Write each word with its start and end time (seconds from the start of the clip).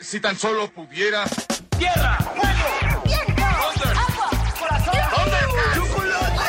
Si 0.00 0.20
tan 0.20 0.36
solo 0.36 0.70
pudiera. 0.70 1.24
¡Tierra! 1.78 2.18
¡Fuego! 2.18 3.02
¡Agua! 3.96 4.30
¡Corazón! 4.58 4.94
¿Dónde? 5.16 5.36
¡Chocolate! 5.74 6.40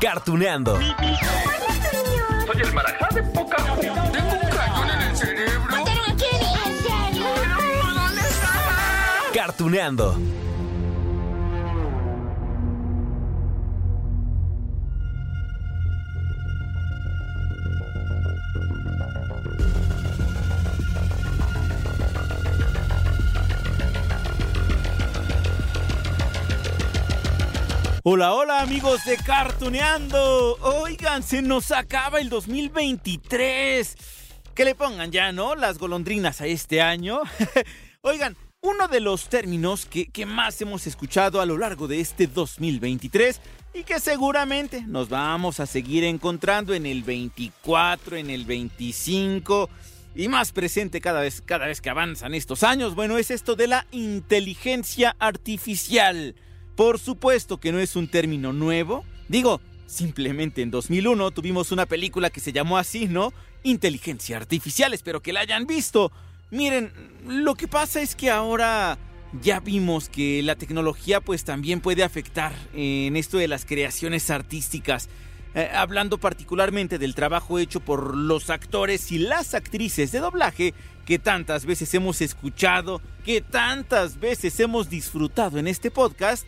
Cartuneando. 0.00 0.78
Soy 0.78 2.60
el 2.62 2.72
marajá 2.74 3.08
de 3.14 3.22
poca 3.22 3.56
Tengo 3.56 4.32
un 4.32 4.50
cañón 4.50 4.90
en 4.90 5.00
el 5.02 5.16
cerebro. 5.16 5.70
¿Mataron 5.70 6.10
a 6.10 6.16
Kenny? 6.16 6.54
¿En 6.66 6.76
serio? 6.82 7.26
¿Dónde 7.94 8.20
estaba? 8.22 9.32
Cartuneando. 9.34 10.16
Hola, 28.06 28.34
hola 28.34 28.60
amigos 28.60 29.02
de 29.06 29.16
Cartuneando. 29.16 30.58
Oigan, 30.60 31.22
se 31.22 31.40
nos 31.40 31.70
acaba 31.70 32.20
el 32.20 32.28
2023. 32.28 33.96
Que 34.54 34.66
le 34.66 34.74
pongan 34.74 35.10
ya, 35.10 35.32
¿no? 35.32 35.54
Las 35.54 35.78
golondrinas 35.78 36.42
a 36.42 36.46
este 36.46 36.82
año. 36.82 37.22
Oigan, 38.02 38.36
uno 38.60 38.88
de 38.88 39.00
los 39.00 39.30
términos 39.30 39.86
que, 39.86 40.08
que, 40.08 40.26
más 40.26 40.60
hemos 40.60 40.86
escuchado 40.86 41.40
a 41.40 41.46
lo 41.46 41.56
largo 41.56 41.88
de 41.88 42.00
este 42.00 42.26
2023 42.26 43.40
y 43.72 43.84
que 43.84 43.98
seguramente 43.98 44.82
nos 44.82 45.08
vamos 45.08 45.58
a 45.58 45.64
seguir 45.64 46.04
encontrando 46.04 46.74
en 46.74 46.84
el 46.84 47.04
24, 47.04 48.18
en 48.18 48.28
el 48.28 48.44
25 48.44 49.70
y 50.14 50.28
más 50.28 50.52
presente 50.52 51.00
cada 51.00 51.22
vez, 51.22 51.40
cada 51.40 51.68
vez 51.68 51.80
que 51.80 51.88
avanzan 51.88 52.34
estos 52.34 52.64
años, 52.64 52.94
bueno, 52.94 53.16
es 53.16 53.30
esto 53.30 53.56
de 53.56 53.68
la 53.68 53.86
inteligencia 53.92 55.16
artificial. 55.18 56.34
Por 56.76 56.98
supuesto 56.98 57.58
que 57.58 57.72
no 57.72 57.78
es 57.78 57.96
un 57.96 58.08
término 58.08 58.52
nuevo. 58.52 59.04
Digo, 59.28 59.60
simplemente 59.86 60.62
en 60.62 60.70
2001 60.70 61.30
tuvimos 61.30 61.72
una 61.72 61.86
película 61.86 62.30
que 62.30 62.40
se 62.40 62.52
llamó 62.52 62.78
así, 62.78 63.06
¿no? 63.06 63.32
Inteligencia 63.62 64.36
artificial, 64.36 64.92
espero 64.92 65.22
que 65.22 65.32
la 65.32 65.40
hayan 65.40 65.66
visto. 65.66 66.10
Miren, 66.50 66.92
lo 67.26 67.54
que 67.54 67.68
pasa 67.68 68.00
es 68.00 68.14
que 68.14 68.30
ahora 68.30 68.98
ya 69.42 69.60
vimos 69.60 70.08
que 70.08 70.42
la 70.42 70.56
tecnología 70.56 71.20
pues 71.20 71.44
también 71.44 71.80
puede 71.80 72.04
afectar 72.04 72.52
en 72.72 73.16
esto 73.16 73.38
de 73.38 73.48
las 73.48 73.64
creaciones 73.64 74.30
artísticas. 74.30 75.08
Eh, 75.56 75.70
hablando 75.72 76.18
particularmente 76.18 76.98
del 76.98 77.14
trabajo 77.14 77.60
hecho 77.60 77.78
por 77.78 78.16
los 78.16 78.50
actores 78.50 79.12
y 79.12 79.18
las 79.18 79.54
actrices 79.54 80.10
de 80.10 80.18
doblaje 80.18 80.74
que 81.06 81.20
tantas 81.20 81.64
veces 81.64 81.94
hemos 81.94 82.20
escuchado, 82.20 83.00
que 83.24 83.40
tantas 83.40 84.18
veces 84.18 84.58
hemos 84.58 84.90
disfrutado 84.90 85.58
en 85.58 85.68
este 85.68 85.92
podcast. 85.92 86.44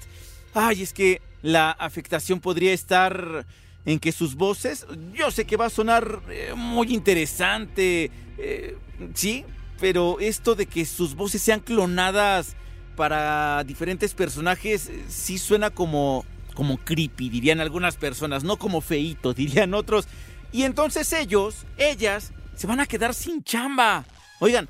Ay, 0.55 0.83
es 0.83 0.93
que 0.93 1.23
la 1.43 1.71
afectación 1.71 2.41
podría 2.41 2.73
estar 2.73 3.47
en 3.85 4.01
que 4.01 4.11
sus 4.11 4.35
voces, 4.35 4.85
yo 5.14 5.30
sé 5.30 5.45
que 5.45 5.57
va 5.57 5.67
a 5.67 5.70
sonar 5.70 6.23
eh, 6.29 6.55
muy 6.57 6.92
interesante, 6.92 8.11
eh, 8.39 8.77
sí, 9.14 9.45
pero 9.79 10.19
esto 10.19 10.57
de 10.57 10.67
que 10.67 10.85
sus 10.85 11.14
voces 11.14 11.42
sean 11.42 11.61
clonadas 11.61 12.57
para 12.97 13.63
diferentes 13.63 14.14
personajes 14.14 14.91
sí 15.09 15.39
suena 15.39 15.70
como 15.70 16.25
como 16.56 16.78
creepy, 16.78 17.28
dirían 17.28 17.61
algunas 17.61 17.96
personas, 17.96 18.42
no 18.42 18.56
como 18.56 18.80
feito, 18.80 19.33
dirían 19.34 19.74
otros. 19.74 20.08
Y 20.50 20.64
entonces 20.64 21.12
ellos, 21.12 21.67
ellas, 21.77 22.33
se 22.56 22.67
van 22.67 22.80
a 22.80 22.86
quedar 22.86 23.14
sin 23.14 23.44
chamba. 23.44 24.05
Oigan, 24.40 24.68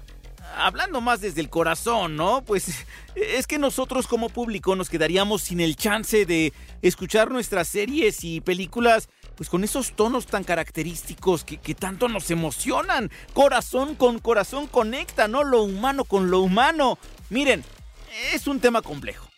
hablando 0.56 1.00
más 1.00 1.20
desde 1.20 1.40
el 1.40 1.48
corazón, 1.48 2.16
¿no? 2.16 2.44
Pues 2.44 2.84
es 3.14 3.46
que 3.46 3.58
nosotros 3.58 4.06
como 4.06 4.28
público 4.28 4.76
nos 4.76 4.90
quedaríamos 4.90 5.42
sin 5.42 5.60
el 5.60 5.76
chance 5.76 6.26
de 6.26 6.52
escuchar 6.82 7.30
nuestras 7.30 7.68
series 7.68 8.24
y 8.24 8.40
películas, 8.40 9.08
pues 9.36 9.48
con 9.48 9.64
esos 9.64 9.92
tonos 9.92 10.26
tan 10.26 10.44
característicos 10.44 11.44
que, 11.44 11.58
que 11.58 11.74
tanto 11.74 12.08
nos 12.08 12.30
emocionan. 12.30 13.10
Corazón 13.32 13.94
con 13.94 14.18
corazón 14.18 14.66
conecta, 14.66 15.28
¿no? 15.28 15.44
Lo 15.44 15.62
humano 15.62 16.04
con 16.04 16.30
lo 16.30 16.40
humano. 16.40 16.98
Miren, 17.30 17.64
es 18.32 18.46
un 18.48 18.60
tema 18.60 18.82
complejo. 18.82 19.28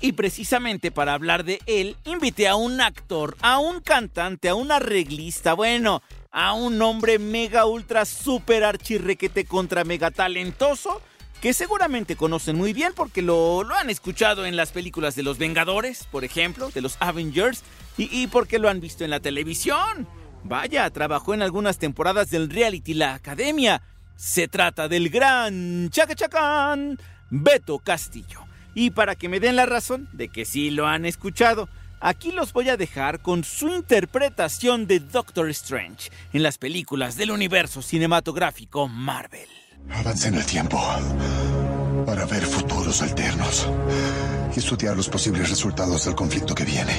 Y 0.00 0.12
precisamente 0.12 0.90
para 0.90 1.14
hablar 1.14 1.44
de 1.44 1.60
él, 1.66 1.96
invité 2.04 2.48
a 2.48 2.56
un 2.56 2.80
actor, 2.80 3.36
a 3.40 3.58
un 3.58 3.80
cantante, 3.80 4.48
a 4.48 4.54
un 4.54 4.70
arreglista, 4.70 5.54
bueno, 5.54 6.02
a 6.30 6.52
un 6.52 6.80
hombre 6.82 7.18
mega 7.18 7.66
ultra 7.66 8.04
super 8.04 8.64
archirrequete 8.64 9.44
contra 9.44 9.84
mega 9.84 10.10
talentoso 10.10 11.00
que 11.40 11.52
seguramente 11.52 12.16
conocen 12.16 12.56
muy 12.56 12.72
bien 12.72 12.92
porque 12.94 13.22
lo, 13.22 13.62
lo, 13.62 13.74
han 13.74 13.90
escuchado 13.90 14.44
en 14.44 14.56
las 14.56 14.72
películas 14.72 15.14
de 15.14 15.22
los 15.22 15.38
Vengadores, 15.38 16.06
por 16.10 16.24
ejemplo, 16.24 16.70
de 16.70 16.80
los 16.80 16.96
Avengers, 17.00 17.62
y, 17.96 18.08
y 18.10 18.26
porque 18.26 18.58
lo 18.58 18.68
han 18.68 18.80
visto 18.80 19.04
en 19.04 19.10
la 19.10 19.20
televisión. 19.20 20.08
Vaya, 20.44 20.88
trabajó 20.90 21.34
en 21.34 21.42
algunas 21.42 21.78
temporadas 21.78 22.30
del 22.30 22.50
reality 22.50 22.94
La 22.94 23.14
Academia. 23.14 23.82
Se 24.16 24.48
trata 24.48 24.88
del 24.88 25.10
gran 25.10 25.90
Chacachacán, 25.90 26.98
Beto 27.30 27.78
Castillo. 27.78 28.47
Y 28.78 28.90
para 28.90 29.16
que 29.16 29.28
me 29.28 29.40
den 29.40 29.56
la 29.56 29.66
razón 29.66 30.08
de 30.12 30.28
que 30.28 30.44
sí 30.44 30.70
lo 30.70 30.86
han 30.86 31.04
escuchado, 31.04 31.68
aquí 31.98 32.30
los 32.30 32.52
voy 32.52 32.68
a 32.68 32.76
dejar 32.76 33.18
con 33.18 33.42
su 33.42 33.66
interpretación 33.70 34.86
de 34.86 35.00
Doctor 35.00 35.50
Strange 35.50 36.12
en 36.32 36.44
las 36.44 36.58
películas 36.58 37.16
del 37.16 37.32
universo 37.32 37.82
cinematográfico 37.82 38.86
Marvel. 38.86 39.48
Avancé 39.90 40.28
en 40.28 40.36
el 40.36 40.46
tiempo 40.46 40.80
para 42.06 42.24
ver 42.26 42.44
futuros 42.44 43.02
alternos 43.02 43.68
y 44.54 44.60
estudiar 44.60 44.96
los 44.96 45.08
posibles 45.08 45.50
resultados 45.50 46.04
del 46.04 46.14
conflicto 46.14 46.54
que 46.54 46.64
viene. 46.64 46.94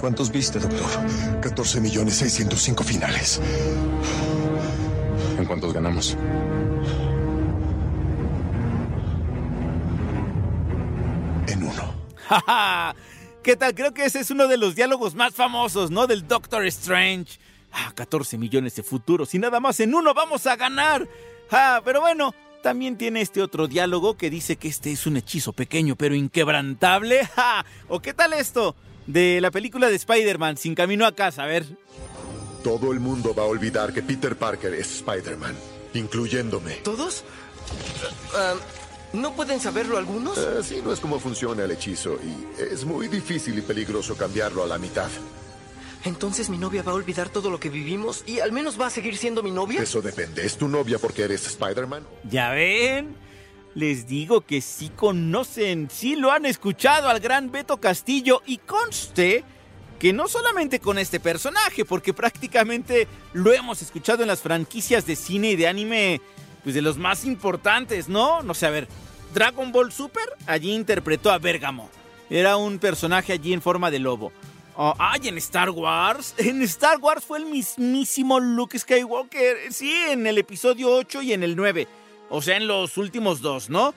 ¿Cuántos 0.00 0.32
viste, 0.32 0.60
doctor? 0.60 0.88
14 1.42 1.78
millones 1.82 2.14
605 2.14 2.84
finales. 2.84 3.38
¿En 5.38 5.44
cuántos 5.44 5.74
ganamos? 5.74 6.16
En 11.60 11.68
uno. 11.68 11.94
¿Qué 13.42 13.56
tal? 13.56 13.74
Creo 13.74 13.92
que 13.92 14.04
ese 14.04 14.20
es 14.20 14.30
uno 14.30 14.48
de 14.48 14.56
los 14.56 14.74
diálogos 14.74 15.14
más 15.14 15.34
famosos, 15.34 15.90
¿no? 15.90 16.06
Del 16.06 16.26
Doctor 16.26 16.64
Strange. 16.66 17.38
Ah, 17.72 17.92
14 17.94 18.38
millones 18.38 18.74
de 18.76 18.82
futuros 18.82 19.34
y 19.34 19.38
nada 19.38 19.60
más 19.60 19.78
en 19.80 19.94
uno 19.94 20.14
vamos 20.14 20.46
a 20.46 20.56
ganar. 20.56 21.06
Ah, 21.50 21.80
pero 21.84 22.00
bueno, 22.00 22.34
también 22.62 22.96
tiene 22.96 23.20
este 23.20 23.42
otro 23.42 23.68
diálogo 23.68 24.16
que 24.16 24.30
dice 24.30 24.56
que 24.56 24.68
este 24.68 24.90
es 24.90 25.06
un 25.06 25.16
hechizo 25.18 25.52
pequeño 25.52 25.96
pero 25.96 26.14
inquebrantable. 26.14 27.26
¡Ja! 27.36 27.64
¿O 27.88 28.00
qué 28.00 28.14
tal 28.14 28.32
esto? 28.32 28.74
De 29.06 29.40
la 29.40 29.50
película 29.50 29.88
de 29.88 29.96
Spider-Man, 29.96 30.56
Sin 30.56 30.74
Camino 30.74 31.06
a 31.06 31.14
Casa, 31.14 31.44
a 31.44 31.46
ver. 31.46 31.66
Todo 32.64 32.92
el 32.92 33.00
mundo 33.00 33.34
va 33.34 33.42
a 33.42 33.46
olvidar 33.46 33.92
que 33.92 34.02
Peter 34.02 34.36
Parker 34.36 34.74
es 34.74 34.96
Spider-Man, 34.96 35.54
incluyéndome. 35.94 36.76
¿Todos? 36.76 37.24
Uh, 38.32 38.79
¿No 39.12 39.34
pueden 39.34 39.60
saberlo 39.60 39.98
algunos? 39.98 40.38
Así 40.38 40.76
uh, 40.76 40.84
no 40.84 40.92
es 40.92 41.00
como 41.00 41.18
funciona 41.18 41.64
el 41.64 41.70
hechizo 41.72 42.18
y 42.22 42.62
es 42.62 42.84
muy 42.84 43.08
difícil 43.08 43.58
y 43.58 43.62
peligroso 43.62 44.16
cambiarlo 44.16 44.62
a 44.62 44.66
la 44.66 44.78
mitad. 44.78 45.08
Entonces 46.04 46.48
mi 46.48 46.56
novia 46.56 46.82
va 46.82 46.92
a 46.92 46.94
olvidar 46.94 47.28
todo 47.28 47.50
lo 47.50 47.60
que 47.60 47.68
vivimos 47.68 48.24
y 48.26 48.40
al 48.40 48.52
menos 48.52 48.80
va 48.80 48.86
a 48.86 48.90
seguir 48.90 49.16
siendo 49.16 49.42
mi 49.42 49.50
novia. 49.50 49.82
Eso 49.82 50.00
depende. 50.00 50.46
¿Es 50.46 50.56
tu 50.56 50.68
novia 50.68 50.98
porque 50.98 51.24
eres 51.24 51.46
Spider-Man? 51.46 52.06
¿Ya 52.30 52.50
ven? 52.50 53.16
Les 53.74 54.06
digo 54.06 54.40
que 54.40 54.60
sí 54.60 54.90
conocen, 54.94 55.88
sí 55.90 56.16
lo 56.16 56.32
han 56.32 56.46
escuchado 56.46 57.08
al 57.08 57.20
gran 57.20 57.52
Beto 57.52 57.78
Castillo 57.78 58.42
y 58.46 58.58
conste 58.58 59.44
que 59.98 60.12
no 60.14 60.26
solamente 60.28 60.80
con 60.80 60.98
este 60.98 61.20
personaje, 61.20 61.84
porque 61.84 62.14
prácticamente 62.14 63.06
lo 63.34 63.52
hemos 63.52 63.82
escuchado 63.82 64.22
en 64.22 64.28
las 64.28 64.40
franquicias 64.40 65.06
de 65.06 65.14
cine 65.14 65.50
y 65.50 65.56
de 65.56 65.68
anime, 65.68 66.22
pues 66.62 66.74
de 66.74 66.82
los 66.82 66.98
más 66.98 67.24
importantes, 67.24 68.08
¿no? 68.08 68.42
No 68.42 68.54
sé, 68.54 68.66
a 68.66 68.70
ver, 68.70 68.88
Dragon 69.34 69.72
Ball 69.72 69.92
Super, 69.92 70.24
allí 70.46 70.72
interpretó 70.72 71.30
a 71.30 71.38
Bergamo. 71.38 71.90
Era 72.28 72.56
un 72.56 72.78
personaje 72.78 73.32
allí 73.32 73.52
en 73.52 73.62
forma 73.62 73.90
de 73.90 73.98
lobo. 73.98 74.32
Oh, 74.76 74.94
ay, 74.98 75.28
en 75.28 75.36
Star 75.38 75.70
Wars. 75.70 76.34
En 76.38 76.62
Star 76.62 76.98
Wars 76.98 77.24
fue 77.24 77.38
el 77.38 77.46
mismísimo 77.46 78.40
Luke 78.40 78.78
Skywalker. 78.78 79.72
Sí, 79.72 79.92
en 80.08 80.26
el 80.26 80.38
episodio 80.38 80.90
8 80.92 81.22
y 81.22 81.32
en 81.32 81.42
el 81.42 81.56
9. 81.56 81.86
O 82.30 82.40
sea, 82.40 82.56
en 82.56 82.66
los 82.66 82.96
últimos 82.96 83.40
dos, 83.40 83.68
¿no? 83.68 83.94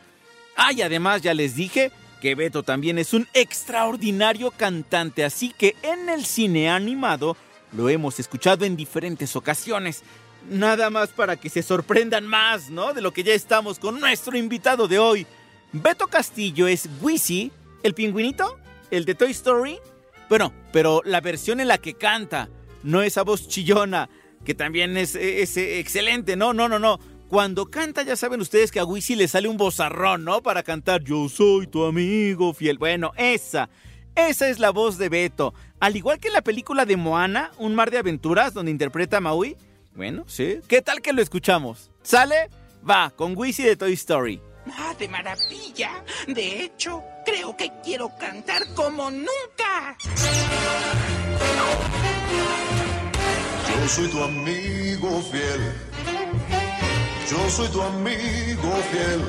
Ay, 0.55 0.81
además 0.81 1.21
ya 1.21 1.33
les 1.33 1.55
dije 1.55 1.91
que 2.21 2.35
Beto 2.35 2.63
también 2.63 2.97
es 2.97 3.13
un 3.13 3.27
extraordinario 3.33 4.51
cantante, 4.51 5.23
así 5.25 5.53
que 5.57 5.75
en 5.83 6.09
el 6.09 6.25
cine 6.25 6.69
animado 6.69 7.37
lo 7.73 7.89
hemos 7.89 8.19
escuchado 8.19 8.65
en 8.65 8.75
diferentes 8.75 9.35
ocasiones. 9.35 10.03
Nada 10.49 10.89
más 10.89 11.09
para 11.09 11.37
que 11.37 11.49
se 11.49 11.63
sorprendan 11.63 12.27
más, 12.27 12.69
¿no? 12.69 12.93
De 12.93 13.01
lo 13.01 13.13
que 13.13 13.23
ya 13.23 13.33
estamos 13.33 13.79
con 13.79 13.99
nuestro 13.99 14.37
invitado 14.37 14.87
de 14.87 14.99
hoy. 14.99 15.25
Beto 15.71 16.07
Castillo 16.07 16.67
es 16.67 16.89
Wizzy, 17.01 17.51
el 17.81 17.93
pingüinito, 17.93 18.59
el 18.91 19.05
de 19.05 19.15
Toy 19.15 19.31
Story. 19.31 19.79
Bueno, 20.29 20.53
pero 20.71 21.01
la 21.05 21.21
versión 21.21 21.59
en 21.59 21.67
la 21.67 21.77
que 21.77 21.93
canta, 21.93 22.49
no 22.83 23.01
esa 23.01 23.23
voz 23.23 23.47
chillona, 23.47 24.09
que 24.43 24.53
también 24.53 24.97
es, 24.97 25.15
excelente, 25.15 26.35
no, 26.35 26.53
no, 26.53 26.67
no, 26.67 26.77
no. 26.77 26.99
Cuando 27.29 27.65
canta, 27.71 28.03
ya 28.03 28.15
saben 28.15 28.41
ustedes 28.41 28.71
que 28.71 28.79
a 28.79 28.85
Wisi 28.85 29.15
le 29.15 29.27
sale 29.27 29.47
un 29.47 29.57
bozarrón, 29.57 30.23
¿no? 30.23 30.43
Para 30.43 30.61
cantar 30.61 31.03
Yo 31.03 31.27
soy 31.29 31.67
tu 31.67 31.83
amigo 31.85 32.53
fiel. 32.53 32.77
Bueno, 32.77 33.11
esa. 33.17 33.69
Esa 34.15 34.49
es 34.49 34.59
la 34.59 34.69
voz 34.69 34.99
de 34.99 35.09
Beto. 35.09 35.55
Al 35.79 35.95
igual 35.95 36.19
que 36.19 36.27
en 36.27 36.35
la 36.35 36.43
película 36.43 36.85
de 36.85 36.97
Moana, 36.97 37.51
Un 37.57 37.73
mar 37.73 37.89
de 37.89 37.97
aventuras, 37.97 38.53
donde 38.53 38.71
interpreta 38.71 39.17
a 39.17 39.21
Maui. 39.21 39.57
Bueno, 39.95 40.23
sí. 40.27 40.59
¿Qué 40.67 40.81
tal 40.81 41.01
que 41.01 41.13
lo 41.13 41.21
escuchamos? 41.21 41.91
¿Sale? 42.01 42.49
Va, 42.87 43.11
con 43.11 43.37
Wisi 43.37 43.63
de 43.63 43.75
Toy 43.75 43.93
Story. 43.93 44.41
¡Ah, 44.71 44.95
de 44.97 45.07
maravilla! 45.07 46.03
De 46.27 46.63
hecho, 46.63 47.03
creo 47.25 47.55
que 47.55 47.71
quiero 47.83 48.09
cantar 48.17 48.61
como 48.73 49.11
nunca. 49.11 49.97
Yo 53.69 53.87
soy 53.87 54.07
tu 54.07 54.23
amigo 54.23 55.21
fiel. 55.21 55.73
Yo 57.29 57.49
soy 57.49 57.67
tu 57.69 57.81
amigo 57.81 58.71
fiel. 58.91 59.21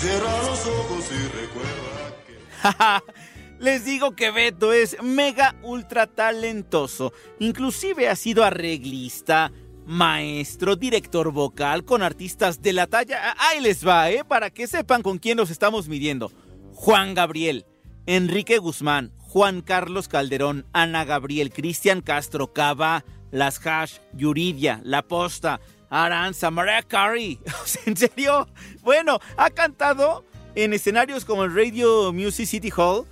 Cierra 0.00 0.42
los 0.42 0.66
ojos 0.66 1.04
y 1.10 1.28
recuerda 1.28 2.22
que... 2.26 3.26
Les 3.58 3.84
digo 3.84 4.14
que 4.14 4.30
Beto 4.30 4.72
es 4.72 4.96
mega 5.02 5.56
ultra 5.62 6.06
talentoso. 6.06 7.12
Inclusive 7.38 8.08
ha 8.08 8.16
sido 8.16 8.44
arreglista, 8.44 9.50
maestro, 9.86 10.76
director 10.76 11.32
vocal 11.32 11.84
con 11.84 12.02
artistas 12.02 12.60
de 12.60 12.74
la 12.74 12.86
talla. 12.86 13.34
Ahí 13.38 13.60
les 13.60 13.86
va, 13.86 14.10
¿eh? 14.10 14.24
Para 14.24 14.50
que 14.50 14.66
sepan 14.66 15.02
con 15.02 15.18
quién 15.18 15.38
nos 15.38 15.50
estamos 15.50 15.88
midiendo. 15.88 16.30
Juan 16.74 17.14
Gabriel, 17.14 17.64
Enrique 18.04 18.58
Guzmán, 18.58 19.12
Juan 19.16 19.62
Carlos 19.62 20.08
Calderón, 20.08 20.66
Ana 20.72 21.04
Gabriel, 21.04 21.50
Cristian 21.50 22.02
Castro, 22.02 22.52
Cava, 22.52 23.04
Las 23.30 23.64
Hash, 23.66 23.98
Yuridia, 24.12 24.80
La 24.84 25.02
Posta, 25.02 25.60
Aranza, 25.88 26.50
Mariah 26.50 26.82
Carey. 26.82 27.38
¿En 27.86 27.96
serio? 27.96 28.48
Bueno, 28.82 29.18
ha 29.36 29.50
cantado 29.50 30.26
en 30.54 30.74
escenarios 30.74 31.24
como 31.24 31.44
el 31.44 31.54
Radio 31.54 32.12
Music 32.12 32.46
City 32.46 32.70
Hall, 32.76 33.06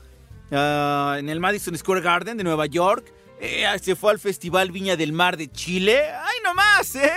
uh, 0.54 1.16
en 1.16 1.28
el 1.28 1.40
Madison 1.40 1.76
Square 1.76 2.00
Garden 2.00 2.36
de 2.36 2.44
Nueva 2.44 2.66
York. 2.66 3.12
Eh, 3.40 3.66
se 3.82 3.96
fue 3.96 4.12
al 4.12 4.18
Festival 4.18 4.70
Viña 4.72 4.96
del 4.96 5.12
Mar 5.12 5.36
de 5.36 5.50
Chile. 5.50 6.00
¡Ay, 6.02 6.36
no 6.44 6.54
más, 6.54 6.94
eh! 6.96 7.12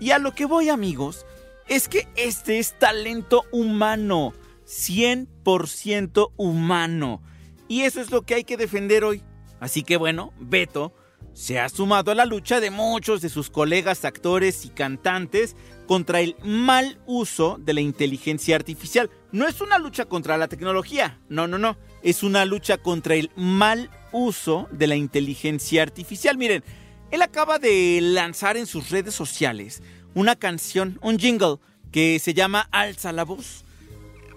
Y 0.00 0.10
a 0.10 0.18
lo 0.18 0.34
que 0.34 0.44
voy, 0.44 0.68
amigos, 0.68 1.24
es 1.68 1.88
que 1.88 2.08
este 2.16 2.58
es 2.58 2.78
talento 2.78 3.44
humano. 3.52 4.34
100% 4.66 6.32
humano. 6.36 7.22
Y 7.68 7.82
eso 7.82 8.00
es 8.00 8.10
lo 8.10 8.22
que 8.22 8.34
hay 8.34 8.44
que 8.44 8.56
defender 8.56 9.04
hoy. 9.04 9.22
Así 9.60 9.82
que 9.82 9.96
bueno, 9.96 10.32
Beto 10.38 10.92
se 11.32 11.58
ha 11.58 11.68
sumado 11.68 12.12
a 12.12 12.14
la 12.14 12.26
lucha 12.26 12.60
de 12.60 12.70
muchos 12.70 13.20
de 13.20 13.28
sus 13.28 13.50
colegas 13.50 14.04
actores 14.04 14.64
y 14.64 14.68
cantantes 14.68 15.56
contra 15.86 16.20
el 16.20 16.36
mal 16.42 17.00
uso 17.06 17.58
de 17.60 17.74
la 17.74 17.80
inteligencia 17.80 18.56
artificial. 18.56 19.10
No 19.34 19.48
es 19.48 19.60
una 19.60 19.80
lucha 19.80 20.04
contra 20.04 20.38
la 20.38 20.46
tecnología, 20.46 21.18
no, 21.28 21.48
no, 21.48 21.58
no, 21.58 21.76
es 22.04 22.22
una 22.22 22.44
lucha 22.44 22.78
contra 22.78 23.16
el 23.16 23.32
mal 23.34 23.90
uso 24.12 24.68
de 24.70 24.86
la 24.86 24.94
inteligencia 24.94 25.82
artificial. 25.82 26.38
Miren, 26.38 26.62
él 27.10 27.20
acaba 27.20 27.58
de 27.58 27.98
lanzar 28.00 28.56
en 28.56 28.68
sus 28.68 28.90
redes 28.90 29.12
sociales 29.12 29.82
una 30.14 30.36
canción, 30.36 31.00
un 31.02 31.18
jingle, 31.18 31.56
que 31.90 32.20
se 32.20 32.32
llama 32.32 32.68
Alza 32.70 33.10
la 33.10 33.24
voz. 33.24 33.64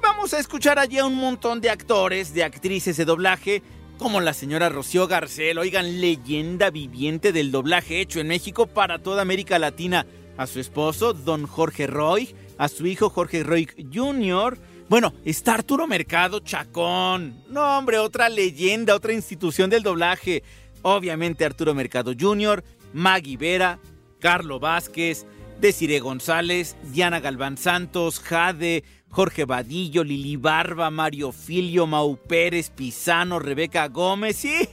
Vamos 0.01 0.33
a 0.33 0.39
escuchar 0.39 0.79
allí 0.79 0.97
a 0.97 1.05
un 1.05 1.13
montón 1.13 1.61
de 1.61 1.69
actores, 1.69 2.33
de 2.33 2.43
actrices 2.43 2.97
de 2.97 3.05
doblaje 3.05 3.61
como 3.99 4.19
la 4.19 4.33
señora 4.33 4.69
Rocío 4.69 5.07
Garcel, 5.07 5.59
oigan, 5.59 6.01
leyenda 6.01 6.71
viviente 6.71 7.31
del 7.31 7.51
doblaje 7.51 8.01
hecho 8.01 8.19
en 8.19 8.29
México 8.29 8.65
para 8.65 8.97
toda 8.97 9.21
América 9.21 9.59
Latina, 9.59 10.07
a 10.37 10.47
su 10.47 10.59
esposo, 10.59 11.13
don 11.13 11.45
Jorge 11.45 11.85
Roy, 11.85 12.33
a 12.57 12.67
su 12.67 12.87
hijo 12.87 13.11
Jorge 13.11 13.43
Roy 13.43 13.67
Jr., 13.93 14.57
bueno, 14.89 15.13
está 15.25 15.55
Arturo 15.55 15.85
Mercado 15.87 16.39
Chacón. 16.39 17.43
No, 17.49 17.77
hombre, 17.77 17.97
otra 17.97 18.29
leyenda, 18.29 18.95
otra 18.95 19.13
institución 19.13 19.69
del 19.69 19.83
doblaje. 19.83 20.43
Obviamente 20.81 21.43
Arturo 21.43 21.73
Mercado 21.73 22.13
Jr., 22.17 22.63
Maggie 22.93 23.37
Vera, 23.37 23.79
Carlo 24.19 24.59
Vázquez, 24.59 25.25
Desiree 25.59 25.99
González, 25.99 26.77
Diana 26.91 27.19
Galván 27.19 27.57
Santos, 27.57 28.19
Jade, 28.19 28.83
Jorge 29.09 29.45
Vadillo, 29.45 30.03
Lili 30.03 30.37
Barba, 30.37 30.89
Mario 30.89 31.31
Filio, 31.31 31.87
Mau 31.87 32.15
Pérez, 32.15 32.69
Pisano, 32.69 33.39
Rebeca 33.39 33.87
Gómez 33.87 34.45
y 34.45 34.69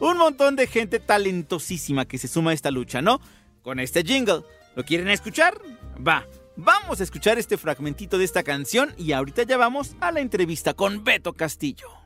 un 0.00 0.18
montón 0.18 0.56
de 0.56 0.66
gente 0.66 1.00
talentosísima 1.00 2.04
que 2.04 2.18
se 2.18 2.28
suma 2.28 2.50
a 2.50 2.54
esta 2.54 2.70
lucha, 2.70 3.00
¿no? 3.00 3.20
Con 3.62 3.80
este 3.80 4.02
jingle. 4.02 4.42
¿Lo 4.74 4.84
quieren 4.84 5.08
escuchar? 5.08 5.58
Va. 6.06 6.26
Vamos 6.56 7.00
a 7.00 7.02
escuchar 7.02 7.38
este 7.38 7.58
fragmentito 7.58 8.16
de 8.16 8.24
esta 8.24 8.42
canción 8.42 8.94
y 8.96 9.12
ahorita 9.12 9.42
ya 9.42 9.58
vamos 9.58 9.94
a 10.00 10.10
la 10.10 10.20
entrevista 10.20 10.72
con 10.72 11.04
Beto 11.04 11.34
Castillo. 11.34 12.05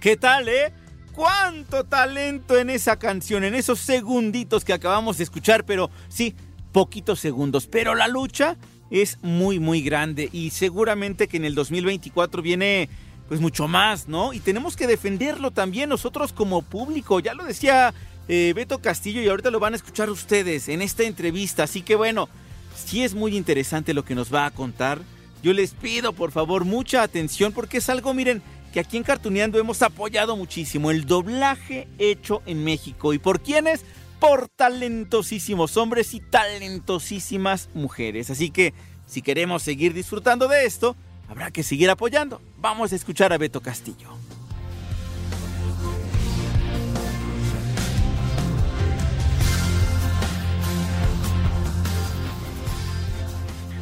¿Qué 0.00 0.16
tal, 0.16 0.48
eh? 0.48 0.72
¿Cuánto 1.12 1.84
talento 1.84 2.56
en 2.56 2.70
esa 2.70 2.98
canción, 2.98 3.44
en 3.44 3.54
esos 3.54 3.80
segunditos 3.80 4.64
que 4.64 4.72
acabamos 4.72 5.18
de 5.18 5.24
escuchar? 5.24 5.66
Pero 5.66 5.90
sí, 6.08 6.34
poquitos 6.72 7.20
segundos. 7.20 7.66
Pero 7.66 7.94
la 7.94 8.08
lucha 8.08 8.56
es 8.90 9.18
muy, 9.20 9.58
muy 9.58 9.82
grande 9.82 10.30
y 10.32 10.50
seguramente 10.50 11.28
que 11.28 11.36
en 11.36 11.44
el 11.44 11.54
2024 11.54 12.40
viene 12.40 12.88
pues 13.28 13.42
mucho 13.42 13.68
más, 13.68 14.08
¿no? 14.08 14.32
Y 14.32 14.40
tenemos 14.40 14.74
que 14.74 14.86
defenderlo 14.86 15.50
también 15.50 15.90
nosotros 15.90 16.32
como 16.32 16.62
público. 16.62 17.20
Ya 17.20 17.34
lo 17.34 17.44
decía 17.44 17.92
eh, 18.26 18.54
Beto 18.56 18.80
Castillo 18.80 19.20
y 19.20 19.28
ahorita 19.28 19.50
lo 19.50 19.60
van 19.60 19.74
a 19.74 19.76
escuchar 19.76 20.08
ustedes 20.08 20.70
en 20.70 20.80
esta 20.80 21.02
entrevista. 21.02 21.64
Así 21.64 21.82
que 21.82 21.94
bueno, 21.94 22.30
sí 22.74 23.04
es 23.04 23.14
muy 23.14 23.36
interesante 23.36 23.92
lo 23.92 24.06
que 24.06 24.14
nos 24.14 24.32
va 24.32 24.46
a 24.46 24.50
contar. 24.50 25.02
Yo 25.42 25.52
les 25.52 25.72
pido 25.72 26.14
por 26.14 26.32
favor 26.32 26.64
mucha 26.64 27.02
atención 27.02 27.52
porque 27.52 27.78
es 27.78 27.90
algo, 27.90 28.14
miren, 28.14 28.42
que 28.72 28.80
aquí 28.80 28.96
en 28.96 29.02
Cartuneando 29.02 29.58
hemos 29.58 29.82
apoyado 29.82 30.36
muchísimo. 30.36 30.90
El 30.90 31.06
doblaje 31.06 31.88
hecho 31.98 32.42
en 32.46 32.64
México. 32.64 33.12
¿Y 33.12 33.18
por 33.18 33.40
quiénes? 33.40 33.84
Por 34.18 34.48
talentosísimos 34.48 35.76
hombres 35.76 36.14
y 36.14 36.20
talentosísimas 36.20 37.68
mujeres. 37.74 38.30
Así 38.30 38.50
que 38.50 38.74
si 39.06 39.22
queremos 39.22 39.62
seguir 39.62 39.94
disfrutando 39.94 40.46
de 40.46 40.66
esto, 40.66 40.94
habrá 41.28 41.50
que 41.50 41.62
seguir 41.62 41.90
apoyando. 41.90 42.40
Vamos 42.58 42.92
a 42.92 42.96
escuchar 42.96 43.32
a 43.32 43.38
Beto 43.38 43.60
Castillo. 43.60 44.08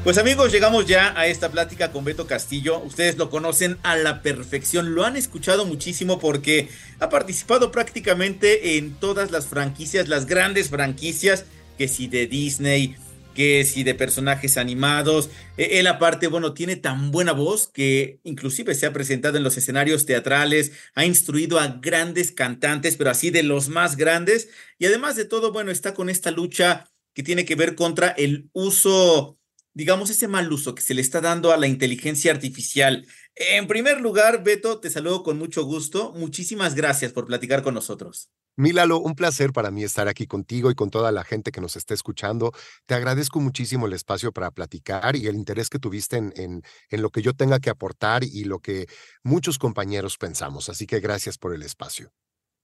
Pues 0.05 0.17
amigos, 0.17 0.53
llegamos 0.53 0.87
ya 0.87 1.13
a 1.19 1.27
esta 1.27 1.51
plática 1.51 1.91
con 1.93 2.05
Beto 2.05 2.27
Castillo. 2.27 2.79
Ustedes 2.79 3.19
lo 3.19 3.29
conocen 3.31 3.79
a 3.83 3.97
la 3.97 4.23
perfección, 4.23 4.95
lo 4.95 5.05
han 5.05 5.17
escuchado 5.17 5.67
muchísimo 5.67 6.19
porque 6.19 6.69
ha 7.01 7.11
participado 7.11 7.71
prácticamente 7.73 8.79
en 8.79 8.95
todas 8.95 9.33
las 9.33 9.49
franquicias, 9.49 10.09
las 10.09 10.27
grandes 10.27 10.71
franquicias, 10.71 11.45
que 11.77 11.89
si 11.89 12.07
de 12.07 12.27
Disney, 12.27 12.97
que 13.35 13.65
si 13.65 13.85
de 13.85 13.95
personajes 13.95 14.57
animados. 14.57 15.31
E, 15.57 15.79
Él 15.79 15.87
aparte, 15.87 16.29
bueno, 16.29 16.55
tiene 16.55 16.77
tan 16.77 17.11
buena 17.11 17.33
voz 17.33 17.67
que 17.67 18.21
inclusive 18.25 18.75
se 18.75 18.87
ha 18.87 18.93
presentado 18.93 19.37
en 19.37 19.45
los 19.45 19.57
escenarios 19.57 20.07
teatrales, 20.07 20.73
ha 20.95 21.05
instruido 21.05 21.59
a 21.59 21.69
grandes 21.69 22.33
cantantes, 22.33 22.97
pero 22.97 23.11
así 23.11 23.31
de 23.31 23.43
los 23.43 23.69
más 23.69 23.97
grandes. 23.97 24.49
Y 24.79 24.87
además 24.87 25.17
de 25.17 25.25
todo, 25.25 25.53
bueno, 25.53 25.71
está 25.71 25.93
con 25.93 26.09
esta 26.09 26.31
lucha 26.31 26.89
que 27.15 27.23
tiene 27.23 27.45
que 27.45 27.57
ver 27.57 27.75
contra 27.75 28.09
el 28.09 28.49
uso, 28.53 29.38
digamos, 29.79 30.11
ese 30.11 30.27
mal 30.27 30.53
uso 30.53 30.75
que 30.75 30.83
se 30.83 30.93
le 30.93 31.01
está 31.01 31.21
dando 31.21 31.53
a 31.53 31.57
la 31.57 31.69
inteligencia 31.69 32.33
artificial. 32.33 33.07
En 33.37 33.69
primer 33.69 34.01
lugar, 34.01 34.43
Beto, 34.43 34.81
te 34.81 34.91
saludo 34.91 35.23
con 35.23 35.39
mucho 35.39 35.63
gusto. 35.63 36.13
Muchísimas 36.17 36.75
gracias 36.75 37.13
por 37.13 37.27
platicar 37.27 37.63
con 37.63 37.75
nosotros. 37.75 38.29
Milalo, 38.57 38.99
un 38.99 39.15
placer 39.15 39.53
para 39.53 39.71
mí 39.71 39.85
estar 39.85 40.09
aquí 40.09 40.27
contigo 40.27 40.73
y 40.73 40.75
con 40.75 40.91
toda 40.91 41.13
la 41.13 41.23
gente 41.23 41.53
que 41.53 41.61
nos 41.61 41.77
está 41.77 41.95
escuchando. 41.95 42.51
Te 42.87 42.95
agradezco 42.95 43.39
muchísimo 43.39 43.87
el 43.87 43.93
espacio 43.93 44.33
para 44.33 44.51
platicar 44.51 45.15
y 45.15 45.29
el 45.29 45.37
interés 45.37 45.71
que 45.71 45.79
tuviste 45.79 46.17
en, 46.17 46.33
en, 46.35 46.63
en 46.91 47.01
lo 47.01 47.11
que 47.11 47.23
yo 47.23 47.35
tenga 47.35 47.61
que 47.61 47.71
aportar 47.71 48.25
y 48.25 48.43
lo 48.43 48.59
que 48.59 48.89
muchos 49.23 49.59
compañeros 49.59 50.19
pensamos. 50.19 50.69
Así 50.69 50.89
que 50.89 50.99
gracias 50.99 51.39
por 51.39 51.55
el 51.55 51.63
espacio. 51.63 52.11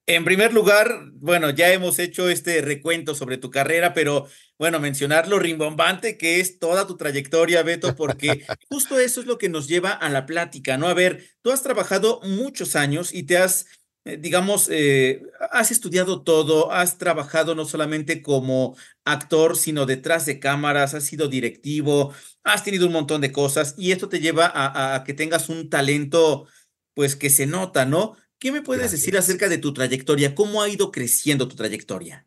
En 0.06 0.24
primer 0.26 0.52
lugar, 0.52 1.12
bueno, 1.14 1.48
ya 1.48 1.72
hemos 1.72 1.98
hecho 1.98 2.28
este 2.28 2.60
recuento 2.60 3.14
sobre 3.14 3.38
tu 3.38 3.50
carrera, 3.50 3.94
pero 3.94 4.28
bueno, 4.58 4.78
mencionar 4.78 5.28
lo 5.28 5.38
rimbombante 5.38 6.18
que 6.18 6.40
es 6.40 6.58
toda 6.58 6.86
tu 6.86 6.98
trayectoria, 6.98 7.62
Beto, 7.62 7.96
porque 7.96 8.44
justo 8.70 8.98
eso 9.00 9.20
es 9.22 9.26
lo 9.26 9.38
que 9.38 9.48
nos 9.48 9.66
lleva 9.66 9.92
a 9.92 10.10
la 10.10 10.26
plática, 10.26 10.76
¿no? 10.76 10.88
A 10.88 10.94
ver, 10.94 11.24
tú 11.40 11.50
has 11.52 11.62
trabajado 11.62 12.20
muchos 12.22 12.76
años 12.76 13.14
y 13.14 13.22
te 13.22 13.38
has, 13.38 13.66
eh, 14.04 14.18
digamos, 14.18 14.68
eh, 14.70 15.22
has 15.50 15.70
estudiado 15.70 16.22
todo, 16.22 16.70
has 16.70 16.98
trabajado 16.98 17.54
no 17.54 17.64
solamente 17.64 18.20
como 18.20 18.76
actor, 19.06 19.56
sino 19.56 19.86
detrás 19.86 20.26
de 20.26 20.38
cámaras, 20.38 20.92
has 20.92 21.04
sido 21.04 21.28
directivo, 21.28 22.12
has 22.42 22.62
tenido 22.62 22.86
un 22.86 22.92
montón 22.92 23.22
de 23.22 23.32
cosas 23.32 23.74
y 23.78 23.92
esto 23.92 24.10
te 24.10 24.20
lleva 24.20 24.52
a, 24.54 24.96
a 24.96 25.04
que 25.04 25.14
tengas 25.14 25.48
un 25.48 25.70
talento, 25.70 26.46
pues 26.92 27.16
que 27.16 27.30
se 27.30 27.46
nota, 27.46 27.86
¿no? 27.86 28.16
¿Qué 28.44 28.52
me 28.52 28.60
puedes 28.60 28.82
Gracias. 28.82 29.00
decir 29.00 29.16
acerca 29.16 29.48
de 29.48 29.56
tu 29.56 29.72
trayectoria? 29.72 30.34
¿Cómo 30.34 30.60
ha 30.60 30.68
ido 30.68 30.92
creciendo 30.92 31.48
tu 31.48 31.56
trayectoria? 31.56 32.26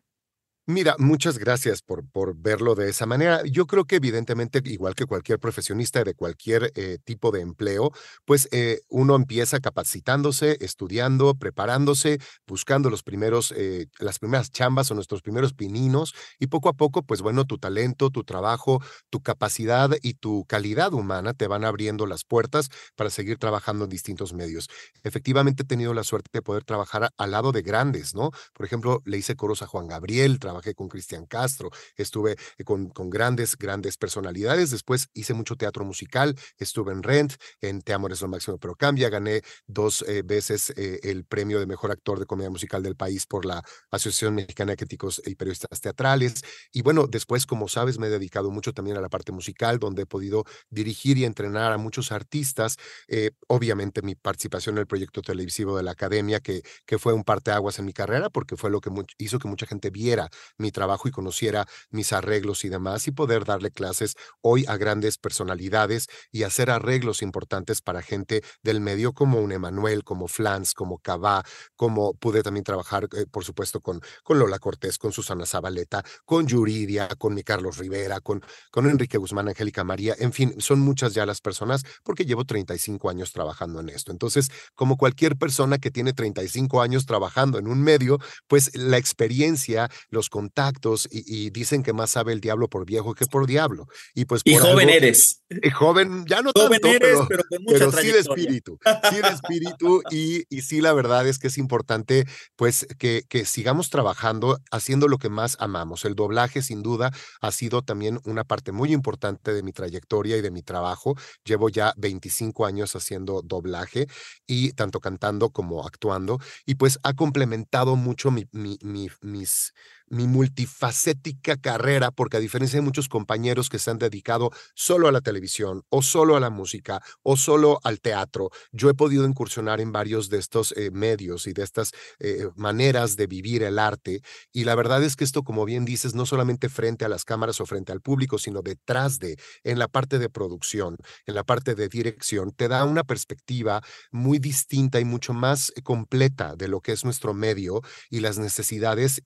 Mira, 0.70 0.96
muchas 0.98 1.38
gracias 1.38 1.80
por, 1.80 2.06
por 2.10 2.36
verlo 2.36 2.74
de 2.74 2.90
esa 2.90 3.06
manera. 3.06 3.40
Yo 3.46 3.66
creo 3.66 3.86
que 3.86 3.96
evidentemente, 3.96 4.60
igual 4.66 4.94
que 4.94 5.06
cualquier 5.06 5.38
profesionista 5.40 6.04
de 6.04 6.12
cualquier 6.12 6.72
eh, 6.74 6.98
tipo 7.02 7.30
de 7.30 7.40
empleo, 7.40 7.90
pues 8.26 8.48
eh, 8.52 8.80
uno 8.90 9.16
empieza 9.16 9.60
capacitándose, 9.60 10.58
estudiando, 10.60 11.34
preparándose, 11.36 12.18
buscando 12.46 12.90
los 12.90 13.02
primeros, 13.02 13.54
eh, 13.56 13.86
las 13.98 14.18
primeras 14.18 14.50
chambas 14.50 14.90
o 14.90 14.94
nuestros 14.94 15.22
primeros 15.22 15.54
pininos 15.54 16.14
y 16.38 16.48
poco 16.48 16.68
a 16.68 16.74
poco, 16.74 17.02
pues 17.02 17.22
bueno, 17.22 17.46
tu 17.46 17.56
talento, 17.56 18.10
tu 18.10 18.22
trabajo, 18.24 18.82
tu 19.08 19.22
capacidad 19.22 19.88
y 20.02 20.14
tu 20.14 20.44
calidad 20.46 20.92
humana 20.92 21.32
te 21.32 21.46
van 21.46 21.64
abriendo 21.64 22.04
las 22.04 22.24
puertas 22.24 22.68
para 22.94 23.08
seguir 23.08 23.38
trabajando 23.38 23.84
en 23.84 23.90
distintos 23.90 24.34
medios. 24.34 24.68
Efectivamente, 25.02 25.62
he 25.62 25.66
tenido 25.66 25.94
la 25.94 26.04
suerte 26.04 26.28
de 26.30 26.42
poder 26.42 26.64
trabajar 26.64 27.08
al 27.16 27.30
lado 27.30 27.52
de 27.52 27.62
grandes, 27.62 28.14
¿no? 28.14 28.32
Por 28.52 28.66
ejemplo, 28.66 29.00
le 29.06 29.16
hice 29.16 29.34
coros 29.34 29.62
a 29.62 29.66
Juan 29.66 29.86
Gabriel, 29.86 30.38
trabajé 30.58 30.74
con 30.74 30.88
Cristian 30.88 31.26
Castro, 31.26 31.70
estuve 31.96 32.36
eh, 32.58 32.64
con, 32.64 32.88
con 32.88 33.10
grandes, 33.10 33.56
grandes 33.56 33.96
personalidades. 33.96 34.70
Después 34.70 35.08
hice 35.14 35.34
mucho 35.34 35.56
teatro 35.56 35.84
musical, 35.84 36.34
estuve 36.58 36.92
en 36.92 37.02
Rent, 37.02 37.34
en 37.60 37.80
Te 37.82 37.92
Amor 37.92 38.12
es 38.12 38.20
lo 38.20 38.28
máximo, 38.28 38.58
pero 38.58 38.74
cambia. 38.74 39.08
Gané 39.08 39.42
dos 39.66 40.04
eh, 40.08 40.22
veces 40.24 40.70
eh, 40.76 41.00
el 41.04 41.24
premio 41.24 41.60
de 41.60 41.66
mejor 41.66 41.90
actor 41.90 42.18
de 42.18 42.26
comedia 42.26 42.50
musical 42.50 42.82
del 42.82 42.96
país 42.96 43.26
por 43.26 43.44
la 43.44 43.62
Asociación 43.90 44.34
Mexicana 44.34 44.72
de 44.72 44.76
Críticos 44.76 45.22
y 45.24 45.34
Periodistas 45.34 45.80
Teatrales. 45.80 46.42
Y 46.72 46.82
bueno, 46.82 47.06
después, 47.06 47.46
como 47.46 47.68
sabes, 47.68 47.98
me 47.98 48.08
he 48.08 48.10
dedicado 48.10 48.50
mucho 48.50 48.72
también 48.72 48.96
a 48.96 49.00
la 49.00 49.08
parte 49.08 49.32
musical, 49.32 49.78
donde 49.78 50.02
he 50.02 50.06
podido 50.06 50.44
dirigir 50.70 51.18
y 51.18 51.24
entrenar 51.24 51.72
a 51.72 51.78
muchos 51.78 52.12
artistas. 52.12 52.76
Eh, 53.06 53.30
obviamente, 53.46 54.02
mi 54.02 54.14
participación 54.14 54.76
en 54.76 54.80
el 54.80 54.86
proyecto 54.86 55.22
televisivo 55.22 55.76
de 55.76 55.82
la 55.84 55.92
academia, 55.92 56.40
que, 56.40 56.62
que 56.84 56.98
fue 56.98 57.12
un 57.12 57.24
parteaguas 57.24 57.78
en 57.78 57.84
mi 57.84 57.92
carrera, 57.92 58.30
porque 58.30 58.56
fue 58.56 58.70
lo 58.70 58.80
que 58.80 58.90
hizo 59.18 59.38
que 59.38 59.48
mucha 59.48 59.66
gente 59.66 59.90
viera 59.90 60.28
mi 60.56 60.70
trabajo 60.72 61.08
y 61.08 61.10
conociera 61.10 61.66
mis 61.90 62.12
arreglos 62.12 62.64
y 62.64 62.68
demás, 62.68 63.06
y 63.06 63.12
poder 63.12 63.44
darle 63.44 63.70
clases 63.70 64.14
hoy 64.40 64.64
a 64.66 64.76
grandes 64.76 65.18
personalidades 65.18 66.06
y 66.30 66.42
hacer 66.42 66.70
arreglos 66.70 67.22
importantes 67.22 67.80
para 67.80 68.02
gente 68.02 68.42
del 68.62 68.80
medio 68.80 69.12
como 69.12 69.40
un 69.40 69.52
Emanuel, 69.52 70.04
como 70.04 70.28
Flans, 70.28 70.74
como 70.74 70.98
Cabá, 70.98 71.44
como 71.76 72.14
pude 72.14 72.42
también 72.42 72.64
trabajar, 72.64 73.08
eh, 73.16 73.26
por 73.30 73.44
supuesto, 73.44 73.80
con, 73.80 74.00
con 74.24 74.38
Lola 74.38 74.58
Cortés, 74.58 74.98
con 74.98 75.12
Susana 75.12 75.46
Zabaleta, 75.46 76.04
con 76.24 76.46
Yuridia, 76.46 77.08
con 77.18 77.34
mi 77.34 77.42
Carlos 77.42 77.78
Rivera, 77.78 78.20
con, 78.20 78.42
con 78.70 78.86
Enrique 78.88 79.18
Guzmán, 79.18 79.48
Angélica 79.48 79.84
María, 79.84 80.14
en 80.18 80.32
fin, 80.32 80.54
son 80.58 80.80
muchas 80.80 81.14
ya 81.14 81.26
las 81.26 81.40
personas 81.40 81.82
porque 82.02 82.24
llevo 82.24 82.44
35 82.44 83.10
años 83.10 83.32
trabajando 83.32 83.80
en 83.80 83.88
esto. 83.88 84.12
Entonces, 84.12 84.50
como 84.74 84.96
cualquier 84.96 85.36
persona 85.36 85.78
que 85.78 85.90
tiene 85.90 86.12
35 86.12 86.80
años 86.80 87.06
trabajando 87.06 87.58
en 87.58 87.68
un 87.68 87.82
medio, 87.82 88.18
pues 88.46 88.74
la 88.76 88.98
experiencia, 88.98 89.90
los 90.10 90.27
contactos 90.28 91.08
y, 91.10 91.22
y 91.26 91.50
dicen 91.50 91.82
que 91.82 91.92
más 91.92 92.10
sabe 92.10 92.32
el 92.32 92.40
diablo 92.40 92.68
por 92.68 92.84
viejo 92.86 93.14
que 93.14 93.26
por 93.26 93.46
diablo. 93.46 93.86
Y 94.14 94.24
pues 94.24 94.42
Y 94.44 94.56
joven 94.56 94.88
algo- 94.88 94.96
eres. 94.96 95.42
y 95.50 95.70
joven, 95.70 96.24
ya 96.28 96.42
no 96.42 96.50
Joven 96.54 96.80
tanto, 96.80 96.88
eres, 96.88 97.18
pero, 97.28 97.28
pero 97.28 97.42
con 97.48 97.62
mucha 97.64 97.78
pero 97.78 97.92
sí 97.92 98.06
de 98.12 98.18
espíritu, 98.20 98.78
sí 99.10 99.16
de 99.16 99.28
espíritu 99.28 100.02
y, 100.10 100.44
y 100.48 100.62
sí 100.62 100.80
la 100.80 100.92
verdad 100.92 101.26
es 101.26 101.38
que 101.38 101.48
es 101.48 101.58
importante 101.58 102.26
pues 102.56 102.86
que, 102.98 103.24
que 103.28 103.44
sigamos 103.44 103.90
trabajando 103.90 104.58
haciendo 104.70 105.08
lo 105.08 105.18
que 105.18 105.28
más 105.28 105.56
amamos. 105.60 106.04
El 106.04 106.14
doblaje 106.14 106.62
sin 106.62 106.82
duda 106.82 107.10
ha 107.40 107.52
sido 107.52 107.82
también 107.82 108.20
una 108.24 108.44
parte 108.44 108.72
muy 108.72 108.92
importante 108.92 109.52
de 109.52 109.62
mi 109.62 109.72
trayectoria 109.72 110.36
y 110.36 110.40
de 110.42 110.50
mi 110.50 110.62
trabajo. 110.62 111.14
Llevo 111.44 111.68
ya 111.68 111.92
25 111.96 112.66
años 112.66 112.94
haciendo 112.96 113.42
doblaje 113.42 114.06
y 114.46 114.72
tanto 114.72 115.00
cantando 115.00 115.50
como 115.50 115.86
actuando 115.86 116.38
y 116.66 116.74
pues 116.76 116.98
ha 117.02 117.14
complementado 117.14 117.96
mucho 117.96 118.30
mi, 118.30 118.46
mi, 118.52 118.78
mi- 118.82 119.08
mis, 119.22 119.72
mi 120.10 120.26
multifacética 120.26 121.56
carrera, 121.56 122.10
porque 122.10 122.36
a 122.36 122.40
diferencia 122.40 122.78
de 122.78 122.84
muchos 122.84 123.08
compañeros 123.08 123.68
que 123.68 123.78
se 123.78 123.90
han 123.90 123.98
dedicado 123.98 124.50
solo 124.74 125.08
a 125.08 125.12
la 125.12 125.20
televisión 125.20 125.82
o 125.90 126.02
solo 126.02 126.36
a 126.36 126.40
la 126.40 126.50
música 126.50 127.02
o 127.22 127.36
solo 127.36 127.80
al 127.84 128.00
teatro, 128.00 128.50
yo 128.72 128.90
he 128.90 128.94
podido 128.94 129.24
incursionar 129.26 129.80
en 129.80 129.92
varios 129.92 130.28
de 130.28 130.38
estos 130.38 130.72
eh, 130.76 130.90
medios 130.90 131.46
y 131.46 131.52
de 131.52 131.62
estas 131.62 131.92
eh, 132.18 132.48
maneras 132.56 133.16
de 133.16 133.26
vivir 133.26 133.62
el 133.62 133.78
arte. 133.78 134.22
Y 134.52 134.64
la 134.64 134.74
verdad 134.74 135.02
es 135.02 135.16
que 135.16 135.24
esto, 135.24 135.42
como 135.42 135.64
bien 135.64 135.84
dices, 135.84 136.14
no 136.14 136.26
solamente 136.26 136.68
frente 136.68 137.04
a 137.04 137.08
las 137.08 137.24
cámaras 137.24 137.60
o 137.60 137.66
frente 137.66 137.92
al 137.92 138.00
público, 138.00 138.38
sino 138.38 138.62
detrás 138.62 139.18
de, 139.18 139.36
en 139.64 139.78
la 139.78 139.88
parte 139.88 140.18
de 140.18 140.28
producción, 140.30 140.96
en 141.26 141.34
la 141.34 141.44
parte 141.44 141.74
de 141.74 141.88
dirección, 141.88 142.52
te 142.52 142.68
da 142.68 142.84
una 142.84 143.04
perspectiva 143.04 143.82
muy 144.10 144.38
distinta 144.38 145.00
y 145.00 145.04
mucho 145.04 145.32
más 145.32 145.72
eh, 145.76 145.82
completa 145.82 146.56
de 146.56 146.68
lo 146.68 146.80
que 146.80 146.92
es 146.92 147.04
nuestro 147.04 147.34
medio 147.34 147.82
y 148.10 148.20
las 148.20 148.38
necesidades 148.38 149.22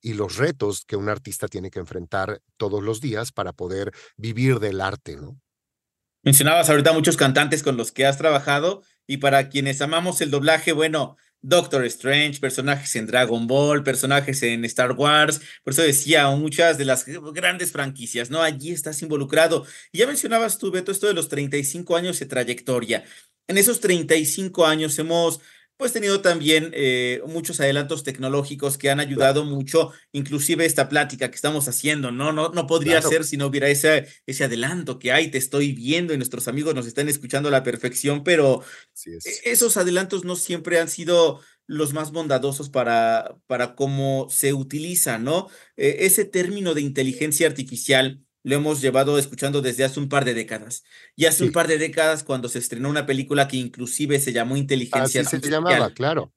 y 0.00 0.09
los 0.14 0.36
retos 0.36 0.84
que 0.86 0.96
un 0.96 1.08
artista 1.08 1.48
tiene 1.48 1.70
que 1.70 1.78
enfrentar 1.78 2.40
todos 2.56 2.82
los 2.82 3.00
días 3.00 3.32
para 3.32 3.52
poder 3.52 3.92
vivir 4.16 4.58
del 4.58 4.80
arte, 4.80 5.16
¿no? 5.16 5.40
Mencionabas 6.22 6.68
ahorita 6.68 6.92
muchos 6.92 7.16
cantantes 7.16 7.62
con 7.62 7.76
los 7.76 7.92
que 7.92 8.04
has 8.04 8.18
trabajado 8.18 8.82
y 9.06 9.16
para 9.16 9.48
quienes 9.48 9.80
amamos 9.80 10.20
el 10.20 10.30
doblaje, 10.30 10.72
bueno, 10.72 11.16
Doctor 11.42 11.86
Strange, 11.86 12.38
personajes 12.38 12.94
en 12.96 13.06
Dragon 13.06 13.46
Ball, 13.46 13.82
personajes 13.82 14.42
en 14.42 14.64
Star 14.66 14.92
Wars, 14.92 15.40
por 15.64 15.72
eso 15.72 15.82
decía, 15.82 16.28
muchas 16.30 16.76
de 16.76 16.84
las 16.84 17.06
grandes 17.06 17.72
franquicias, 17.72 18.28
¿no? 18.28 18.42
Allí 18.42 18.72
estás 18.72 19.00
involucrado. 19.00 19.64
Y 19.90 19.98
ya 19.98 20.06
mencionabas 20.06 20.58
tú, 20.58 20.70
Beto, 20.70 20.92
esto 20.92 21.06
de 21.06 21.14
los 21.14 21.28
35 21.28 21.96
años 21.96 22.18
de 22.18 22.26
trayectoria. 22.26 23.04
En 23.48 23.56
esos 23.56 23.80
35 23.80 24.66
años 24.66 24.98
hemos 24.98 25.40
pues 25.80 25.92
tenido 25.92 26.20
también 26.22 26.70
eh, 26.74 27.22
muchos 27.26 27.58
adelantos 27.60 28.04
tecnológicos 28.04 28.78
que 28.78 28.90
han 28.90 29.00
ayudado 29.00 29.44
mucho, 29.44 29.92
inclusive 30.12 30.64
esta 30.66 30.88
plática 30.88 31.28
que 31.30 31.34
estamos 31.36 31.66
haciendo, 31.68 32.12
¿no? 32.12 32.32
No, 32.32 32.50
no 32.50 32.66
podría 32.68 33.00
Claro. 33.00 33.08
ser 33.08 33.24
si 33.24 33.36
no 33.36 33.46
hubiera 33.46 33.68
ese, 33.68 34.06
ese 34.26 34.44
adelanto 34.44 34.98
que 34.98 35.10
hay, 35.12 35.30
te 35.30 35.38
estoy 35.38 35.72
viendo 35.72 36.14
y 36.14 36.18
nuestros 36.18 36.46
amigos 36.48 36.74
nos 36.74 36.86
están 36.86 37.08
escuchando 37.08 37.48
a 37.48 37.52
la 37.52 37.62
perfección, 37.64 38.22
pero 38.24 38.62
es. 39.06 39.26
e- 39.26 39.50
esos 39.52 39.76
adelantos 39.76 40.24
no 40.24 40.36
siempre 40.36 40.78
han 40.80 40.88
sido 40.88 41.40
los 41.66 41.92
más 41.92 42.12
bondadosos 42.12 42.68
para, 42.70 43.36
para 43.46 43.74
cómo 43.74 44.28
se 44.30 44.52
utiliza, 44.54 45.18
¿no? 45.18 45.48
Eh, 45.76 45.98
ese 46.00 46.24
término 46.24 46.74
de 46.74 46.80
inteligencia 46.82 47.46
artificial 47.46 48.24
lo 48.42 48.54
hemos 48.56 48.80
llevado 48.80 49.18
escuchando 49.18 49.60
desde 49.62 49.84
hace 49.84 50.00
un 50.00 50.08
par 50.08 50.24
de 50.24 50.34
décadas. 50.34 50.82
Y 51.16 51.26
hace 51.26 51.44
un 51.44 51.52
par 51.52 51.68
de 51.68 51.78
décadas 51.78 52.22
cuando 52.24 52.48
se 52.48 52.58
estrenó 52.58 52.88
una 52.88 53.06
película 53.06 53.48
que 53.48 53.56
inclusive 53.58 54.18
se 54.20 54.32
llamó 54.32 54.56
Inteligencia 54.56 55.20
Así 55.20 55.30
se 55.30 55.36
Artificial. 55.36 55.62
llamaba, 55.64 55.92
claro. 55.94 56.32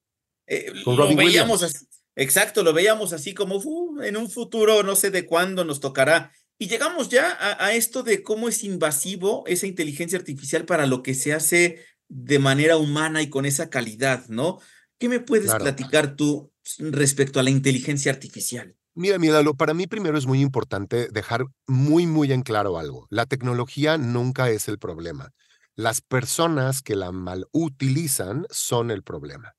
Eh, 0.47 0.71
Con 0.83 0.95
lo 0.97 1.03
Robin 1.03 1.17
veíamos 1.17 1.61
Williams. 1.61 1.75
así, 1.75 1.85
exacto, 2.15 2.63
lo 2.63 2.73
veíamos 2.73 3.13
así 3.13 3.33
como 3.33 3.55
"Uh, 3.57 4.01
en 4.01 4.17
un 4.17 4.29
futuro, 4.29 4.83
no 4.83 4.95
sé 4.95 5.11
de 5.11 5.25
cuándo 5.25 5.63
nos 5.63 5.79
tocará. 5.79 6.31
Y 6.59 6.67
llegamos 6.67 7.09
ya 7.09 7.31
a, 7.31 7.65
a 7.65 7.73
esto 7.73 8.03
de 8.03 8.21
cómo 8.23 8.49
es 8.49 8.63
invasivo 8.63 9.43
esa 9.47 9.65
inteligencia 9.67 10.17
artificial 10.17 10.65
para 10.65 10.85
lo 10.85 11.01
que 11.03 11.13
se 11.13 11.33
hace 11.33 11.83
de 12.09 12.39
manera 12.39 12.77
humana 12.77 13.21
y 13.21 13.29
con 13.29 13.45
esa 13.45 13.69
calidad, 13.69 14.27
¿no? 14.27 14.59
¿Qué 14.99 15.09
me 15.09 15.19
puedes 15.19 15.45
Claro. 15.47 15.63
platicar 15.63 16.15
tú 16.15 16.51
respecto 16.79 17.39
a 17.39 17.43
la 17.43 17.49
inteligencia 17.49 18.11
artificial? 18.11 18.75
Mira, 18.95 19.17
mira, 19.17 19.41
lo, 19.41 19.55
para 19.55 19.73
mí 19.73 19.87
primero 19.87 20.17
es 20.17 20.27
muy 20.27 20.41
importante 20.41 21.07
dejar 21.11 21.45
muy, 21.67 22.05
muy 22.05 22.31
en 22.31 22.43
claro 22.43 22.77
algo. 22.77 23.07
La 23.09 23.25
tecnología 23.25 23.97
nunca 23.97 24.49
es 24.49 24.67
el 24.67 24.77
problema. 24.77 25.31
Las 25.75 26.01
personas 26.01 26.81
que 26.83 26.95
la 26.95 27.11
mal 27.11 27.47
utilizan 27.51 28.45
son 28.51 28.91
el 28.91 29.01
problema. 29.03 29.53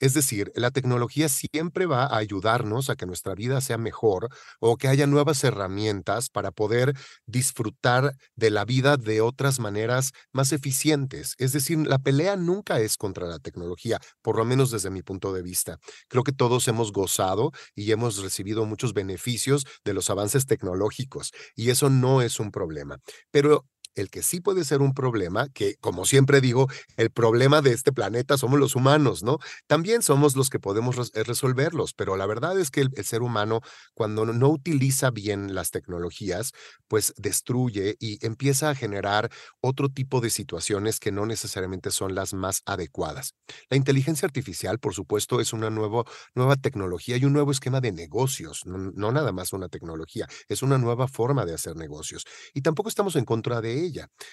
Es 0.00 0.14
decir, 0.14 0.50
la 0.56 0.70
tecnología 0.70 1.28
siempre 1.28 1.86
va 1.86 2.04
a 2.04 2.16
ayudarnos 2.16 2.90
a 2.90 2.96
que 2.96 3.06
nuestra 3.06 3.34
vida 3.34 3.60
sea 3.60 3.78
mejor 3.78 4.28
o 4.58 4.76
que 4.76 4.88
haya 4.88 5.06
nuevas 5.06 5.44
herramientas 5.44 6.30
para 6.30 6.50
poder 6.50 6.94
disfrutar 7.26 8.14
de 8.34 8.50
la 8.50 8.64
vida 8.64 8.96
de 8.96 9.20
otras 9.20 9.60
maneras 9.60 10.12
más 10.32 10.52
eficientes. 10.52 11.34
Es 11.38 11.52
decir, 11.52 11.78
la 11.86 11.98
pelea 11.98 12.36
nunca 12.36 12.80
es 12.80 12.96
contra 12.96 13.26
la 13.26 13.38
tecnología, 13.38 14.00
por 14.22 14.36
lo 14.36 14.44
menos 14.44 14.70
desde 14.70 14.90
mi 14.90 15.02
punto 15.02 15.32
de 15.32 15.42
vista. 15.42 15.78
Creo 16.08 16.24
que 16.24 16.32
todos 16.32 16.66
hemos 16.68 16.92
gozado 16.92 17.52
y 17.74 17.92
hemos 17.92 18.18
recibido 18.22 18.64
muchos 18.66 18.94
beneficios 18.94 19.66
de 19.84 19.94
los 19.94 20.10
avances 20.10 20.46
tecnológicos 20.46 21.32
y 21.54 21.70
eso 21.70 21.90
no 21.90 22.22
es 22.22 22.40
un 22.40 22.50
problema. 22.50 22.98
Pero 23.30 23.66
el 24.00 24.10
que 24.10 24.22
sí 24.22 24.40
puede 24.40 24.64
ser 24.64 24.80
un 24.80 24.94
problema, 24.94 25.48
que 25.48 25.76
como 25.76 26.04
siempre 26.04 26.40
digo, 26.40 26.68
el 26.96 27.10
problema 27.10 27.62
de 27.62 27.72
este 27.72 27.92
planeta 27.92 28.36
somos 28.36 28.58
los 28.58 28.74
humanos, 28.74 29.22
¿no? 29.22 29.38
También 29.66 30.02
somos 30.02 30.36
los 30.36 30.50
que 30.50 30.58
podemos 30.58 31.12
eh, 31.14 31.22
resolverlos, 31.24 31.94
pero 31.94 32.16
la 32.16 32.26
verdad 32.26 32.58
es 32.58 32.70
que 32.70 32.80
el, 32.82 32.90
ser 33.04 33.22
humano, 33.22 33.60
cuando 33.94 34.24
no 34.26 34.48
utiliza 34.48 35.10
bien 35.10 35.54
las 35.54 35.70
tecnologías, 35.70 36.52
pues 36.88 37.14
destruye 37.16 37.96
y 37.98 38.24
empieza 38.24 38.70
a 38.70 38.74
generar 38.74 39.30
otro 39.60 39.88
tipo 39.88 40.20
de 40.20 40.30
situaciones 40.30 41.00
que 41.00 41.12
no 41.12 41.26
necesariamente 41.26 41.90
son 41.90 42.14
las 42.14 42.34
más 42.34 42.62
adecuadas. 42.66 43.34
La 43.68 43.76
inteligencia 43.76 44.26
artificial, 44.26 44.78
por 44.78 44.94
supuesto, 44.94 45.40
es 45.40 45.52
una 45.52 45.70
nueva 45.70 46.56
tecnología 46.60 47.16
y 47.16 47.24
un 47.24 47.32
nuevo 47.32 47.50
esquema 47.50 47.80
de 47.80 47.92
negocios, 47.92 48.62
no, 48.66 48.78
no 48.78 49.12
nada 49.12 49.32
más 49.32 49.52
una 49.52 49.68
tecnología, 49.68 50.26
es 50.48 50.62
una 50.62 50.78
nueva 50.78 51.08
forma 51.08 51.44
de 51.44 51.54
hacer 51.54 51.76
negocios. 51.76 52.24
Y 52.54 52.62
tampoco 52.62 52.88
estamos 52.88 53.16
en 53.16 53.24
contra 53.24 53.60
de 53.60 53.84
ella. 53.84 53.89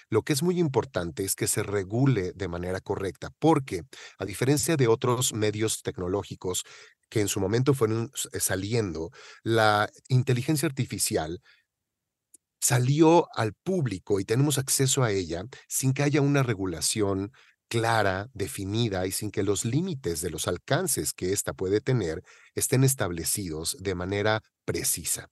Lo 0.09 0.21
que 0.23 0.33
es 0.33 0.43
muy 0.43 0.59
importante 0.59 1.23
es 1.23 1.35
que 1.35 1.47
se 1.47 1.63
regule 1.63 2.31
de 2.35 2.47
manera 2.47 2.79
correcta, 2.81 3.31
porque 3.39 3.83
a 4.19 4.25
diferencia 4.25 4.77
de 4.77 4.87
otros 4.87 5.33
medios 5.33 5.81
tecnológicos 5.83 6.63
que 7.09 7.21
en 7.21 7.27
su 7.29 7.39
momento 7.39 7.73
fueron 7.73 8.11
s- 8.13 8.29
saliendo, 8.39 9.11
la 9.43 9.89
inteligencia 10.09 10.67
artificial 10.67 11.41
salió 12.59 13.27
al 13.35 13.53
público 13.53 14.19
y 14.19 14.25
tenemos 14.25 14.57
acceso 14.57 15.03
a 15.03 15.11
ella 15.11 15.43
sin 15.67 15.93
que 15.93 16.03
haya 16.03 16.21
una 16.21 16.43
regulación 16.43 17.31
clara, 17.69 18.29
definida 18.33 19.05
y 19.07 19.11
sin 19.11 19.29
que 19.31 19.43
los 19.43 19.65
límites 19.65 20.21
de 20.21 20.29
los 20.29 20.47
alcances 20.47 21.13
que 21.13 21.33
ésta 21.33 21.53
puede 21.53 21.81
tener 21.81 22.23
estén 22.55 22.83
establecidos 22.83 23.75
de 23.79 23.93
manera 23.95 24.41
precisa. 24.67 25.29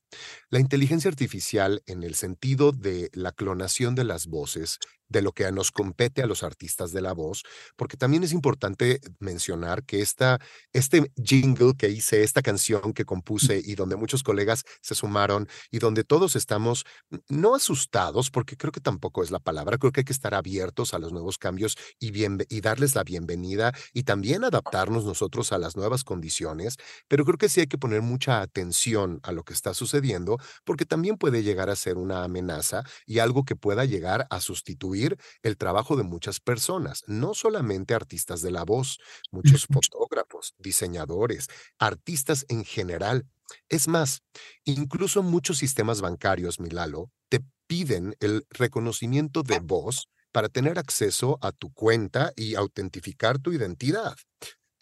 La 0.50 0.60
inteligencia 0.60 1.10
artificial, 1.10 1.84
en 1.88 2.04
el 2.04 2.16
sentido 2.16 2.72
de 2.72 3.10
la 3.14 3.34
clonación 3.34 3.94
de 3.94 4.06
las 4.06 4.28
voces, 4.28 4.80
de 5.10 5.22
lo 5.22 5.34
que 5.34 5.52
nos 5.52 5.72
compete 5.72 6.24
a 6.24 6.26
los 6.28 6.42
artistas 6.42 6.92
de 6.92 7.02
la 7.02 7.14
voz, 7.14 7.44
porque 7.76 7.98
también 7.98 8.24
es 8.24 8.32
importante 8.32 9.00
mencionar 9.20 9.84
que 9.84 10.02
esta, 10.02 10.40
este 10.74 11.12
jingle 11.22 11.74
que 11.78 11.90
hice, 11.90 12.24
esta 12.24 12.42
canción 12.42 12.94
que 12.94 13.06
compuse 13.06 13.62
y 13.64 13.76
donde 13.76 13.98
muchos 13.98 14.24
colegas 14.24 14.64
se 14.82 14.96
sumaron 14.96 15.48
y 15.70 15.80
donde 15.80 16.04
todos 16.06 16.36
estamos 16.36 16.86
no 17.30 17.56
asustados, 17.56 18.32
porque 18.32 18.58
creo 18.58 18.72
que 18.72 18.80
tampoco 18.82 19.22
es 19.24 19.32
la 19.32 19.40
palabra, 19.40 19.78
creo 19.78 19.92
que 19.92 20.02
hay 20.02 20.06
que 20.06 20.14
estar 20.14 20.34
abiertos 20.34 20.94
a 20.94 21.00
los 21.00 21.12
nuevos 21.12 21.38
cambios 21.38 21.78
y, 22.00 22.12
bien, 22.12 22.40
y 22.50 22.62
darles 22.62 22.96
la 22.96 23.04
bienvenida 23.04 23.74
y 23.94 24.04
también 24.04 24.44
adaptarnos 24.44 25.06
nosotros 25.06 25.52
a 25.52 25.58
las 25.60 25.76
nuevas 25.76 26.04
condiciones, 26.04 26.78
pero 27.08 27.26
creo 27.26 27.38
que 27.38 27.50
sí 27.50 27.62
hay 27.62 27.68
que 27.68 27.78
poner 27.78 28.02
mucha 28.02 28.42
atención 28.42 29.20
a 29.26 29.32
lo 29.32 29.44
que 29.44 29.54
está 29.54 29.74
sucediendo, 29.74 30.38
porque 30.64 30.86
también 30.86 31.18
puede 31.18 31.44
llegar 31.44 31.70
a 31.70 31.76
ser 31.76 31.98
una 31.98 32.24
amenaza 32.24 32.84
y 33.06 33.20
algo 33.20 33.44
que 33.44 33.56
pueda 33.56 33.86
llegar 33.86 34.28
a 34.30 34.40
sustituir 34.40 35.18
el 35.44 35.58
trabajo 35.58 35.96
de 35.96 36.04
muchas 36.04 36.40
personas, 36.40 37.04
no 37.08 37.34
solamente 37.34 37.94
artistas 37.94 38.42
de 38.42 38.52
la 38.52 38.64
voz, 38.64 39.00
muchos 39.32 39.66
fotógrafos, 39.66 40.54
diseñadores, 40.60 41.48
artistas 41.80 42.46
en 42.50 42.64
general. 42.66 43.28
Es 43.70 43.88
más, 43.88 44.24
incluso 44.64 45.24
muchos 45.24 45.58
sistemas 45.58 46.02
bancarios, 46.02 46.60
Milalo, 46.60 47.12
te 47.30 47.42
piden 47.68 48.16
el 48.20 48.46
reconocimiento 48.50 49.44
de 49.44 49.60
voz 49.60 50.08
para 50.32 50.50
tener 50.50 50.78
acceso 50.80 51.38
a 51.42 51.52
tu 51.52 51.72
cuenta 51.74 52.34
y 52.36 52.56
autentificar 52.56 53.40
tu 53.40 53.54
identidad. 53.54 54.16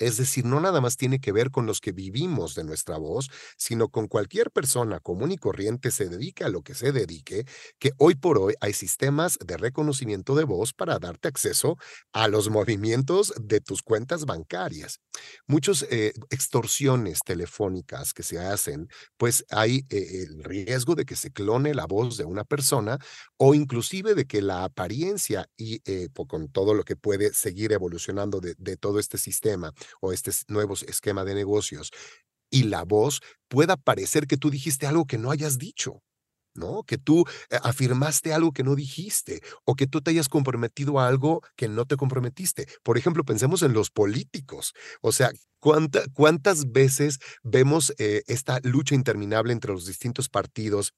Es 0.06 0.18
decir, 0.18 0.46
no 0.46 0.60
nada 0.60 0.82
más 0.82 0.98
tiene 0.98 1.20
que 1.20 1.32
ver 1.32 1.50
con 1.52 1.66
los 1.66 1.80
que 1.80 1.92
vivimos 1.92 2.56
de 2.56 2.64
nuestra 2.64 2.98
voz, 2.98 3.30
sino 3.58 3.90
con 3.90 4.08
cualquier 4.08 4.52
persona 4.52 5.00
común 5.00 5.32
y 5.32 5.38
corriente 5.38 5.92
se 5.92 6.10
dedique 6.10 6.44
a 6.44 6.50
lo 6.50 6.62
que 6.62 6.76
se 6.76 6.92
dedique, 6.92 7.46
que 7.80 7.92
hoy 7.98 8.16
por 8.16 8.38
hoy 8.38 8.56
hay 8.60 8.74
sistemas 8.74 9.38
de 9.46 9.58
reconocimiento 9.58 10.36
de 10.36 10.44
voz 10.44 10.74
para 10.74 11.00
darte 11.00 11.28
acceso 11.30 11.78
a 12.12 12.28
los 12.28 12.50
movimientos 12.50 13.34
de 13.42 13.62
tus 13.62 13.82
cuentas 13.82 14.26
bancarias. 14.26 15.00
Muchas 15.48 15.84
extorsiones 16.30 17.20
telefónicas 17.26 18.14
que 18.14 18.24
se 18.24 18.40
hacen, 18.40 18.88
pues 19.18 19.46
hay 19.50 19.86
eh, 19.90 20.26
el 20.28 20.44
riesgo 20.44 20.96
de 20.96 21.06
que 21.06 21.16
se 21.16 21.32
clone 21.32 21.74
la 21.74 21.86
voz 21.86 22.18
de 22.18 22.26
una 22.26 22.44
persona 22.44 22.98
o 23.38 23.54
inclusive 23.56 24.16
de 24.16 24.26
que 24.26 24.42
la 24.42 24.64
apariencia 24.64 25.48
y 25.56 25.82
eh, 25.86 26.10
con 26.28 26.50
todo 26.50 26.74
lo 26.74 26.84
que 26.84 26.96
puede 26.96 27.34
seguir 27.34 27.72
evolucionando 27.72 28.40
de 28.40 28.78
todo 28.78 29.00
este 29.00 29.18
sistema 29.18 29.74
o 30.02 30.14
este 30.14 30.32
nuevo 30.48 30.74
esquema 30.88 31.24
de 31.26 31.36
negocios 31.36 31.92
y 32.50 32.64
la 32.64 32.84
voz 32.84 33.22
pueda 33.48 33.78
parecer 33.78 34.28
que 34.28 34.38
tú 34.38 34.50
dijiste 34.50 34.88
algo 34.88 35.06
que 35.06 35.18
no 35.18 35.32
hayas 35.32 35.58
dicho. 35.58 36.02
¿no? 36.56 36.84
Que 36.84 36.98
tú 37.00 37.26
eh, 37.50 37.58
afirmaste 37.64 38.34
algo 38.34 38.52
que 38.54 38.64
no 38.64 38.76
dijiste 38.76 39.42
o 39.66 39.76
que 39.76 39.88
tú 39.88 40.02
te 40.02 40.12
hayas 40.12 40.30
comprometido 40.30 41.00
a 41.00 41.08
algo 41.08 41.42
que 41.56 41.68
no 41.68 41.86
te 41.86 41.98
comprometiste. 41.98 42.68
Por 42.84 42.98
ejemplo, 42.98 43.24
pensemos 43.26 43.64
en 43.64 43.74
los 43.74 43.90
políticos. 43.90 44.74
O 45.02 45.12
sea, 45.12 45.32
¿cuánta- 45.60 46.04
¿cuántas 46.14 46.72
veces 46.72 47.20
vemos 47.44 47.94
eh, 47.98 48.22
esta 48.28 48.60
lucha 48.64 48.94
interminable 48.96 49.52
entre 49.54 49.72
los 49.74 49.86
distintos 49.88 50.30
partidos? 50.30 50.94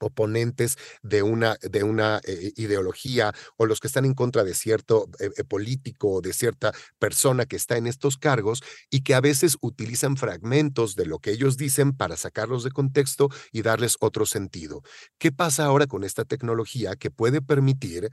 Oponentes 0.00 0.76
de 1.02 1.22
una, 1.22 1.56
de 1.62 1.82
una 1.82 2.20
eh, 2.24 2.52
ideología 2.56 3.32
o 3.56 3.66
los 3.66 3.80
que 3.80 3.86
están 3.86 4.04
en 4.04 4.14
contra 4.14 4.44
de 4.44 4.54
cierto 4.54 5.08
eh, 5.18 5.30
eh, 5.36 5.44
político 5.44 6.10
o 6.14 6.20
de 6.20 6.32
cierta 6.32 6.72
persona 6.98 7.46
que 7.46 7.56
está 7.56 7.76
en 7.76 7.86
estos 7.86 8.16
cargos 8.16 8.62
y 8.90 9.02
que 9.02 9.14
a 9.14 9.20
veces 9.20 9.56
utilizan 9.60 10.16
fragmentos 10.16 10.96
de 10.96 11.06
lo 11.06 11.18
que 11.18 11.30
ellos 11.32 11.56
dicen 11.56 11.92
para 11.92 12.16
sacarlos 12.16 12.64
de 12.64 12.70
contexto 12.70 13.28
y 13.52 13.62
darles 13.62 13.96
otro 14.00 14.26
sentido. 14.26 14.82
¿Qué 15.18 15.32
pasa 15.32 15.64
ahora 15.64 15.86
con 15.86 16.04
esta 16.04 16.24
tecnología 16.24 16.96
que 16.96 17.10
puede 17.10 17.42
permitir 17.42 18.10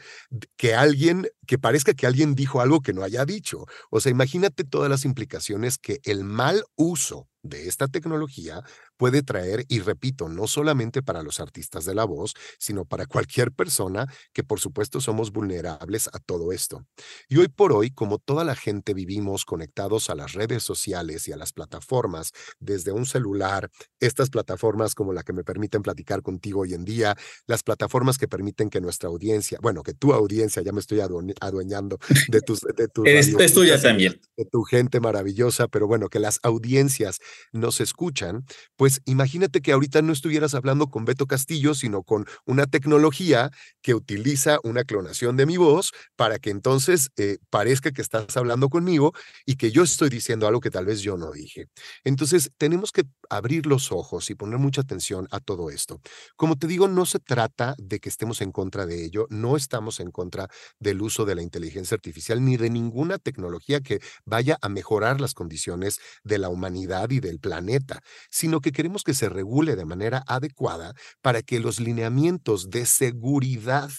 que 0.56 0.76
alguien, 0.76 1.28
que 1.45 1.58
parezca 1.58 1.93
que 1.93 2.08
alguien 2.08 2.36
dijo 2.36 2.62
algo 2.62 2.82
que 2.82 2.93
no 2.93 3.04
haya 3.04 3.26
dicho? 3.26 3.65
O 3.89 4.00
sea, 4.00 4.12
imagínate 4.12 4.63
todas 4.63 4.89
las 4.89 5.06
implicaciones 5.06 5.78
que 5.78 6.00
el 6.04 6.23
mal 6.23 6.63
uso 6.76 7.28
de 7.47 7.67
esta 7.67 7.88
tecnología 7.88 8.62
puede 8.97 9.23
traer, 9.23 9.65
y 9.67 9.79
repito, 9.79 10.29
no 10.29 10.47
solamente 10.47 11.01
para 11.01 11.23
los 11.23 11.39
artistas 11.39 11.86
de 11.86 11.95
la 11.95 12.03
voz, 12.05 12.33
sino 12.60 12.86
para 12.86 13.05
cualquier 13.05 13.51
persona 13.51 14.07
que 14.33 14.43
por 14.43 14.60
supuesto 14.60 15.01
somos 15.01 15.31
vulnerables 15.31 16.07
a 16.13 16.19
todo 16.19 16.51
esto. 16.51 16.86
Y 17.27 17.38
hoy 17.38 17.47
por 17.47 17.73
hoy, 17.73 17.91
como 17.91 18.17
toda 18.19 18.43
la 18.43 18.55
gente 18.55 18.93
vivimos 18.93 19.45
conectados 19.45 20.10
a 20.10 20.15
las 20.15 20.33
redes 20.33 20.63
sociales 20.63 21.27
y 21.27 21.31
a 21.31 21.38
las 21.38 21.53
plataformas 21.53 22.31
desde 22.60 22.91
un 22.91 23.05
celular, 23.05 23.69
estas 23.99 24.29
plataformas 24.29 24.95
como 24.95 25.13
la 25.13 25.23
que 25.23 25.33
me 25.33 25.43
permiten 25.43 25.81
platicar 25.81 26.21
contigo 26.21 26.62
hoy 26.62 26.73
en 26.73 26.86
día, 26.86 27.15
las 27.47 27.63
plataformas 27.63 28.17
que 28.17 28.27
permiten 28.27 28.69
que 28.69 28.81
nuestra 28.81 29.10
audiencia, 29.10 29.60
bueno, 29.62 29.83
que 29.83 29.93
tu 29.93 30.13
audiencia, 30.13 30.62
ya 30.62 30.71
me 30.71 30.79
estoy 30.79 30.99
adue- 30.99 31.36
adueñando 31.39 31.97
de 32.29 32.41
tus, 32.41 32.62
de 32.62 32.88
tus 32.88 33.05
Es, 33.07 33.27
es 33.27 33.33
tuya 33.53 33.75
radioescuchas, 33.75 33.81
también. 33.81 34.21
de 34.38 34.45
tu 34.45 34.63
gente 34.63 34.99
maravillosa, 34.99 35.67
pero 35.67 35.88
bueno, 35.88 36.10
que 36.10 36.19
las 36.19 36.39
audiencias 36.43 37.19
nos 37.52 37.82
escuchan, 37.82 38.45
pues 38.76 39.02
imagínate 39.06 39.62
que 39.62 39.71
ahorita 39.71 40.02
no 40.02 40.13
estuvieras 40.13 40.54
hablando 40.54 40.88
con 40.88 41.06
Beto 41.06 41.26
Castillo, 41.26 41.73
sino 41.73 42.04
con 42.04 42.26
una 42.45 42.65
tecnología 42.65 43.52
que 43.82 43.93
utiliza 43.93 44.60
una 44.63 44.84
clonación 44.84 45.38
de 45.38 45.45
mi 45.45 45.58
voz 45.58 45.91
para 46.15 46.39
que 46.39 46.50
entonces 46.50 47.10
eh, 47.17 47.38
parezca 47.50 47.91
que 47.91 48.02
estás 48.02 48.36
hablando 48.38 48.69
conmigo 48.69 49.13
y 49.45 49.56
que 49.56 49.71
yo 49.71 49.84
estoy 49.84 50.10
diciendo 50.10 50.47
algo 50.47 50.60
que 50.60 50.71
tal 50.71 50.86
vez 50.86 51.02
yo 51.02 51.17
no 51.17 51.32
dije. 51.32 51.67
Entonces, 52.04 52.52
tenemos 52.58 52.91
que 52.91 53.04
abrir 53.30 53.65
los 53.65 53.91
ojos 53.91 54.30
y 54.30 54.36
poner 54.36 54.60
mucha 54.60 54.82
atención 54.82 55.28
a 55.32 55.39
todo 55.39 55.69
esto. 55.69 56.02
Como 56.36 56.58
te 56.58 56.67
digo, 56.67 56.88
no 56.88 57.06
se 57.06 57.19
trata 57.19 57.76
de 57.78 58.00
que 58.00 58.10
estemos 58.10 58.41
en 58.41 58.52
contra 58.52 58.86
de 58.86 59.06
ello, 59.06 59.28
no 59.30 59.56
estamos 59.56 60.00
en 60.00 60.12
contra 60.12 60.47
del 60.80 61.02
uso 61.02 61.26
de 61.26 61.36
la 61.36 61.41
inteligencia 61.41 61.95
artificial 61.95 62.43
ni 62.43 62.58
de 62.58 62.69
ninguna 62.69 63.17
tecnología 63.17 63.82
que 63.82 64.00
vaya 64.26 64.58
a 64.62 64.69
mejorar 64.69 65.21
las 65.21 65.34
condiciones 65.34 66.00
de 66.23 66.38
la 66.38 66.50
humanidad 66.50 67.10
y 67.10 67.19
del 67.27 67.39
planeta, 67.39 68.01
sino 68.29 68.61
que 68.61 68.71
queremos 68.71 69.03
que 69.03 69.13
se 69.13 69.29
regule 69.29 69.75
de 69.75 69.85
manera 69.85 70.23
adecuada 70.27 70.93
para 71.21 71.41
que 71.41 71.59
los 71.59 71.79
lineamientos 71.79 72.69
de 72.69 72.85
seguridad 72.85 73.89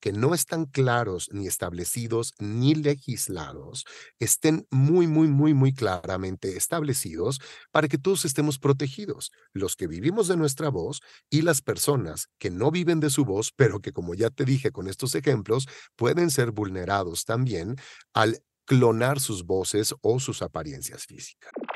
que 0.00 0.12
no 0.12 0.34
están 0.34 0.66
claros 0.66 1.28
ni 1.32 1.46
establecidos 1.46 2.32
ni 2.38 2.74
legislados 2.74 3.84
estén 4.18 4.66
muy, 4.70 5.06
muy, 5.06 5.28
muy, 5.28 5.54
muy 5.54 5.72
claramente 5.72 6.56
establecidos 6.56 7.40
para 7.72 7.88
que 7.88 7.98
todos 7.98 8.24
estemos 8.24 8.58
protegidos, 8.58 9.32
los 9.52 9.76
que 9.76 9.86
vivimos 9.86 10.28
de 10.28 10.36
nuestra 10.36 10.68
voz 10.68 11.00
y 11.30 11.42
las 11.42 11.62
personas 11.62 12.28
que 12.38 12.50
no 12.50 12.70
viven 12.70 13.00
de 13.00 13.10
su 13.10 13.24
voz, 13.24 13.52
pero 13.54 13.80
que 13.80 13.92
como 13.92 14.14
ya 14.14 14.30
te 14.30 14.44
dije 14.44 14.70
con 14.70 14.88
estos 14.88 15.14
ejemplos, 15.14 15.66
pueden 15.96 16.30
ser 16.30 16.52
vulnerados 16.52 17.24
también 17.24 17.76
al 18.12 18.40
clonar 18.64 19.18
sus 19.18 19.44
voces 19.44 19.94
o 20.02 20.20
sus 20.20 20.42
apariencias 20.42 21.06
físicas. 21.06 21.50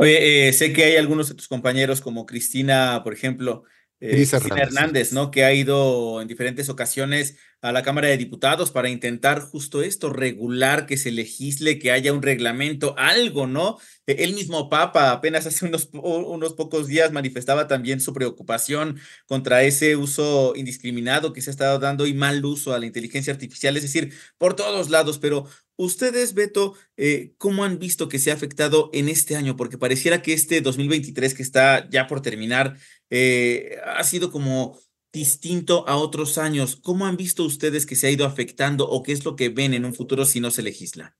Oye, 0.00 0.48
eh, 0.48 0.52
sé 0.54 0.72
que 0.72 0.84
hay 0.84 0.96
algunos 0.96 1.28
de 1.28 1.34
tus 1.34 1.46
compañeros, 1.46 2.00
como 2.00 2.24
Cristina, 2.24 3.02
por 3.04 3.12
ejemplo, 3.12 3.64
eh, 4.00 4.12
Cris 4.12 4.30
Cristina 4.30 4.62
Hernández, 4.62 4.72
Hernández, 4.72 5.12
¿no? 5.12 5.30
Que 5.30 5.44
ha 5.44 5.52
ido 5.52 6.22
en 6.22 6.26
diferentes 6.26 6.70
ocasiones 6.70 7.36
a 7.62 7.72
la 7.72 7.82
Cámara 7.82 8.08
de 8.08 8.16
Diputados 8.16 8.70
para 8.70 8.88
intentar 8.88 9.40
justo 9.40 9.82
esto, 9.82 10.10
regular, 10.10 10.86
que 10.86 10.96
se 10.96 11.10
legisle, 11.10 11.78
que 11.78 11.90
haya 11.90 12.12
un 12.12 12.22
reglamento, 12.22 12.94
algo, 12.96 13.46
¿no? 13.46 13.78
Eh, 14.06 14.16
El 14.20 14.34
mismo 14.34 14.68
Papa 14.70 15.10
apenas 15.12 15.46
hace 15.46 15.66
unos, 15.66 15.90
unos 15.92 16.54
pocos 16.54 16.86
días 16.86 17.12
manifestaba 17.12 17.68
también 17.68 18.00
su 18.00 18.12
preocupación 18.14 18.98
contra 19.26 19.62
ese 19.62 19.96
uso 19.96 20.54
indiscriminado 20.56 21.32
que 21.32 21.42
se 21.42 21.50
ha 21.50 21.52
estado 21.52 21.78
dando 21.78 22.06
y 22.06 22.14
mal 22.14 22.44
uso 22.44 22.72
a 22.74 22.78
la 22.78 22.86
inteligencia 22.86 23.32
artificial, 23.32 23.76
es 23.76 23.82
decir, 23.82 24.14
por 24.38 24.54
todos 24.56 24.90
lados, 24.90 25.18
pero 25.18 25.46
ustedes, 25.76 26.34
Beto, 26.34 26.74
eh, 26.96 27.34
¿cómo 27.38 27.64
han 27.64 27.78
visto 27.78 28.08
que 28.08 28.18
se 28.18 28.30
ha 28.30 28.34
afectado 28.34 28.90
en 28.92 29.08
este 29.08 29.36
año? 29.36 29.56
Porque 29.56 29.78
pareciera 29.78 30.22
que 30.22 30.32
este 30.32 30.60
2023 30.60 31.34
que 31.34 31.42
está 31.42 31.88
ya 31.90 32.06
por 32.06 32.22
terminar 32.22 32.76
eh, 33.10 33.78
ha 33.84 34.04
sido 34.04 34.30
como 34.30 34.78
distinto 35.12 35.86
a 35.88 35.96
otros 35.96 36.38
años. 36.38 36.76
¿Cómo 36.76 37.06
han 37.06 37.16
visto 37.16 37.44
ustedes 37.44 37.86
que 37.86 37.96
se 37.96 38.06
ha 38.06 38.10
ido 38.10 38.26
afectando 38.26 38.88
o 38.88 39.02
qué 39.02 39.12
es 39.12 39.24
lo 39.24 39.36
que 39.36 39.48
ven 39.48 39.74
en 39.74 39.84
un 39.84 39.94
futuro 39.94 40.24
si 40.24 40.40
no 40.40 40.50
se 40.50 40.62
legisla? 40.62 41.16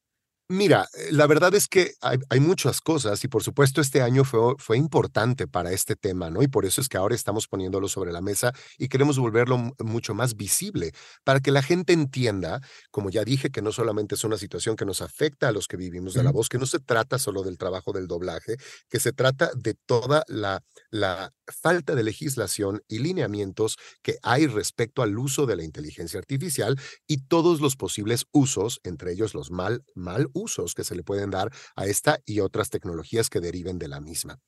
Mira, 0.53 0.88
eh, 0.98 1.12
la 1.12 1.29
verdad 1.29 1.55
es 1.55 1.68
que 1.68 1.92
hay, 2.00 2.18
hay 2.29 2.40
muchas 2.40 2.81
cosas 2.81 3.22
y 3.22 3.29
por 3.29 3.44
supuesto 3.44 3.81
este 3.81 4.03
año 4.03 4.24
fue, 4.24 4.55
fue 4.59 4.76
importante 4.76 5.46
para 5.46 5.70
este 5.70 5.94
tema, 5.94 6.29
¿no? 6.29 6.42
Y 6.42 6.48
por 6.48 6.64
eso 6.66 6.81
es 6.81 6.88
que 6.88 6.96
ahora 6.96 7.14
estamos 7.14 7.46
poniéndolo 7.46 7.87
sobre 7.87 8.11
la 8.11 8.20
mesa 8.20 8.53
y 8.76 8.88
queremos 8.88 9.16
volverlo 9.16 9.59
mu- 9.59 9.72
mucho 9.79 10.12
más 10.12 10.35
visible 10.35 10.90
para 11.22 11.38
que 11.38 11.53
la 11.53 11.62
gente 11.62 11.92
entienda, 11.92 12.61
como 12.90 13.11
ya 13.11 13.22
dije, 13.22 13.50
que 13.50 13.62
no 13.62 13.70
solamente 13.70 14.16
es 14.16 14.24
una 14.24 14.37
situación 14.38 14.74
que 14.74 14.85
nos 14.85 15.03
afecta 15.03 15.46
a 15.46 15.53
los 15.53 15.68
que 15.68 15.76
vivimos 15.76 16.14
de 16.14 16.24
la 16.24 16.33
voz, 16.33 16.48
que 16.48 16.59
no 16.59 16.66
se 16.66 16.81
trata 16.81 17.20
solo 17.20 17.44
del 17.44 17.57
trabajo 17.57 17.92
del 17.92 18.09
doblaje, 18.09 18.57
que 18.88 18.98
se 18.98 19.12
trata 19.12 19.53
de 19.55 19.74
toda 19.87 20.24
la, 20.26 20.64
la 20.90 21.33
falta 21.50 21.94
de 21.94 22.02
legislación 22.02 22.82
y 22.88 22.98
lineamientos 22.98 23.76
que 24.02 24.16
hay 24.22 24.46
respecto 24.46 25.02
al 25.02 25.18
uso 25.18 25.46
de 25.46 25.56
la 25.56 25.64
inteligencia 25.64 26.18
artificial 26.18 26.78
y 27.06 27.26
todos 27.26 27.60
los 27.60 27.76
posibles 27.76 28.26
usos, 28.32 28.80
entre 28.84 29.12
ellos 29.12 29.34
los 29.34 29.50
mal, 29.50 29.84
mal 29.94 30.28
usos 30.32 30.74
que 30.74 30.84
se 30.84 30.94
le 30.94 31.02
pueden 31.02 31.30
dar 31.30 31.52
a 31.76 31.86
esta 31.86 32.20
y 32.24 32.40
otras 32.40 32.70
tecnologías 32.70 33.30
que 33.30 33.40
deriven 33.40 33.78
de 33.78 33.88
la 33.88 34.00
misma. 34.00 34.38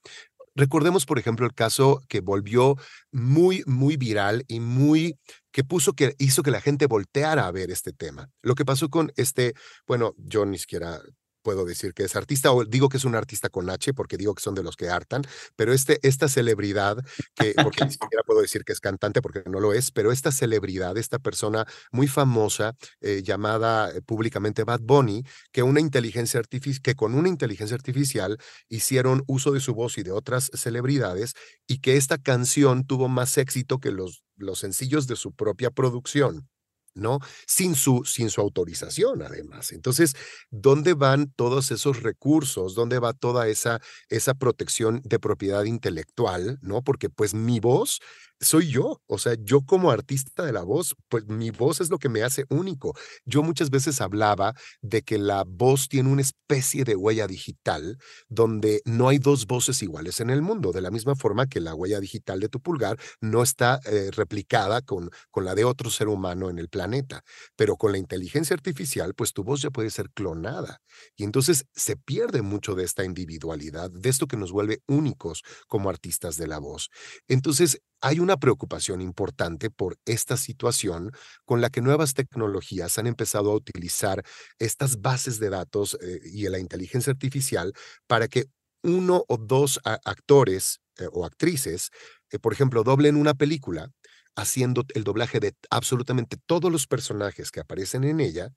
Recordemos, 0.54 1.06
por 1.06 1.18
ejemplo, 1.18 1.46
el 1.46 1.54
caso 1.54 2.02
que 2.08 2.20
volvió 2.20 2.76
muy, 3.10 3.62
muy 3.66 3.96
viral 3.96 4.44
y 4.48 4.60
muy 4.60 5.18
que 5.50 5.64
puso 5.64 5.94
que 5.94 6.14
hizo 6.18 6.42
que 6.42 6.50
la 6.50 6.60
gente 6.60 6.86
volteara 6.86 7.46
a 7.46 7.52
ver 7.52 7.70
este 7.70 7.92
tema. 7.92 8.28
Lo 8.42 8.54
que 8.54 8.64
pasó 8.64 8.90
con 8.90 9.12
este, 9.16 9.54
bueno, 9.86 10.14
yo 10.18 10.44
ni 10.44 10.58
siquiera 10.58 11.00
puedo 11.42 11.64
decir 11.64 11.94
que 11.94 12.04
es 12.04 12.16
artista 12.16 12.52
o 12.52 12.64
digo 12.64 12.88
que 12.88 12.96
es 12.96 13.04
un 13.04 13.14
artista 13.14 13.48
con 13.48 13.68
H 13.68 13.94
porque 13.94 14.16
digo 14.16 14.34
que 14.34 14.42
son 14.42 14.54
de 14.54 14.62
los 14.62 14.76
que 14.76 14.88
hartan, 14.88 15.22
pero 15.56 15.72
este 15.72 15.98
esta 16.06 16.28
celebridad 16.28 16.98
que 17.34 17.54
porque 17.62 17.84
ni 17.84 17.92
siquiera 17.92 18.22
puedo 18.24 18.40
decir 18.40 18.64
que 18.64 18.72
es 18.72 18.80
cantante 18.80 19.22
porque 19.22 19.42
no 19.46 19.60
lo 19.60 19.72
es, 19.72 19.90
pero 19.90 20.12
esta 20.12 20.32
celebridad, 20.32 20.96
esta 20.96 21.18
persona 21.18 21.66
muy 21.90 22.08
famosa 22.08 22.74
eh, 23.00 23.22
llamada 23.24 23.90
eh, 23.90 24.02
públicamente 24.02 24.64
Bad 24.64 24.80
Bunny, 24.82 25.24
que 25.52 25.62
una 25.62 25.80
inteligencia 25.80 26.40
que 26.82 26.94
con 26.94 27.14
una 27.14 27.28
inteligencia 27.28 27.74
artificial 27.74 28.38
hicieron 28.68 29.22
uso 29.26 29.52
de 29.52 29.60
su 29.60 29.74
voz 29.74 29.98
y 29.98 30.02
de 30.02 30.12
otras 30.12 30.50
celebridades 30.54 31.34
y 31.66 31.78
que 31.78 31.96
esta 31.96 32.18
canción 32.18 32.86
tuvo 32.86 33.08
más 33.08 33.38
éxito 33.38 33.78
que 33.78 33.90
los 33.90 34.22
los 34.36 34.58
sencillos 34.58 35.06
de 35.06 35.16
su 35.16 35.32
propia 35.32 35.70
producción. 35.70 36.48
¿No? 36.94 37.20
Sin 37.46 37.74
su, 37.74 38.04
sin 38.04 38.30
su 38.30 38.40
autorización, 38.40 39.22
además. 39.22 39.72
Entonces, 39.72 40.14
¿dónde 40.50 40.94
van 40.94 41.32
todos 41.36 41.70
esos 41.70 42.02
recursos? 42.02 42.74
¿Dónde 42.74 42.98
va 42.98 43.12
toda 43.12 43.48
esa, 43.48 43.80
esa 44.08 44.34
protección 44.34 45.00
de 45.04 45.18
propiedad 45.18 45.64
intelectual? 45.64 46.58
¿No? 46.62 46.82
Porque 46.82 47.08
pues 47.10 47.34
mi 47.34 47.60
voz 47.60 48.00
soy 48.42 48.68
yo, 48.68 49.00
o 49.06 49.18
sea, 49.18 49.34
yo 49.40 49.62
como 49.62 49.90
artista 49.90 50.44
de 50.44 50.52
la 50.52 50.62
voz, 50.62 50.94
pues 51.08 51.26
mi 51.26 51.50
voz 51.50 51.80
es 51.80 51.90
lo 51.90 51.98
que 51.98 52.08
me 52.08 52.22
hace 52.22 52.44
único. 52.50 52.94
Yo 53.24 53.42
muchas 53.42 53.70
veces 53.70 54.00
hablaba 54.00 54.54
de 54.82 55.02
que 55.02 55.18
la 55.18 55.44
voz 55.46 55.88
tiene 55.88 56.10
una 56.10 56.22
especie 56.22 56.84
de 56.84 56.96
huella 56.96 57.26
digital 57.26 57.98
donde 58.28 58.82
no 58.84 59.08
hay 59.08 59.18
dos 59.18 59.46
voces 59.46 59.82
iguales 59.82 60.20
en 60.20 60.30
el 60.30 60.42
mundo, 60.42 60.72
de 60.72 60.80
la 60.80 60.90
misma 60.90 61.14
forma 61.14 61.46
que 61.46 61.60
la 61.60 61.74
huella 61.74 62.00
digital 62.00 62.40
de 62.40 62.48
tu 62.48 62.60
pulgar 62.60 62.98
no 63.20 63.42
está 63.42 63.80
eh, 63.86 64.10
replicada 64.12 64.82
con, 64.82 65.10
con 65.30 65.44
la 65.44 65.54
de 65.54 65.64
otro 65.64 65.88
ser 65.90 66.08
humano 66.08 66.50
en 66.50 66.58
el 66.58 66.68
planeta, 66.68 67.22
pero 67.56 67.76
con 67.76 67.92
la 67.92 67.98
inteligencia 67.98 68.54
artificial, 68.54 69.14
pues 69.14 69.32
tu 69.32 69.44
voz 69.44 69.62
ya 69.62 69.70
puede 69.70 69.90
ser 69.90 70.10
clonada. 70.10 70.80
Y 71.16 71.24
entonces 71.24 71.64
se 71.74 71.96
pierde 71.96 72.42
mucho 72.42 72.74
de 72.74 72.84
esta 72.84 73.04
individualidad, 73.04 73.90
de 73.90 74.10
esto 74.10 74.26
que 74.26 74.36
nos 74.36 74.52
vuelve 74.52 74.82
únicos 74.88 75.42
como 75.68 75.90
artistas 75.90 76.36
de 76.36 76.48
la 76.48 76.58
voz. 76.58 76.90
Entonces, 77.28 77.80
hay 78.02 78.18
una 78.18 78.36
preocupación 78.36 79.00
importante 79.00 79.70
por 79.70 79.96
esta 80.04 80.36
situación 80.36 81.12
con 81.44 81.60
la 81.60 81.70
que 81.70 81.80
nuevas 81.80 82.14
tecnologías 82.14 82.98
han 82.98 83.06
empezado 83.06 83.52
a 83.52 83.54
utilizar 83.54 84.24
estas 84.58 85.00
bases 85.00 85.38
de 85.38 85.50
datos 85.50 85.96
eh, 86.02 86.20
y 86.24 86.48
la 86.48 86.58
inteligencia 86.58 87.12
artificial 87.12 87.72
para 88.08 88.28
que 88.28 88.46
uno 88.82 89.24
o 89.28 89.36
dos 89.38 89.80
actores 89.84 90.80
eh, 90.98 91.06
o 91.12 91.24
actrices, 91.24 91.90
eh, 92.30 92.38
por 92.40 92.52
ejemplo, 92.52 92.82
doblen 92.82 93.16
una 93.16 93.34
película 93.34 93.88
haciendo 94.34 94.84
el 94.94 95.04
doblaje 95.04 95.38
de 95.38 95.54
absolutamente 95.70 96.36
todos 96.46 96.72
los 96.72 96.86
personajes 96.88 97.52
que 97.52 97.60
aparecen 97.60 98.02
en 98.02 98.18
ella 98.18 98.50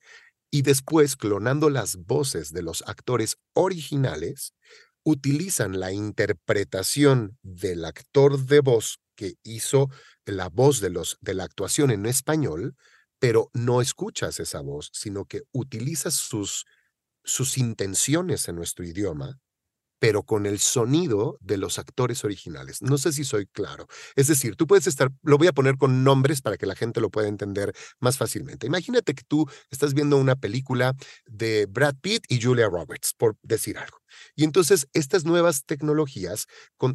y 0.51 0.63
después 0.63 1.15
clonando 1.15 1.69
las 1.69 1.97
voces 1.97 2.51
de 2.51 2.63
los 2.63 2.83
actores 2.87 3.35
originales, 3.53 4.53
utilizan 5.03 5.79
la 5.79 5.91
interpretación 5.91 7.37
del 7.43 7.85
actor 7.85 8.39
de 8.39 8.61
voz 8.61 8.99
que 9.15 9.35
hizo 9.43 9.89
la 10.25 10.49
voz 10.49 10.79
de, 10.81 10.89
los, 10.89 11.17
de 11.21 11.33
la 11.33 11.43
actuación 11.45 11.91
en 11.91 12.05
español, 12.05 12.75
pero 13.19 13.49
no 13.53 13.81
escuchas 13.81 14.39
esa 14.39 14.61
voz, 14.61 14.89
sino 14.93 15.25
que 15.25 15.41
utilizas 15.51 16.15
sus, 16.15 16.65
sus 17.23 17.57
intenciones 17.57 18.47
en 18.47 18.55
nuestro 18.55 18.85
idioma, 18.85 19.39
pero 20.05 20.21
con 20.21 20.45
el 20.45 20.59
sonido 20.59 21.39
de 21.41 21.57
los 21.57 21.79
actores 21.79 22.23
originales. 22.23 22.83
No 22.83 22.99
sé 22.99 23.11
si 23.11 23.23
soy 23.23 23.47
claro. 23.47 23.87
Es 24.15 24.27
decir, 24.27 24.55
tú 24.55 24.67
puedes 24.67 24.85
estar, 24.85 25.09
lo 25.23 25.39
voy 25.39 25.47
a 25.47 25.51
poner 25.51 25.77
con 25.77 26.03
nombres 26.03 26.43
para 26.43 26.57
que 26.57 26.67
la 26.67 26.75
gente 26.75 27.01
lo 27.01 27.09
pueda 27.09 27.27
entender 27.27 27.73
más 27.99 28.19
fácilmente. 28.19 28.67
Imagínate 28.67 29.15
que 29.15 29.23
tú 29.27 29.49
estás 29.71 29.95
viendo 29.95 30.17
una 30.17 30.35
película 30.35 30.93
de 31.25 31.65
Brad 31.65 31.95
Pitt 31.99 32.23
y 32.29 32.39
Julia 32.39 32.69
Roberts, 32.69 33.15
por 33.17 33.35
decir 33.41 33.79
algo. 33.79 33.97
Y 34.35 34.43
entonces 34.43 34.87
estas 34.93 35.25
nuevas 35.25 35.65
tecnologías, 35.65 36.45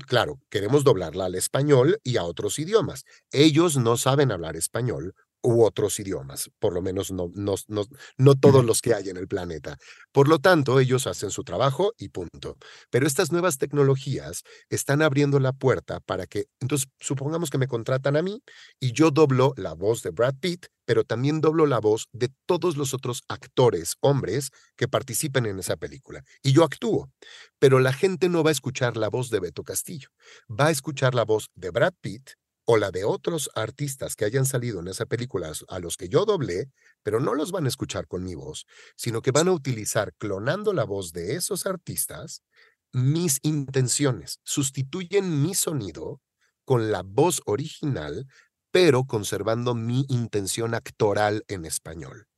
claro, 0.06 0.38
queremos 0.48 0.84
doblarla 0.84 1.24
al 1.24 1.34
español 1.34 1.98
y 2.04 2.16
a 2.16 2.22
otros 2.22 2.60
idiomas. 2.60 3.02
Ellos 3.32 3.76
no 3.76 3.96
saben 3.96 4.30
hablar 4.30 4.54
español 4.54 5.16
u 5.42 5.62
otros 5.64 5.98
idiomas, 6.00 6.50
por 6.58 6.72
lo 6.72 6.82
menos 6.82 7.10
no, 7.10 7.30
no, 7.34 7.54
no, 7.68 7.84
no 8.18 8.34
todos 8.34 8.64
los 8.64 8.80
que 8.80 8.94
hay 8.94 9.08
en 9.08 9.16
el 9.16 9.28
planeta. 9.28 9.76
Por 10.12 10.28
lo 10.28 10.38
tanto, 10.38 10.80
ellos 10.80 11.06
hacen 11.06 11.30
su 11.30 11.44
trabajo 11.44 11.92
y 11.98 12.08
punto. 12.08 12.56
Pero 12.90 13.06
estas 13.06 13.32
nuevas 13.32 13.58
tecnologías 13.58 14.42
están 14.68 15.02
abriendo 15.02 15.40
la 15.40 15.52
puerta 15.52 16.00
para 16.00 16.26
que, 16.26 16.46
entonces, 16.60 16.88
supongamos 16.98 17.50
que 17.50 17.58
me 17.58 17.68
contratan 17.68 18.16
a 18.16 18.22
mí 18.22 18.42
y 18.78 18.92
yo 18.92 19.10
doblo 19.10 19.52
la 19.56 19.74
voz 19.74 20.02
de 20.02 20.10
Brad 20.10 20.34
Pitt, 20.40 20.66
pero 20.84 21.04
también 21.04 21.40
doblo 21.40 21.66
la 21.66 21.78
voz 21.78 22.08
de 22.12 22.30
todos 22.46 22.76
los 22.76 22.94
otros 22.94 23.22
actores, 23.28 23.94
hombres, 24.00 24.50
que 24.76 24.88
participen 24.88 25.46
en 25.46 25.58
esa 25.58 25.76
película. 25.76 26.24
Y 26.42 26.52
yo 26.52 26.64
actúo. 26.64 27.10
Pero 27.58 27.78
la 27.78 27.92
gente 27.92 28.28
no 28.28 28.42
va 28.42 28.50
a 28.50 28.52
escuchar 28.52 28.96
la 28.96 29.08
voz 29.08 29.30
de 29.30 29.40
Beto 29.40 29.62
Castillo. 29.62 30.08
Va 30.48 30.66
a 30.66 30.70
escuchar 30.70 31.14
la 31.14 31.24
voz 31.24 31.48
de 31.54 31.70
Brad 31.70 31.94
Pitt 32.00 32.30
o 32.72 32.76
la 32.76 32.92
de 32.92 33.02
otros 33.02 33.50
artistas 33.56 34.14
que 34.14 34.24
hayan 34.24 34.46
salido 34.46 34.78
en 34.78 34.86
esa 34.86 35.04
película 35.04 35.50
a 35.66 35.78
los 35.80 35.96
que 35.96 36.08
yo 36.08 36.24
doblé, 36.24 36.70
pero 37.02 37.18
no 37.18 37.34
los 37.34 37.50
van 37.50 37.64
a 37.64 37.68
escuchar 37.68 38.06
con 38.06 38.22
mi 38.22 38.36
voz, 38.36 38.64
sino 38.94 39.22
que 39.22 39.32
van 39.32 39.48
a 39.48 39.52
utilizar 39.52 40.14
clonando 40.18 40.72
la 40.72 40.84
voz 40.84 41.12
de 41.12 41.34
esos 41.34 41.66
artistas 41.66 42.44
mis 42.92 43.40
intenciones, 43.42 44.38
sustituyen 44.44 45.42
mi 45.42 45.56
sonido 45.56 46.20
con 46.64 46.92
la 46.92 47.02
voz 47.02 47.42
original, 47.44 48.28
pero 48.70 49.02
conservando 49.02 49.74
mi 49.74 50.06
intención 50.08 50.74
actoral 50.74 51.42
en 51.48 51.64
español. 51.64 52.28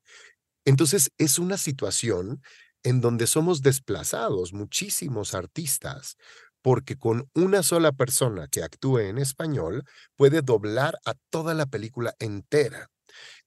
Entonces, 0.64 1.11
es 1.18 1.38
una 1.38 1.59
situación 1.59 2.40
en 2.85 3.03
donde 3.03 3.27
somos 3.27 3.61
desplazados 3.61 4.55
muchísimos 4.55 5.35
artistas 5.35 6.16
porque 6.62 6.96
con 6.96 7.29
una 7.35 7.62
sola 7.62 7.92
persona 7.92 8.48
que 8.48 8.62
actúe 8.62 9.01
en 9.01 9.18
español 9.18 9.85
puede 10.16 10.42
doblar 10.42 10.94
a 11.05 11.14
toda 11.31 11.55
la 11.55 11.66
película 11.66 12.14
entera. 12.18 12.88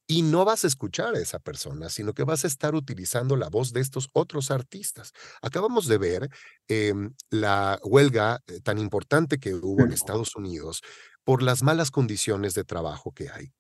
Y 0.08 0.22
no 0.22 0.46
vas 0.46 0.64
a 0.64 0.68
escuchar 0.68 1.16
a 1.16 1.20
esa 1.20 1.40
persona, 1.40 1.90
sino 1.90 2.14
que 2.14 2.24
vas 2.24 2.44
a 2.44 2.48
estar 2.48 2.76
utilizando 2.76 3.36
la 3.38 3.50
voz 3.50 3.74
de 3.74 3.82
estos 3.82 4.10
otros 4.14 4.52
artistas. 4.52 5.14
Acabamos 5.42 5.88
de 5.88 5.98
ver 5.98 6.30
em, 6.68 7.16
la 7.32 7.80
huelga 7.84 8.40
eh, 8.46 8.60
tan 8.62 8.78
importante 8.78 9.40
que 9.40 9.56
hubo 9.56 9.84
en 9.84 9.92
Estados 9.92 10.36
Unidos 10.36 10.82
por 11.24 11.42
las 11.42 11.64
malas 11.64 11.90
condiciones 11.90 12.54
de 12.54 12.64
trabajo 12.64 13.14
que 13.14 13.30
hay. 13.32 13.54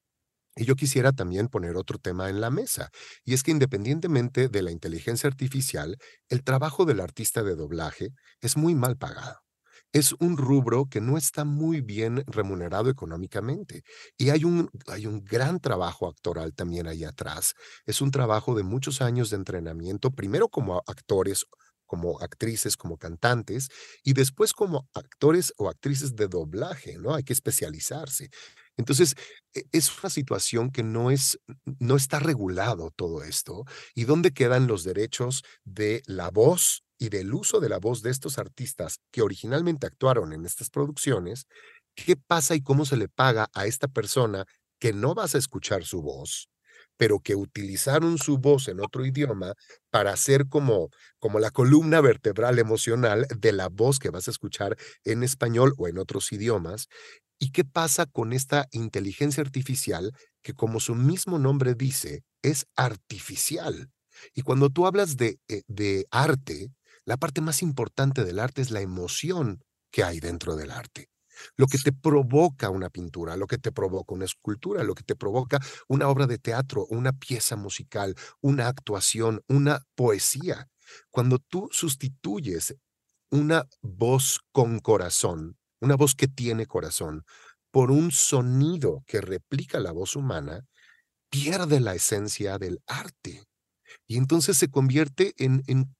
Y 0.56 0.66
yo 0.66 0.76
quisiera 0.76 1.14
también 1.14 1.48
poner 1.50 1.78
otro 1.78 1.98
tema 2.00 2.30
en 2.30 2.42
la 2.42 2.50
mesa, 2.52 2.90
y 3.26 3.34
es 3.34 3.44
que 3.44 3.52
independientemente 3.52 4.48
de 4.48 4.62
la 4.62 4.72
inteligencia 4.72 5.28
artificial, 5.28 5.98
el 6.30 6.44
trabajo 6.44 6.86
del 6.86 7.02
artista 7.02 7.44
de 7.44 7.56
doblaje 7.56 8.10
es 8.42 8.56
muy 8.56 8.76
mal 8.76 8.98
pagado 8.98 9.45
es 9.96 10.12
un 10.20 10.36
rubro 10.36 10.88
que 10.90 11.00
no 11.00 11.18
está 11.18 11.46
muy 11.46 11.80
bien 11.80 12.26
remunerado 12.28 12.90
económicamente. 12.90 13.84
Y 14.18 14.30
hay 14.30 14.44
un, 14.44 14.70
hay 14.88 15.08
un 15.08 15.24
gran 15.24 15.62
trabajo 15.62 16.10
actoral 16.10 16.54
también 16.54 16.86
ahí 16.88 17.06
atrás. 17.06 17.54
Es 17.86 18.02
un 18.02 18.12
trabajo 18.12 18.56
de 18.56 18.64
muchos 18.64 19.02
años 19.02 19.30
de 19.30 19.38
entrenamiento, 19.38 20.12
primero 20.12 20.50
como 20.50 20.84
actores 20.86 21.46
como 21.86 22.20
actrices, 22.20 22.76
como 22.78 22.98
cantantes, 22.98 23.70
y 24.04 24.14
después 24.14 24.54
como 24.54 24.90
actores 24.96 25.54
o 25.58 25.70
actrices 25.70 26.16
de 26.16 26.28
doblaje, 26.28 26.98
¿no? 26.98 27.14
Hay 27.14 27.24
que 27.24 27.32
especializarse. 27.34 28.32
Entonces, 28.76 29.16
e, 29.54 29.64
es 29.72 29.96
una 30.00 30.10
situación 30.10 30.72
que 30.72 30.82
no, 30.84 31.12
es, 31.12 31.40
no 31.80 31.96
está 31.96 32.20
regulado 32.20 32.92
todo 32.96 33.24
esto. 33.24 33.64
¿Y 33.94 34.06
dónde 34.06 34.32
quedan 34.32 34.68
los 34.68 34.84
derechos 34.84 35.44
de 35.64 36.02
la 36.08 36.32
voz 36.32 36.85
y 36.98 37.10
del 37.10 37.34
uso 37.34 37.60
de 37.60 37.70
la 37.70 37.80
voz 37.80 38.02
de 38.02 38.12
estos 38.12 38.38
artistas 38.38 39.00
que 39.12 39.22
originalmente 39.22 39.88
actuaron 39.88 40.34
en 40.34 40.46
estas 40.46 40.70
producciones? 40.70 41.46
¿Qué 41.96 42.16
pasa 42.18 42.56
y 42.56 42.62
cómo 42.62 42.86
se 42.86 42.98
le 42.98 43.08
paga 43.10 43.48
a 43.54 43.66
esta 43.68 43.88
persona 43.88 44.46
que 44.80 44.94
no 44.94 45.14
vas 45.16 45.36
a 45.36 45.40
escuchar 45.40 45.86
su 45.86 46.02
voz? 46.02 46.50
pero 46.98 47.20
que 47.20 47.36
utilizaron 47.36 48.18
su 48.18 48.38
voz 48.38 48.68
en 48.70 48.80
otro 48.80 49.06
idioma 49.06 49.54
para 49.92 50.14
hacer 50.14 50.48
como, 50.48 50.90
como 51.20 51.40
la 51.40 51.52
columna 51.52 52.00
vertebral 52.02 52.58
emocional 52.60 53.28
de 53.38 53.52
la 53.52 53.68
voz 53.70 54.00
que 54.00 54.10
vas 54.10 54.28
a 54.28 54.32
escuchar 54.32 54.78
en 55.04 55.24
español 55.24 55.74
o 55.78 55.88
en 55.88 55.98
otros 55.98 56.32
idiomas. 56.32 56.88
¿Y 57.40 57.52
qué 57.52 57.66
pasa 57.66 58.06
con 58.06 58.32
esta 58.32 58.68
inteligencia 58.72 59.44
artificial 59.44 60.12
que, 60.42 60.54
como 60.54 60.80
su 60.80 60.96
mismo 60.96 61.38
nombre 61.38 61.76
dice, 61.76 62.24
es 62.42 62.66
artificial? 62.78 63.90
Y 64.34 64.42
cuando 64.44 64.70
tú 64.70 64.88
hablas 64.88 65.18
de, 65.18 65.38
eh, 65.50 65.64
de 65.68 66.06
arte, 66.12 66.70
la 67.06 67.18
parte 67.18 67.42
más 67.42 67.62
importante 67.62 68.24
del 68.24 68.40
arte 68.40 68.62
es 68.62 68.72
la 68.72 68.82
emoción 68.82 69.62
que 69.92 70.04
hay 70.04 70.20
dentro 70.20 70.56
del 70.56 70.72
arte. 70.72 71.10
Lo 71.58 71.68
que 71.68 71.78
te 71.78 71.92
provoca 71.92 72.70
una 72.70 72.90
pintura, 72.90 73.36
lo 73.38 73.48
que 73.48 73.58
te 73.58 73.72
provoca 73.72 74.14
una 74.14 74.26
escultura, 74.26 74.84
lo 74.84 74.96
que 74.96 75.04
te 75.04 75.16
provoca 75.16 75.60
una 75.88 76.08
obra 76.08 76.28
de 76.28 76.38
teatro, 76.38 76.86
una 76.90 77.14
pieza 77.14 77.56
musical, 77.56 78.16
una 78.42 78.68
actuación, 78.68 79.42
una 79.48 79.82
poesía. 79.96 80.70
Cuando 81.12 81.40
tú 81.40 81.68
sustituyes 81.72 82.76
una 83.32 83.66
voz 83.82 84.40
con 84.52 84.80
corazón, 84.80 85.58
una 85.82 85.96
voz 85.96 86.16
que 86.16 86.28
tiene 86.28 86.66
corazón, 86.66 87.24
por 87.72 87.92
un 87.92 88.12
sonido 88.12 89.04
que 89.06 89.20
replica 89.20 89.80
la 89.80 89.92
voz 89.92 90.16
humana, 90.16 90.62
pierde 91.30 91.82
la 91.82 91.96
esencia 91.96 92.58
del 92.58 92.82
arte. 92.88 93.44
Y 94.08 94.18
entonces 94.18 94.58
se 94.58 94.70
convierte 94.70 95.34
en, 95.38 95.64
en 95.68 95.94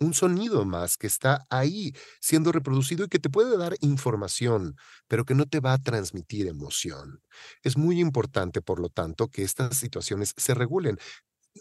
un 0.00 0.14
sonido 0.14 0.64
más 0.64 0.96
que 0.96 1.06
está 1.06 1.46
ahí 1.50 1.92
siendo 2.20 2.52
reproducido 2.52 3.04
y 3.04 3.08
que 3.08 3.18
te 3.18 3.30
puede 3.30 3.56
dar 3.58 3.76
información, 3.80 4.76
pero 5.08 5.24
que 5.24 5.34
no 5.34 5.46
te 5.46 5.60
va 5.60 5.74
a 5.74 5.78
transmitir 5.78 6.46
emoción. 6.48 7.22
Es 7.62 7.76
muy 7.76 8.00
importante, 8.00 8.62
por 8.62 8.80
lo 8.80 8.88
tanto, 8.88 9.28
que 9.28 9.42
estas 9.42 9.76
situaciones 9.76 10.34
se 10.36 10.54
regulen 10.54 10.98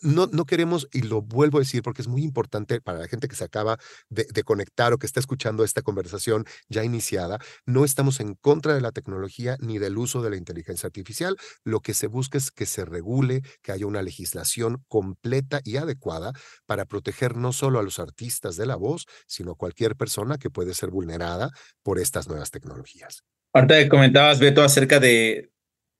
no, 0.02 0.28
no 0.28 0.46
queremos, 0.46 0.88
y 0.94 1.02
lo 1.02 1.22
vuelvo 1.22 1.58
a 1.58 1.62
decir 1.62 1.82
porque 1.82 2.02
es 2.02 2.08
muy 2.08 2.24
importante 2.24 2.82
para 2.82 3.00
la 3.00 3.08
gente 3.08 3.28
que 3.28 3.36
se 3.36 3.44
acaba 3.44 3.78
de, 4.10 4.26
conectar 4.44 4.94
o 4.94 4.98
que 4.98 5.06
está 5.06 5.20
escuchando 5.20 5.64
esta 5.64 5.82
conversación 5.82 6.46
ya 6.70 6.84
iniciada, 6.84 7.40
no 7.66 7.86
estamos 7.86 8.20
en 8.20 8.36
contra 8.36 8.74
de 8.74 8.82
la 8.82 8.92
tecnología 8.92 9.58
ni 9.60 9.78
del 9.78 9.98
uso 9.98 10.22
de 10.22 10.30
la 10.30 10.38
inteligencia 10.38 10.88
artificial. 10.88 11.38
Lo 11.64 11.82
que 11.82 11.94
se 11.94 12.08
busca 12.08 12.38
es 12.38 12.52
que 12.52 12.66
se 12.66 12.86
regule, 12.86 13.42
que 13.62 13.72
haya 13.72 13.86
una 13.86 14.02
legislación 14.02 14.84
completa 14.88 15.62
y 15.64 15.78
adecuada 15.78 16.34
para 16.66 16.86
proteger 16.86 17.36
no 17.36 17.54
solo 17.54 17.80
a 17.80 17.84
los 17.84 18.00
artistas 18.00 18.56
de 18.56 18.66
la 18.66 18.76
voz, 18.76 19.06
sino 19.28 19.52
a 19.52 19.56
cualquier 19.56 19.96
persona 19.96 20.38
que 20.38 20.50
puede 20.50 20.74
ser 20.74 20.90
vulnerada 20.90 21.50
por 21.84 22.00
estas 22.00 22.28
nuevas 22.28 22.52
tecnologías. 22.52 23.24
Ahorita 23.54 23.90
comentabas, 23.90 24.40
Beto, 24.40 24.64
acerca 24.64 25.00
de, 25.00 25.52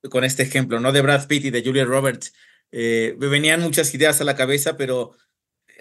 con 0.10 0.24
este 0.24 0.44
ejemplo, 0.44 0.80
¿no? 0.80 0.92
De 0.92 1.02
Brad 1.02 1.28
Pitt 1.28 1.46
y 1.46 1.52
de 1.52 1.64
Julia 1.64 1.86
Roberts 1.86 2.34
eh, 2.72 3.16
me 3.20 3.28
venían 3.28 3.62
muchas 3.62 3.94
ideas 3.94 4.22
a 4.22 4.24
la 4.24 4.36
cabeza, 4.36 4.78
pero 4.78 5.12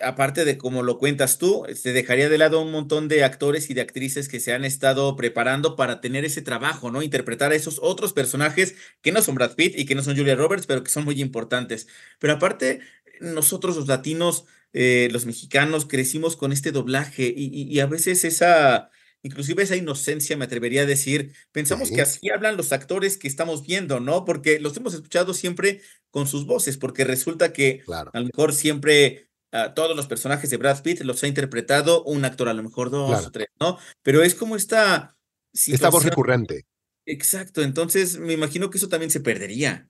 aparte 0.03 0.45
de 0.45 0.59
como 0.59 0.83
lo 0.83 0.99
cuentas 0.99 1.39
tú, 1.39 1.65
se 1.75 1.93
dejaría 1.93 2.29
de 2.29 2.39
lado 2.39 2.61
un 2.63 2.73
montón 2.73 3.09
de 3.09 3.25
actores 3.25 3.71
y 3.71 3.75
de 3.75 3.81
actrices 3.81 4.29
que 4.29 4.41
se 4.41 4.53
han 4.53 4.65
estado 4.65 5.17
preparando 5.17 5.77
para 5.77 6.01
tener 6.01 6.25
ese 6.25 6.43
trabajo, 6.43 6.91
¿no? 6.91 7.03
Interpretar 7.03 7.53
a 7.53 7.57
esos 7.57 7.79
otros 7.83 8.13
personajes 8.13 8.77
que 9.03 9.13
no 9.13 9.23
son 9.23 9.35
Brad 9.35 9.55
Pitt 9.55 9.79
y 9.79 9.87
que 9.87 9.95
no 9.95 10.03
son 10.03 10.17
Julia 10.17 10.37
Roberts, 10.37 10.67
pero 10.67 10.85
que 10.85 10.91
son 10.91 11.05
muy 11.05 11.21
importantes. 11.21 11.89
Pero 12.19 12.35
aparte, 12.35 12.81
nosotros 13.21 13.77
los 13.77 13.89
latinos, 13.89 14.45
eh, 14.73 15.09
los 15.13 15.27
mexicanos, 15.27 15.87
crecimos 15.87 16.37
con 16.37 16.53
este 16.53 16.73
doblaje 16.73 17.33
y 17.37 17.81
a 17.81 17.87
veces 17.87 18.25
esa 18.25 18.91
inclusive 19.23 19.63
esa 19.63 19.77
inocencia, 19.77 20.37
me 20.37 20.45
atrevería 20.45 20.83
a 20.83 20.87
decir, 20.87 21.35
pensamos 21.53 21.91
que 21.91 22.01
así 22.01 22.31
hablan 22.31 22.57
los 22.57 22.73
actores 22.73 23.17
que 23.19 23.29
estamos 23.29 23.67
viendo, 23.67 24.01
¿no? 24.01 24.25
Porque 24.25 24.61
los 24.61 24.77
hemos 24.77 24.95
escuchado 24.95 25.35
siempre 25.35 25.81
con 26.11 26.27
sus 26.27 26.47
voces, 26.47 26.77
porque 26.77 27.05
resulta 27.05 27.53
que 27.53 27.83
a 27.89 28.21
lo 28.21 28.27
mejor 28.27 28.55
siempre 28.55 29.31
uh, 29.53 29.75
todos 29.75 29.97
los 29.97 30.07
personajes 30.07 30.51
de 30.51 30.57
Brad 30.57 30.83
Pitt 30.83 31.01
los 31.01 31.23
ha 31.23 31.29
interpretado 31.29 32.05
un 32.05 32.25
actor, 32.25 32.49
a 32.49 32.55
lo 32.55 32.63
mejor 32.63 32.91
dos 32.91 33.11
claro. 33.11 33.27
o 33.27 33.31
tres, 33.31 33.49
¿no? 33.61 33.79
Pero 34.03 34.23
es 34.23 34.35
como 34.35 34.57
esta... 34.57 35.17
Situación... 35.53 35.75
Esta 35.75 35.91
voz 35.91 36.05
recurrente. 36.05 36.67
Exacto, 37.07 37.63
entonces 37.63 38.19
me 38.19 38.35
imagino 38.35 38.71
que 38.71 38.79
eso 38.79 38.89
también 38.89 39.11
se 39.11 39.21
perdería. 39.21 39.89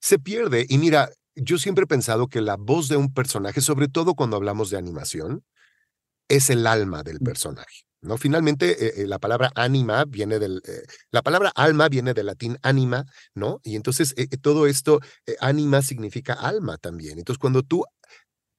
Se 0.00 0.18
pierde, 0.18 0.66
y 0.68 0.78
mira, 0.78 1.10
yo 1.34 1.58
siempre 1.58 1.84
he 1.84 1.86
pensado 1.86 2.28
que 2.28 2.40
la 2.40 2.56
voz 2.56 2.88
de 2.88 2.96
un 2.96 3.12
personaje, 3.12 3.60
sobre 3.60 3.88
todo 3.88 4.14
cuando 4.14 4.36
hablamos 4.36 4.70
de 4.70 4.76
animación, 4.76 5.44
es 6.28 6.50
el 6.50 6.66
alma 6.66 7.02
del 7.02 7.20
personaje. 7.20 7.84
¿No? 8.02 8.18
Finalmente, 8.18 8.86
eh, 8.86 9.02
eh, 9.02 9.06
la 9.06 9.18
palabra 9.18 9.50
anima 9.54 10.04
viene 10.04 10.38
del, 10.38 10.60
eh, 10.66 10.82
la 11.10 11.22
palabra 11.22 11.52
alma 11.54 11.88
viene 11.88 12.14
del 12.14 12.26
latín 12.26 12.58
anima, 12.62 13.04
¿no? 13.34 13.60
Y 13.62 13.76
entonces 13.76 14.14
todo 14.42 14.66
esto, 14.66 15.00
anima 15.40 15.82
significa 15.82 16.34
alma 16.34 16.76
también. 16.78 17.18
Entonces, 17.18 17.38
cuando 17.38 17.62
tú 17.62 17.84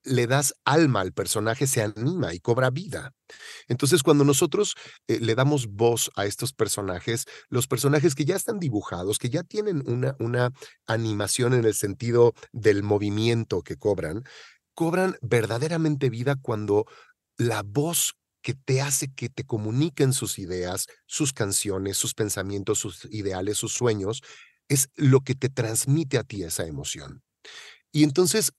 le 0.05 0.27
das 0.27 0.53
alma 0.65 1.01
al 1.01 1.13
personaje, 1.13 1.67
se 1.67 1.81
anima 1.81 2.33
y 2.33 2.39
cobra 2.39 2.69
vida. 2.69 3.11
Entonces, 3.67 4.03
cuando 4.03 4.25
nosotros 4.25 4.75
le 5.07 5.35
damos 5.35 5.67
voz 5.67 6.11
a 6.15 6.25
estos 6.25 6.53
personajes, 6.53 7.25
los 7.49 7.67
personajes 7.67 8.15
que 8.15 8.25
ya 8.25 8.35
están 8.35 8.59
dibujados, 8.59 9.17
que 9.17 9.29
ya 9.29 9.43
tienen 9.43 9.83
una, 9.87 10.15
una 10.19 10.51
animación 10.87 11.53
en 11.53 11.65
el 11.65 11.73
sentido 11.73 12.33
del 12.51 12.83
movimiento 12.83 13.61
que 13.61 13.77
cobran, 13.77 14.23
cobran 14.73 15.15
verdaderamente 15.21 16.09
vida 16.09 16.35
cuando 16.41 16.85
la 17.37 17.63
voz 17.63 18.15
que 18.43 18.53
te 18.53 18.81
hace 18.81 19.13
que 19.13 19.29
te 19.29 19.45
comuniquen 19.45 20.13
sus 20.13 20.39
ideas, 20.39 20.87
sus 21.07 21.33
canciones, 21.33 21.97
sus 21.97 22.13
pensamientos, 22.13 22.79
sus 22.79 23.05
ideales, 23.11 23.57
sus 23.57 23.73
sueños, 23.73 24.21
es 24.69 24.89
lo 24.95 25.21
que 25.21 25.35
te 25.35 25.49
transmite 25.49 26.19
a 26.19 26.23
ti 26.23 26.43
esa 26.43 26.67
emoción. 26.67 27.23
Y 27.91 28.03
entonces 28.03 28.53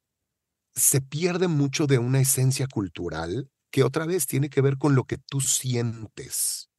se 0.75 1.01
pierde 1.01 1.49
mucho 1.49 1.87
de 1.87 1.99
una 1.99 2.21
esencia 2.21 2.67
cultural 2.67 3.51
que 3.71 3.85
otra 3.85 4.07
vez 4.07 4.27
tiene 4.27 4.51
que 4.51 4.61
ver 4.61 4.79
con 4.79 4.95
lo 4.95 5.05
que 5.05 5.19
tú 5.19 5.41
sientes. 5.41 6.71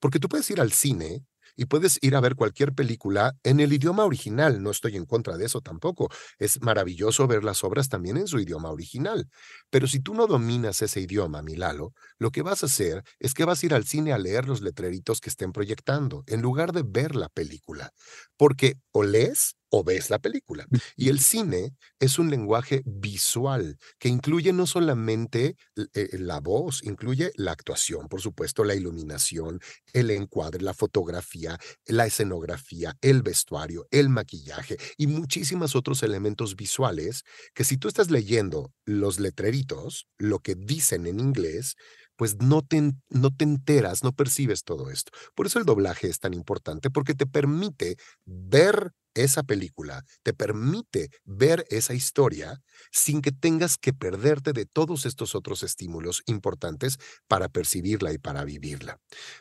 Porque 0.00 0.18
tú 0.18 0.28
puedes 0.28 0.50
ir 0.50 0.60
al 0.60 0.72
cine, 0.72 1.24
y 1.56 1.66
puedes 1.66 1.98
ir 2.02 2.16
a 2.16 2.20
ver 2.20 2.34
cualquier 2.36 2.72
película 2.74 3.34
en 3.42 3.60
el 3.60 3.72
idioma 3.72 4.04
original. 4.04 4.62
No 4.62 4.70
estoy 4.70 4.96
en 4.96 5.06
contra 5.06 5.36
de 5.36 5.46
eso 5.46 5.60
tampoco. 5.60 6.08
Es 6.38 6.60
maravilloso 6.62 7.26
ver 7.26 7.44
las 7.44 7.64
obras 7.64 7.88
también 7.88 8.16
en 8.16 8.26
su 8.26 8.38
idioma 8.38 8.70
original. 8.70 9.28
Pero 9.70 9.86
si 9.86 10.00
tú 10.00 10.14
no 10.14 10.26
dominas 10.26 10.82
ese 10.82 11.00
idioma, 11.00 11.42
Milalo, 11.42 11.92
lo 12.18 12.30
que 12.30 12.42
vas 12.42 12.62
a 12.62 12.66
hacer 12.66 13.02
es 13.18 13.34
que 13.34 13.44
vas 13.44 13.62
a 13.62 13.66
ir 13.66 13.74
al 13.74 13.84
cine 13.84 14.12
a 14.12 14.18
leer 14.18 14.46
los 14.46 14.60
letreritos 14.60 15.20
que 15.20 15.30
estén 15.30 15.52
proyectando, 15.52 16.24
en 16.26 16.42
lugar 16.42 16.72
de 16.72 16.82
ver 16.86 17.16
la 17.16 17.28
película. 17.28 17.90
Porque 18.36 18.76
o 18.92 19.02
lees 19.02 19.54
o 19.74 19.82
ves 19.82 20.10
la 20.10 20.18
película. 20.18 20.66
Y 20.96 21.08
el 21.08 21.18
cine 21.18 21.74
es 21.98 22.18
un 22.18 22.30
lenguaje 22.30 22.82
visual 22.84 23.78
que 23.98 24.10
incluye 24.10 24.52
no 24.52 24.66
solamente 24.66 25.56
eh, 25.94 26.08
la 26.18 26.40
voz, 26.40 26.84
incluye 26.84 27.32
la 27.36 27.52
actuación, 27.52 28.06
por 28.08 28.20
supuesto, 28.20 28.64
la 28.64 28.74
iluminación, 28.74 29.60
el 29.94 30.10
encuadre, 30.10 30.60
la 30.62 30.74
fotografía, 30.74 31.58
la 31.86 32.04
escenografía, 32.04 32.94
el 33.00 33.22
vestuario, 33.22 33.86
el 33.90 34.10
maquillaje 34.10 34.76
y 34.98 35.06
muchísimos 35.06 35.74
otros 35.74 36.02
elementos 36.02 36.54
visuales 36.54 37.22
que 37.54 37.64
si 37.64 37.78
tú 37.78 37.88
estás 37.88 38.10
leyendo 38.10 38.72
los 38.84 39.20
letreritos, 39.20 40.06
lo 40.18 40.40
que 40.40 40.54
dicen 40.54 41.06
en 41.06 41.18
inglés, 41.18 41.76
pues 42.16 42.36
no 42.42 42.60
te, 42.60 42.92
no 43.08 43.34
te 43.34 43.44
enteras, 43.44 44.04
no 44.04 44.12
percibes 44.12 44.64
todo 44.64 44.90
esto. 44.90 45.12
Por 45.34 45.46
eso 45.46 45.58
el 45.58 45.64
doblaje 45.64 46.08
es 46.08 46.18
tan 46.18 46.34
importante, 46.34 46.90
porque 46.90 47.14
te 47.14 47.26
permite 47.26 47.96
ver 48.26 48.92
esa 49.14 49.42
película, 49.42 50.04
te 50.22 50.32
permite 50.32 51.10
ver 51.24 51.64
esa 51.70 51.94
historia 51.94 52.60
sin 52.90 53.22
que 53.22 53.32
tengas 53.32 53.76
que 53.78 53.92
perderte 53.92 54.52
de 54.52 54.66
todos 54.66 55.06
estos 55.06 55.34
otros 55.34 55.62
estímulos 55.62 56.22
importantes 56.26 56.98
para 57.28 57.48
percibirla 57.48 58.12
y 58.12 58.18
para 58.18 58.44
vivirla. 58.44 58.98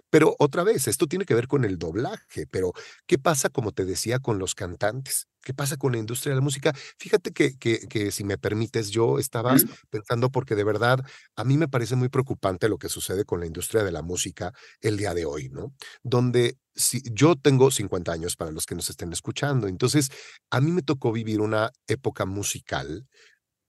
Pero 0.10 0.36
otra 0.40 0.64
vez, 0.64 0.88
esto 0.88 1.08
tiene 1.08 1.26
que 1.26 1.36
ver 1.36 1.48
con 1.48 1.66
el 1.66 1.78
doblaje, 1.78 2.48
pero 2.48 2.74
¿qué 3.08 3.18
pasa, 3.20 3.50
como 3.50 3.72
te 3.72 3.86
decía, 3.86 4.20
con 4.20 4.40
los 4.40 4.56
cantantes? 4.56 5.28
¿Qué 5.44 5.54
pasa 5.54 5.78
con 5.78 5.92
la 5.94 5.98
industria 5.98 6.32
de 6.32 6.36
la 6.36 6.42
música? 6.42 6.74
Fíjate 6.98 7.32
que, 7.32 7.58
que, 7.58 7.80
que 7.88 8.12
si 8.12 8.24
me 8.24 8.38
permites, 8.38 8.90
yo 8.92 9.20
estaba 9.20 9.56
pensando 9.90 10.30
porque 10.30 10.56
de 10.56 10.64
verdad 10.64 11.00
a 11.36 11.44
mí 11.44 11.58
me 11.58 11.68
parece 11.68 11.96
muy 11.96 12.10
preocupante 12.10 12.70
lo 12.70 12.78
que 12.78 12.90
sucede 12.90 13.26
con 13.26 13.40
la 13.40 13.46
industria 13.48 13.84
de 13.84 13.92
la 13.92 14.02
música 14.04 14.54
el 14.82 14.98
día 14.98 15.14
de 15.14 15.26
hoy, 15.26 15.50
¿no? 15.50 15.74
Donde 16.04 16.58
si, 16.76 17.02
yo 17.12 17.36
tengo 17.36 17.72
50 17.72 18.12
años 18.12 18.36
para 18.36 18.52
los 18.52 18.66
que 18.66 18.76
nos 18.76 18.90
estén 18.90 19.12
escuchando, 19.14 19.68
entonces 19.68 20.10
a 20.52 20.62
mí 20.62 20.72
me 20.72 20.82
tocó 20.84 21.12
vivir 21.12 21.42
una 21.42 21.72
época 21.88 22.26
musical 22.26 23.08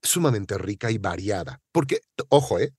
sumamente 0.01 0.57
rica 0.57 0.91
y 0.91 0.97
variada, 0.97 1.59
porque, 1.71 2.01
ojo, 2.29 2.59
¿eh? 2.59 2.73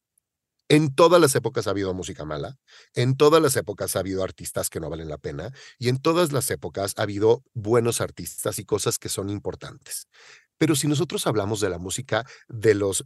En 0.69 0.95
todas 0.95 1.21
las 1.21 1.35
épocas 1.35 1.67
ha 1.67 1.71
habido 1.71 1.93
música 1.93 2.25
mala, 2.25 2.57
en 2.95 3.17
todas 3.17 3.43
las 3.43 3.55
épocas 3.57 3.97
ha 3.97 3.99
habido 3.99 4.25
artistas 4.25 4.71
que 4.71 4.81
no 4.81 4.89
valen 4.89 5.09
la 5.09 5.19
pena 5.19 5.53
y 5.79 5.91
en 5.91 5.99
todas 5.99 6.33
las 6.33 6.51
épocas 6.51 6.95
ha 6.97 7.03
habido 7.03 7.43
buenos 7.53 8.01
artistas 8.01 8.59
y 8.59 8.65
cosas 8.65 8.99
que 8.99 9.11
son 9.11 9.29
importantes. 9.29 10.09
Pero 10.57 10.75
si 10.75 10.89
nosotros 10.89 11.27
hablamos 11.27 11.61
de 11.61 11.69
la 11.69 11.79
música 11.79 12.25
de 12.49 12.75
los 12.75 13.05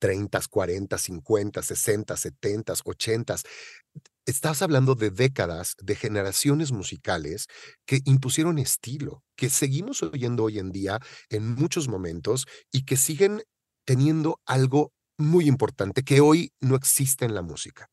30, 0.00 0.40
40, 0.50 0.98
50, 0.98 1.62
60, 1.62 2.16
70, 2.16 2.74
80, 2.84 3.36
estás 4.26 4.62
hablando 4.62 4.96
de 4.96 5.10
décadas, 5.10 5.76
de 5.80 5.94
generaciones 5.94 6.72
musicales 6.72 7.46
que 7.86 8.00
impusieron 8.04 8.58
estilo, 8.58 9.22
que 9.36 9.50
seguimos 9.50 10.02
oyendo 10.02 10.44
hoy 10.44 10.58
en 10.58 10.72
día 10.72 10.98
en 11.30 11.54
muchos 11.54 11.88
momentos 11.88 12.46
y 12.72 12.84
que 12.84 12.96
siguen 12.96 13.42
teniendo 13.84 14.40
algo 14.46 14.92
muy 15.22 15.48
importante 15.48 16.02
que 16.02 16.20
hoy 16.20 16.52
no 16.60 16.76
existe 16.76 17.24
en 17.24 17.34
la 17.34 17.42
música. 17.42 17.88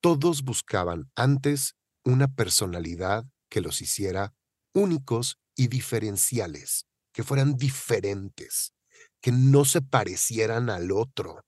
Todos 0.00 0.42
buscaban 0.42 1.10
antes 1.16 1.74
una 2.04 2.28
personalidad 2.28 3.24
que 3.48 3.60
los 3.60 3.80
hiciera 3.80 4.34
únicos 4.74 5.38
y 5.56 5.68
diferenciales, 5.68 6.86
que 7.12 7.22
fueran 7.22 7.56
diferentes, 7.56 8.72
que 9.20 9.32
no 9.32 9.64
se 9.64 9.80
parecieran 9.80 10.68
al 10.68 10.92
otro. 10.92 11.44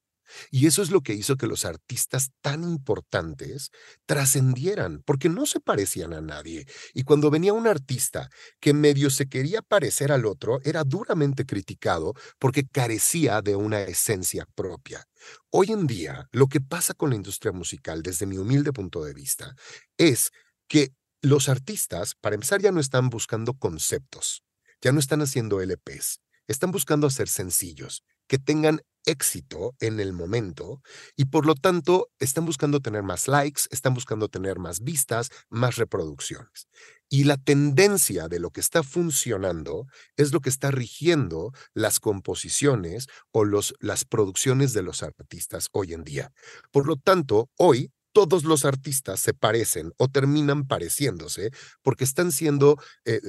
Y 0.51 0.67
eso 0.67 0.83
es 0.83 0.91
lo 0.91 1.01
que 1.01 1.15
hizo 1.15 1.37
que 1.37 1.47
los 1.47 1.65
artistas 1.65 2.31
tan 2.41 2.63
importantes 2.65 3.71
trascendieran, 4.07 5.03
porque 5.05 5.29
no 5.29 5.47
se 5.47 5.61
parecían 5.61 6.13
a 6.13 6.21
nadie. 6.21 6.67
Y 6.95 7.03
cuando 7.03 7.31
venía 7.31 7.53
un 7.53 7.67
artista 7.67 8.29
que 8.61 8.75
medio 8.75 9.11
se 9.11 9.29
quería 9.29 9.63
parecer 9.63 10.13
al 10.13 10.27
otro, 10.27 10.61
era 10.65 10.85
duramente 10.85 11.47
criticado 11.47 12.15
porque 12.39 12.67
carecía 12.67 13.43
de 13.43 13.57
una 13.57 13.83
esencia 13.83 14.47
propia. 14.55 15.07
Hoy 15.51 15.73
en 15.73 15.87
día, 15.87 16.29
lo 16.33 16.49
que 16.49 16.61
pasa 16.61 16.95
con 16.95 17.11
la 17.11 17.17
industria 17.17 17.53
musical, 17.53 18.03
desde 18.03 18.27
mi 18.27 18.39
humilde 18.39 18.73
punto 18.73 19.05
de 19.05 19.15
vista, 19.15 19.55
es 19.97 20.31
que 20.69 20.93
los 21.23 21.49
artistas, 21.49 22.15
para 22.21 22.35
empezar, 22.35 22.61
ya 22.61 22.73
no 22.73 22.81
están 22.81 23.09
buscando 23.09 23.55
conceptos, 23.55 24.43
ya 24.81 24.93
no 24.93 25.01
están 25.01 25.23
haciendo 25.23 25.61
LPs, 25.61 26.21
están 26.47 26.71
buscando 26.71 27.07
hacer 27.07 27.29
sencillos 27.29 28.05
que 28.29 28.39
tengan 28.39 28.83
éxito 29.07 29.75
en 29.81 30.01
el 30.01 30.13
momento 30.13 30.83
y 31.17 31.27
por 31.27 31.47
lo 31.47 31.55
tanto 31.55 32.11
están 32.19 32.45
buscando 32.45 32.81
tener 32.81 33.03
más 33.03 33.29
likes, 33.29 33.63
están 33.71 33.95
buscando 33.95 34.29
tener 34.29 34.59
más 34.59 34.81
vistas, 34.81 35.31
más 35.49 35.77
reproducciones. 35.77 36.69
Y 37.09 37.25
la 37.25 37.37
tendencia 37.37 38.29
de 38.29 38.41
lo 38.41 38.51
que 38.51 38.61
está 38.61 38.83
funcionando 38.83 39.87
es 40.17 40.33
lo 40.33 40.41
que 40.41 40.51
está 40.51 40.73
rigiendo 40.73 41.53
las 41.73 42.01
composiciones 42.01 43.07
o 43.31 43.45
los, 43.45 43.75
las 43.81 44.05
producciones 44.05 44.73
de 44.73 44.83
los 44.83 45.03
artistas 45.03 45.69
hoy 45.73 45.95
en 45.95 46.03
día. 46.03 46.33
Por 46.73 46.87
lo 46.87 46.97
tanto, 46.97 47.49
hoy 47.57 47.93
todos 48.13 48.45
los 48.45 48.65
artistas 48.65 49.21
se 49.21 49.35
parecen 49.35 49.93
o 49.99 50.09
terminan 50.09 50.67
pareciéndose 50.67 51.51
porque 51.83 52.05
están 52.05 52.33
siendo 52.33 52.77
eh, 53.05 53.21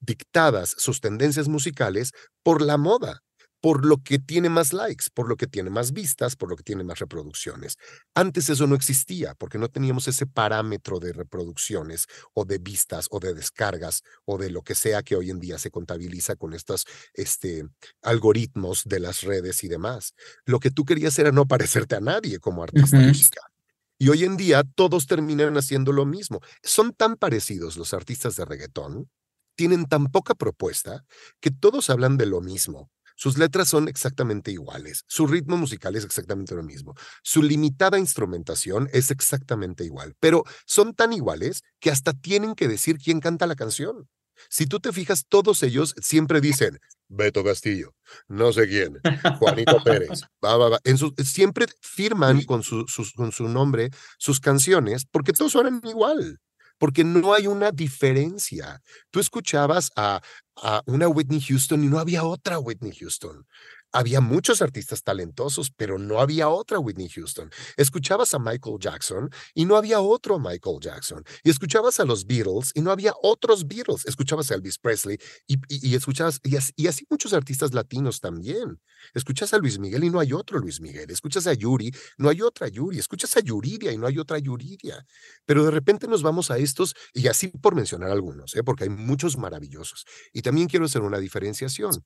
dictadas 0.00 0.74
sus 0.78 1.00
tendencias 1.00 1.48
musicales 1.48 2.12
por 2.42 2.62
la 2.62 2.76
moda 2.76 3.22
por 3.64 3.86
lo 3.86 4.02
que 4.02 4.18
tiene 4.18 4.50
más 4.50 4.74
likes, 4.74 5.06
por 5.14 5.26
lo 5.26 5.38
que 5.38 5.46
tiene 5.46 5.70
más 5.70 5.94
vistas, 5.94 6.36
por 6.36 6.50
lo 6.50 6.56
que 6.56 6.62
tiene 6.62 6.84
más 6.84 6.98
reproducciones. 6.98 7.78
Antes 8.14 8.50
eso 8.50 8.66
no 8.66 8.74
existía 8.74 9.34
porque 9.36 9.56
no 9.56 9.70
teníamos 9.70 10.06
ese 10.06 10.26
parámetro 10.26 11.00
de 11.00 11.14
reproducciones 11.14 12.04
o 12.34 12.44
de 12.44 12.58
vistas 12.58 13.06
o 13.10 13.20
de 13.20 13.32
descargas 13.32 14.02
o 14.26 14.36
de 14.36 14.50
lo 14.50 14.60
que 14.60 14.74
sea 14.74 15.02
que 15.02 15.16
hoy 15.16 15.30
en 15.30 15.40
día 15.40 15.56
se 15.56 15.70
contabiliza 15.70 16.36
con 16.36 16.52
estos 16.52 16.84
este, 17.14 17.64
algoritmos 18.02 18.82
de 18.84 19.00
las 19.00 19.22
redes 19.22 19.64
y 19.64 19.68
demás. 19.68 20.12
Lo 20.44 20.60
que 20.60 20.70
tú 20.70 20.84
querías 20.84 21.18
era 21.18 21.32
no 21.32 21.46
parecerte 21.46 21.96
a 21.96 22.00
nadie 22.00 22.40
como 22.40 22.64
artista 22.64 22.98
musical. 22.98 23.44
Y 23.98 24.10
hoy 24.10 24.24
en 24.24 24.36
día 24.36 24.62
todos 24.74 25.06
terminan 25.06 25.56
haciendo 25.56 25.90
lo 25.92 26.04
mismo. 26.04 26.42
Son 26.62 26.92
tan 26.92 27.16
parecidos 27.16 27.78
los 27.78 27.94
artistas 27.94 28.36
de 28.36 28.44
reggaetón, 28.44 29.08
tienen 29.56 29.86
tan 29.86 30.08
poca 30.08 30.34
propuesta, 30.34 31.06
que 31.40 31.50
todos 31.50 31.88
hablan 31.88 32.18
de 32.18 32.26
lo 32.26 32.42
mismo 32.42 32.90
sus 33.14 33.38
letras 33.38 33.68
son 33.68 33.88
exactamente 33.88 34.50
iguales, 34.50 35.04
su 35.06 35.26
ritmo 35.26 35.56
musical 35.56 35.96
es 35.96 36.04
exactamente 36.04 36.54
lo 36.54 36.62
mismo, 36.62 36.94
su 37.22 37.42
limitada 37.42 37.98
instrumentación 37.98 38.88
es 38.92 39.10
exactamente 39.10 39.84
igual, 39.84 40.14
pero 40.20 40.44
son 40.66 40.94
tan 40.94 41.12
iguales 41.12 41.62
que 41.80 41.90
hasta 41.90 42.12
tienen 42.12 42.54
que 42.54 42.68
decir 42.68 42.98
quién 42.98 43.20
canta 43.20 43.46
la 43.46 43.56
canción. 43.56 44.08
Si 44.50 44.66
tú 44.66 44.80
te 44.80 44.92
fijas, 44.92 45.26
todos 45.28 45.62
ellos 45.62 45.94
siempre 46.02 46.40
dicen 46.40 46.80
Beto 47.08 47.44
Castillo, 47.44 47.94
no 48.26 48.52
sé 48.52 48.68
quién, 48.68 48.98
Juanito 49.38 49.82
Pérez, 49.84 50.22
En 50.84 50.98
siempre 51.24 51.66
firman 51.80 52.42
con 52.42 52.62
su, 52.62 52.84
con 53.14 53.32
su 53.32 53.48
nombre 53.48 53.90
sus 54.18 54.40
canciones 54.40 55.06
porque 55.10 55.32
todos 55.32 55.52
suenan 55.52 55.80
igual 55.84 56.40
porque 56.84 57.02
no 57.02 57.32
hay 57.32 57.46
una 57.46 57.70
diferencia. 57.72 58.82
Tú 59.10 59.18
escuchabas 59.18 59.90
a, 59.96 60.20
a 60.56 60.82
una 60.84 61.08
Whitney 61.08 61.40
Houston 61.40 61.82
y 61.82 61.86
no 61.86 61.98
había 61.98 62.24
otra 62.24 62.58
Whitney 62.58 62.92
Houston. 62.92 63.46
Había 63.94 64.20
muchos 64.20 64.60
artistas 64.60 65.04
talentosos, 65.04 65.70
pero 65.70 65.98
no 65.98 66.18
había 66.18 66.48
otra 66.48 66.80
Whitney 66.80 67.08
Houston. 67.10 67.48
Escuchabas 67.76 68.34
a 68.34 68.40
Michael 68.40 68.78
Jackson 68.80 69.30
y 69.54 69.66
no 69.66 69.76
había 69.76 70.00
otro 70.00 70.40
Michael 70.40 70.78
Jackson. 70.80 71.22
Y 71.44 71.50
escuchabas 71.50 72.00
a 72.00 72.04
los 72.04 72.26
Beatles 72.26 72.72
y 72.74 72.80
no 72.80 72.90
había 72.90 73.12
otros 73.22 73.68
Beatles. 73.68 74.04
Escuchabas 74.04 74.50
a 74.50 74.56
Elvis 74.56 74.78
Presley 74.78 75.16
y, 75.46 75.94
escuchabas, 75.94 76.40
y 76.42 76.56
así, 76.88 77.06
muchos 77.08 77.32
artistas 77.34 77.72
latinos 77.72 78.20
también. 78.20 78.80
Escuchas 79.14 79.54
a 79.54 79.58
Luis 79.58 79.78
Miguel 79.78 80.02
y 80.02 80.10
no 80.10 80.18
hay 80.18 80.32
otro 80.32 80.58
Luis 80.58 80.80
Miguel. 80.80 81.08
Escuchas 81.12 81.46
a 81.46 81.54
Yuri, 81.54 81.92
no 82.18 82.30
hay 82.30 82.42
otra 82.42 82.66
Yuri. 82.66 82.98
Escuchas 82.98 83.36
a 83.36 83.40
Yuridia 83.40 83.92
y 83.92 83.96
no 83.96 84.08
hay 84.08 84.18
otra 84.18 84.40
Yuridia. 84.40 85.06
Pero 85.46 85.64
de 85.64 85.70
repente 85.70 86.08
nos 86.08 86.22
vamos 86.24 86.50
a 86.50 86.58
estos, 86.58 86.96
y 87.12 87.28
así 87.28 87.46
por 87.46 87.76
mencionar 87.76 88.10
algunos, 88.10 88.56
¿eh? 88.56 88.64
porque 88.64 88.84
hay 88.84 88.90
muchos 88.90 89.38
maravillosos. 89.38 90.04
Y 90.32 90.42
también 90.42 90.66
quiero 90.66 90.86
hacer 90.86 91.02
una 91.02 91.18
diferenciación. 91.18 92.02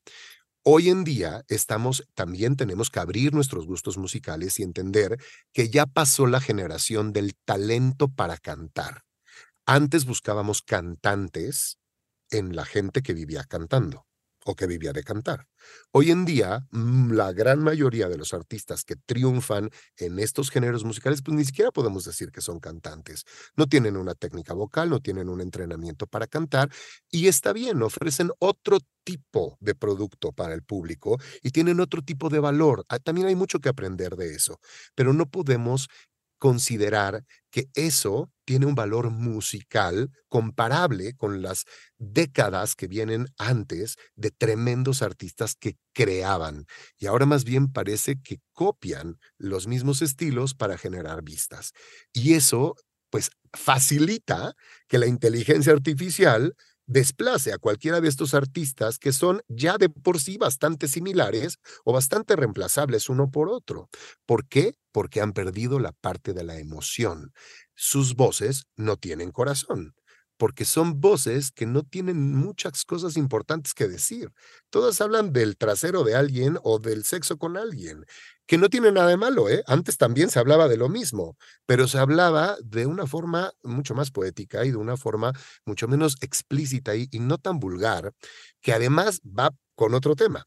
Hoy 0.70 0.90
en 0.90 1.02
día 1.02 1.46
estamos, 1.48 2.06
también 2.12 2.54
tenemos 2.54 2.90
que 2.90 3.00
abrir 3.00 3.32
nuestros 3.32 3.64
gustos 3.64 3.96
musicales 3.96 4.60
y 4.60 4.64
entender 4.64 5.16
que 5.54 5.70
ya 5.70 5.86
pasó 5.86 6.26
la 6.26 6.42
generación 6.42 7.14
del 7.14 7.34
talento 7.46 8.08
para 8.08 8.36
cantar. 8.36 9.00
Antes 9.64 10.04
buscábamos 10.04 10.60
cantantes 10.60 11.78
en 12.30 12.54
la 12.54 12.66
gente 12.66 13.00
que 13.00 13.14
vivía 13.14 13.44
cantando 13.44 14.07
o 14.48 14.54
que 14.56 14.66
vivía 14.66 14.92
de 14.92 15.02
cantar. 15.04 15.46
Hoy 15.92 16.10
en 16.10 16.24
día, 16.24 16.66
mm, 16.70 17.12
la 17.12 17.32
gran 17.32 17.60
mayoría 17.62 18.08
de 18.08 18.16
los 18.16 18.32
artistas 18.32 18.84
que 18.84 18.96
triunfan 18.96 19.70
en 19.98 20.18
estos 20.18 20.50
géneros 20.50 20.84
musicales, 20.84 21.20
pues 21.22 21.36
ni 21.36 21.44
siquiera 21.44 21.70
podemos 21.70 22.04
decir 22.04 22.30
que 22.30 22.40
son 22.40 22.58
cantantes. 22.60 23.24
No 23.56 23.66
tienen 23.66 23.96
una 23.96 24.14
técnica 24.14 24.54
vocal, 24.54 24.90
no 24.90 25.00
tienen 25.00 25.28
un 25.28 25.40
entrenamiento 25.40 26.06
para 26.06 26.26
cantar 26.26 26.70
y 27.10 27.28
está 27.28 27.52
bien, 27.52 27.82
ofrecen 27.82 28.30
otro 28.38 28.78
tipo 29.04 29.56
de 29.60 29.74
producto 29.74 30.32
para 30.32 30.54
el 30.54 30.62
público 30.62 31.18
y 31.42 31.50
tienen 31.50 31.80
otro 31.80 32.02
tipo 32.02 32.28
de 32.28 32.40
valor. 32.40 32.84
Ah, 32.88 32.98
También 32.98 33.26
hay 33.26 33.34
mucho 33.36 33.58
que 33.58 33.68
aprender 33.68 34.16
de 34.16 34.34
eso, 34.34 34.60
pero 34.94 35.12
no 35.12 35.26
podemos 35.26 35.88
considerar 36.38 37.24
que 37.50 37.68
eso 37.74 38.30
tiene 38.44 38.66
un 38.66 38.74
valor 38.74 39.10
musical 39.10 40.10
comparable 40.28 41.14
con 41.16 41.42
las 41.42 41.64
décadas 41.98 42.74
que 42.76 42.86
vienen 42.88 43.26
antes 43.38 43.96
de 44.16 44.30
tremendos 44.30 45.02
artistas 45.02 45.54
que 45.54 45.76
creaban. 45.92 46.66
Y 46.98 47.06
ahora 47.06 47.26
más 47.26 47.44
bien 47.44 47.72
parece 47.72 48.20
que 48.22 48.40
copian 48.52 49.18
los 49.38 49.66
mismos 49.66 50.02
estilos 50.02 50.54
para 50.54 50.78
generar 50.78 51.22
vistas. 51.22 51.72
Y 52.12 52.34
eso, 52.34 52.74
pues, 53.10 53.30
facilita 53.52 54.54
que 54.88 54.98
la 54.98 55.06
inteligencia 55.06 55.72
artificial 55.72 56.54
desplace 56.88 57.52
a 57.52 57.58
cualquiera 57.58 58.00
de 58.00 58.08
estos 58.08 58.34
artistas 58.34 58.98
que 58.98 59.12
son 59.12 59.42
ya 59.48 59.78
de 59.78 59.88
por 59.90 60.18
sí 60.20 60.38
bastante 60.38 60.88
similares 60.88 61.58
o 61.84 61.92
bastante 61.92 62.34
reemplazables 62.36 63.08
uno 63.08 63.30
por 63.30 63.48
otro. 63.48 63.90
¿Por 64.26 64.48
qué? 64.48 64.74
Porque 64.92 65.20
han 65.20 65.32
perdido 65.34 65.78
la 65.78 65.92
parte 65.92 66.32
de 66.32 66.44
la 66.44 66.58
emoción. 66.58 67.32
Sus 67.76 68.16
voces 68.16 68.64
no 68.76 68.96
tienen 68.96 69.30
corazón, 69.30 69.94
porque 70.38 70.64
son 70.64 71.00
voces 71.00 71.52
que 71.52 71.66
no 71.66 71.82
tienen 71.84 72.34
muchas 72.34 72.84
cosas 72.86 73.16
importantes 73.18 73.74
que 73.74 73.88
decir. 73.88 74.32
Todas 74.70 75.00
hablan 75.02 75.32
del 75.32 75.56
trasero 75.58 76.04
de 76.04 76.14
alguien 76.16 76.58
o 76.62 76.78
del 76.78 77.04
sexo 77.04 77.38
con 77.38 77.56
alguien, 77.58 78.04
que 78.46 78.58
no 78.58 78.68
tiene 78.70 78.92
nada 78.92 79.08
de 79.08 79.16
malo, 79.18 79.48
¿eh? 79.50 79.62
Antes 79.66 79.98
también 79.98 80.30
se 80.30 80.38
hablaba 80.38 80.68
de 80.68 80.76
lo 80.78 80.88
mismo, 80.88 81.36
pero 81.66 81.86
se 81.88 81.98
hablaba 81.98 82.56
de 82.64 82.86
una 82.86 83.06
forma 83.06 83.52
mucho 83.62 83.94
más 83.94 84.10
poética 84.10 84.64
y 84.64 84.70
de 84.70 84.76
una 84.76 84.96
forma 84.96 85.32
mucho 85.66 85.88
menos 85.88 86.16
explícita 86.22 86.96
y, 86.96 87.08
y 87.10 87.20
no 87.20 87.38
tan 87.38 87.58
vulgar, 87.60 88.12
que 88.62 88.72
además 88.72 89.20
va 89.24 89.50
con 89.74 89.94
otro 89.94 90.16
tema. 90.16 90.46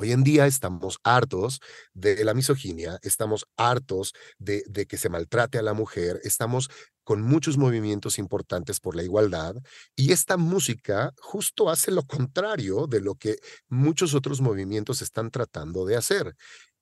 Hoy 0.00 0.12
en 0.12 0.22
día 0.22 0.46
estamos 0.46 1.00
hartos 1.02 1.58
de 1.92 2.24
la 2.24 2.32
misoginia, 2.32 3.00
estamos 3.02 3.46
hartos 3.56 4.12
de, 4.38 4.62
que 4.88 4.96
se 4.96 5.08
maltrate 5.08 5.58
a 5.58 5.62
la 5.62 5.74
mujer, 5.74 6.20
estamos 6.22 6.70
con 7.02 7.20
muchos 7.20 7.58
movimientos 7.58 8.20
importantes 8.20 8.78
por 8.78 8.94
la 8.94 9.02
igualdad 9.02 9.56
y 9.96 10.12
esta 10.12 10.36
música 10.36 11.12
justo 11.20 11.68
hace 11.68 11.90
lo 11.90 12.04
contrario 12.04 12.86
de 12.86 13.00
lo 13.00 13.16
que 13.16 13.38
muchos 13.68 14.14
otros 14.14 14.40
movimientos 14.40 15.02
están 15.02 15.32
tratando 15.32 15.84
de 15.84 15.96
hacer. 15.96 16.36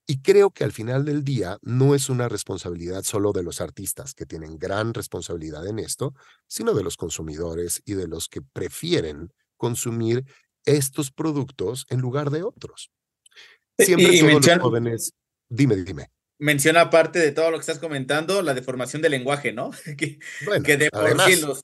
Y 0.06 0.20
creo 0.20 0.50
que 0.50 0.64
al 0.64 0.72
final 0.72 1.06
del 1.06 1.24
día 1.24 1.56
no 1.62 1.94
es 1.94 2.10
una 2.10 2.28
responsabilidad 2.28 3.02
solo 3.02 3.32
de 3.32 3.42
los 3.42 3.62
artistas, 3.62 4.12
que 4.12 4.26
tienen 4.26 4.58
gran 4.58 4.92
responsabilidad 4.92 5.66
en 5.66 5.78
esto, 5.78 6.12
sino 6.46 6.74
de 6.74 6.82
los 6.82 6.98
consumidores 6.98 7.80
y 7.86 7.94
de 7.94 8.08
los 8.08 8.28
que 8.28 8.42
prefieren 8.42 9.32
consumir 9.56 10.26
estos 10.66 11.10
productos 11.10 11.86
en 11.88 12.00
lugar 12.02 12.28
de 12.28 12.42
otros. 12.42 12.90
Siempre 13.78 14.08
y, 14.12 14.16
y 14.16 14.20
todos 14.20 14.32
menciona, 14.32 14.56
los 14.56 14.62
jóvenes... 14.64 15.12
Dime, 15.48 15.76
dime. 15.76 16.10
Menciona 16.38 16.82
aparte 16.82 17.18
de 17.18 17.32
todo 17.32 17.50
lo 17.50 17.56
que 17.58 17.60
estás 17.62 17.78
comentando, 17.78 18.42
la 18.42 18.54
deformación 18.54 19.00
del 19.02 19.12
lenguaje, 19.12 19.52
¿no? 19.52 19.70
que, 19.98 20.18
Bueno, 20.44 20.64
que 20.64 20.76
de 20.76 20.90
por 20.90 21.04
además, 21.06 21.26
sí 21.26 21.40
los... 21.40 21.62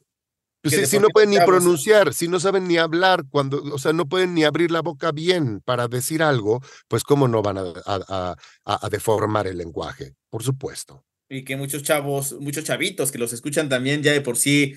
Pues 0.65 0.89
si, 0.89 1.01
no 1.01 1.09
pueden 1.09 1.31
ni 1.31 1.39
pronunciar, 1.41 2.15
si 2.15 2.29
no 2.29 2.39
saben 2.39 2.69
ni 2.69 2.79
hablar, 2.79 3.25
cuando, 3.29 3.61
o 3.65 3.79
sea, 3.79 3.93
no 3.93 4.07
pueden 4.07 4.33
ni 4.33 4.45
abrir 4.45 4.71
la 4.71 4.81
boca 4.81 5.11
bien 5.11 5.61
para 5.61 5.89
decir 5.89 6.23
algo, 6.23 6.61
pues 6.87 7.03
cómo 7.03 7.27
no 7.27 7.43
van 7.43 7.59
a, 7.59 7.63
a- 7.63 7.73
a- 7.85 8.37
a- 8.65 8.87
a 8.87 8.89
deformar 8.89 9.49
el 9.49 9.59
lenguaje, 9.59 10.15
por 10.31 10.45
supuesto. 10.45 11.05
y 11.29 11.45
que 11.45 11.57
muchos 11.57 11.83
chavos, 11.83 12.35
muchos 12.39 12.63
chavitos 12.63 13.11
que 13.11 13.19
los 13.19 13.33
escuchan 13.33 13.69
también 13.69 14.05
ya 14.05 14.13
de 14.13 14.21
por 14.21 14.37
sí 14.37 14.75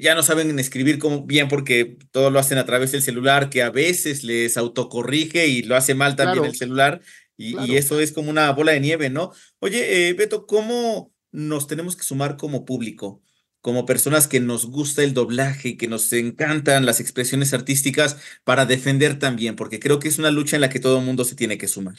ya 0.00 0.14
no 0.14 0.22
saben 0.22 0.58
escribir 0.58 0.98
como 0.98 1.24
bien 1.26 1.48
porque 1.48 1.96
todo 2.10 2.30
lo 2.30 2.38
hacen 2.38 2.58
a 2.58 2.66
través 2.66 2.92
del 2.92 3.02
celular, 3.02 3.50
que 3.50 3.62
a 3.62 3.70
veces 3.70 4.22
les 4.24 4.56
autocorrige 4.56 5.46
y 5.48 5.62
lo 5.62 5.76
hace 5.76 5.94
mal 5.94 6.16
también 6.16 6.44
Claro. 6.44 6.50
el 6.50 6.56
celular 6.56 7.00
y, 7.36 7.58
y 7.64 7.76
eso 7.76 8.00
es 8.00 8.12
como 8.12 8.30
una 8.30 8.50
bola 8.52 8.72
de 8.72 8.80
nieve, 8.80 9.08
¿no? 9.10 9.32
Oye, 9.60 10.08
eh, 10.08 10.12
Beto, 10.14 10.46
¿cómo 10.46 11.12
nos 11.32 11.66
tenemos 11.66 11.96
que 11.96 12.02
sumar 12.04 12.36
como 12.36 12.64
público? 12.64 13.22
Como 13.62 13.86
personas 13.86 14.26
que 14.28 14.40
nos 14.40 14.66
gusta 14.66 15.02
el 15.04 15.14
doblaje, 15.14 15.76
que 15.76 15.88
nos 15.88 16.12
encantan 16.12 16.86
las 16.86 17.00
expresiones 17.00 17.52
artísticas 17.54 18.16
para 18.44 18.66
defender 18.66 19.18
también, 19.18 19.56
porque 19.56 19.80
creo 19.80 19.98
que 19.98 20.08
es 20.08 20.18
una 20.18 20.30
lucha 20.30 20.56
en 20.56 20.62
la 20.62 20.68
que 20.70 20.80
todo 20.80 20.98
el 20.98 21.04
mundo 21.04 21.24
se 21.24 21.34
tiene 21.36 21.58
que 21.58 21.68
sumar. 21.68 21.96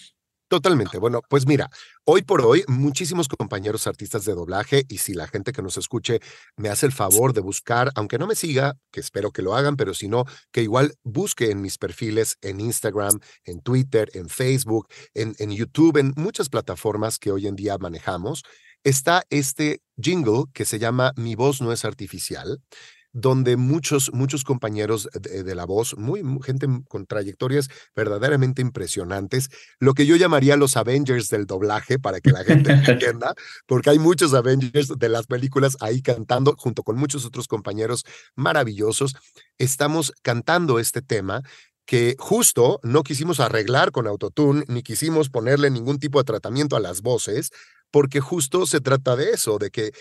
Totalmente. 0.52 0.98
Bueno, 0.98 1.22
pues 1.30 1.48
mira, 1.48 1.70
hoy 2.04 2.24
por 2.24 2.42
hoy 2.42 2.66
muchísimos 2.68 3.30
compañeros 3.30 3.88
artistas 3.88 4.26
de 4.26 4.34
doblaje 4.34 4.84
y 4.90 4.98
si 4.98 5.14
la 5.14 5.26
gente 5.26 5.54
que 5.54 5.62
nos 5.62 5.78
escuche 5.78 6.20
me 6.58 6.68
hace 6.68 6.86
el 6.86 6.92
favor 6.92 7.32
de 7.32 7.40
buscar, 7.40 7.90
aunque 7.96 8.18
no 8.18 8.28
me 8.28 8.36
siga, 8.36 8.74
que 8.92 9.00
espero 9.00 9.32
que 9.32 9.44
lo 9.44 9.56
hagan, 9.56 9.78
pero 9.78 9.94
si 9.94 10.10
no, 10.10 10.26
que 10.52 10.62
igual 10.62 10.94
busque 11.06 11.52
en 11.52 11.62
mis 11.62 11.78
perfiles 11.78 12.36
en 12.42 12.60
Instagram, 12.60 13.22
en 13.46 13.62
Twitter, 13.62 14.10
en 14.14 14.28
Facebook, 14.28 14.90
en, 15.14 15.36
en 15.40 15.52
YouTube, 15.52 15.96
en 15.96 16.12
muchas 16.18 16.50
plataformas 16.50 17.18
que 17.18 17.32
hoy 17.32 17.48
en 17.48 17.56
día 17.56 17.78
manejamos, 17.78 18.44
está 18.84 19.24
este 19.30 19.82
jingle 19.96 20.44
que 20.54 20.66
se 20.66 20.80
llama 20.80 21.14
Mi 21.16 21.36
voz 21.36 21.62
no 21.62 21.72
es 21.72 21.86
artificial 21.86 22.60
donde 23.14 23.58
muchos, 23.58 24.12
muchos 24.14 24.44
compañeros 24.44 25.10
de, 25.14 25.44
de 25.44 25.56
la 25.56 25.66
voz, 25.66 25.98
muy, 25.98 26.24
mu- 26.24 26.40
gente 26.42 26.68
con 26.88 27.06
trayectorias 27.06 27.68
verdaderamente 27.96 28.62
impresionantes, 28.62 29.50
lo 29.80 29.94
que 29.94 30.06
yo 30.06 30.16
llamaría 30.16 30.56
los 30.56 30.78
Avengers 30.78 31.30
del 31.30 31.46
doblaje, 31.46 32.00
para 32.00 32.22
que 32.22 32.32
la 32.32 32.44
gente 32.44 32.72
entienda, 32.88 33.34
porque 33.68 33.90
hay 33.90 34.00
muchos 34.00 34.34
Avengers 34.34 34.94
de 34.98 35.10
las 35.10 35.28
películas 35.28 35.78
ahí 35.82 36.02
cantando, 36.02 36.56
junto 36.58 36.84
con 36.84 36.98
muchos 36.98 37.26
otros 37.26 37.48
compañeros 37.48 38.06
maravillosos. 38.36 39.16
Estamos 39.58 40.14
cantando 40.22 40.80
este 40.80 41.02
tema 41.02 41.42
que 41.86 42.16
justo 42.18 42.80
no 42.84 43.04
quisimos 43.04 43.40
arreglar 43.40 43.92
con 43.92 44.08
autotune, 44.08 44.64
ni 44.68 44.84
quisimos 44.84 45.30
ponerle 45.30 45.70
ningún 45.70 46.00
tipo 46.00 46.20
de 46.20 46.24
tratamiento 46.24 46.76
a 46.76 46.80
las 46.80 47.02
voces, 47.02 47.52
porque 47.92 48.22
justo 48.22 48.66
se 48.66 48.80
trata 48.80 49.18
de 49.18 49.32
eso, 49.32 49.58
de 49.58 49.70
que 49.72 49.92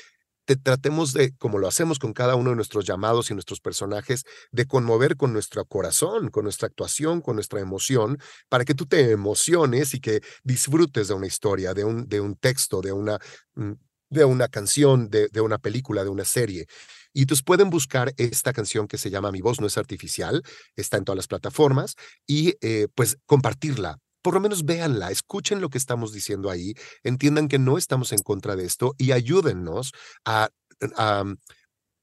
te 0.50 0.56
tratemos 0.56 1.12
de, 1.12 1.32
como 1.36 1.58
lo 1.60 1.68
hacemos 1.68 2.00
con 2.00 2.12
cada 2.12 2.34
uno 2.34 2.50
de 2.50 2.56
nuestros 2.56 2.84
llamados 2.84 3.30
y 3.30 3.34
nuestros 3.34 3.60
personajes, 3.60 4.24
de 4.50 4.66
conmover 4.66 5.16
con 5.16 5.32
nuestro 5.32 5.64
corazón, 5.64 6.28
con 6.28 6.42
nuestra 6.42 6.66
actuación, 6.66 7.20
con 7.20 7.36
nuestra 7.36 7.60
emoción, 7.60 8.18
para 8.48 8.64
que 8.64 8.74
tú 8.74 8.84
te 8.84 9.12
emociones 9.12 9.94
y 9.94 10.00
que 10.00 10.22
disfrutes 10.42 11.06
de 11.06 11.14
una 11.14 11.28
historia, 11.28 11.72
de 11.72 11.84
un, 11.84 12.08
de 12.08 12.20
un 12.20 12.34
texto, 12.34 12.80
de 12.80 12.90
una, 12.90 13.18
mm, 13.54 13.74
de 14.08 14.24
una 14.24 14.48
canción, 14.48 15.08
de, 15.08 15.28
de 15.28 15.40
una 15.40 15.58
película, 15.58 16.02
de 16.02 16.10
una 16.10 16.24
serie. 16.24 16.66
Y 17.12 17.22
entonces 17.22 17.44
pueden 17.44 17.70
buscar 17.70 18.12
esta 18.16 18.52
canción 18.52 18.88
que 18.88 18.98
se 18.98 19.08
llama 19.10 19.30
Mi 19.30 19.42
voz 19.42 19.60
no 19.60 19.68
es 19.68 19.78
artificial, 19.78 20.42
está 20.74 20.96
en 20.96 21.04
todas 21.04 21.16
las 21.16 21.28
plataformas, 21.28 21.94
y 22.26 22.56
eh, 22.60 22.88
pues 22.96 23.18
compartirla. 23.24 23.98
Por 24.22 24.34
lo 24.34 24.40
menos 24.40 24.64
véanla, 24.64 25.10
escuchen 25.10 25.60
lo 25.60 25.70
que 25.70 25.78
estamos 25.78 26.12
diciendo 26.12 26.50
ahí, 26.50 26.74
entiendan 27.02 27.48
que 27.48 27.58
no 27.58 27.78
estamos 27.78 28.12
en 28.12 28.20
contra 28.20 28.56
de 28.56 28.64
esto 28.66 28.94
y 28.98 29.12
ayúdennos 29.12 29.92
a, 30.24 30.50
a, 30.96 31.24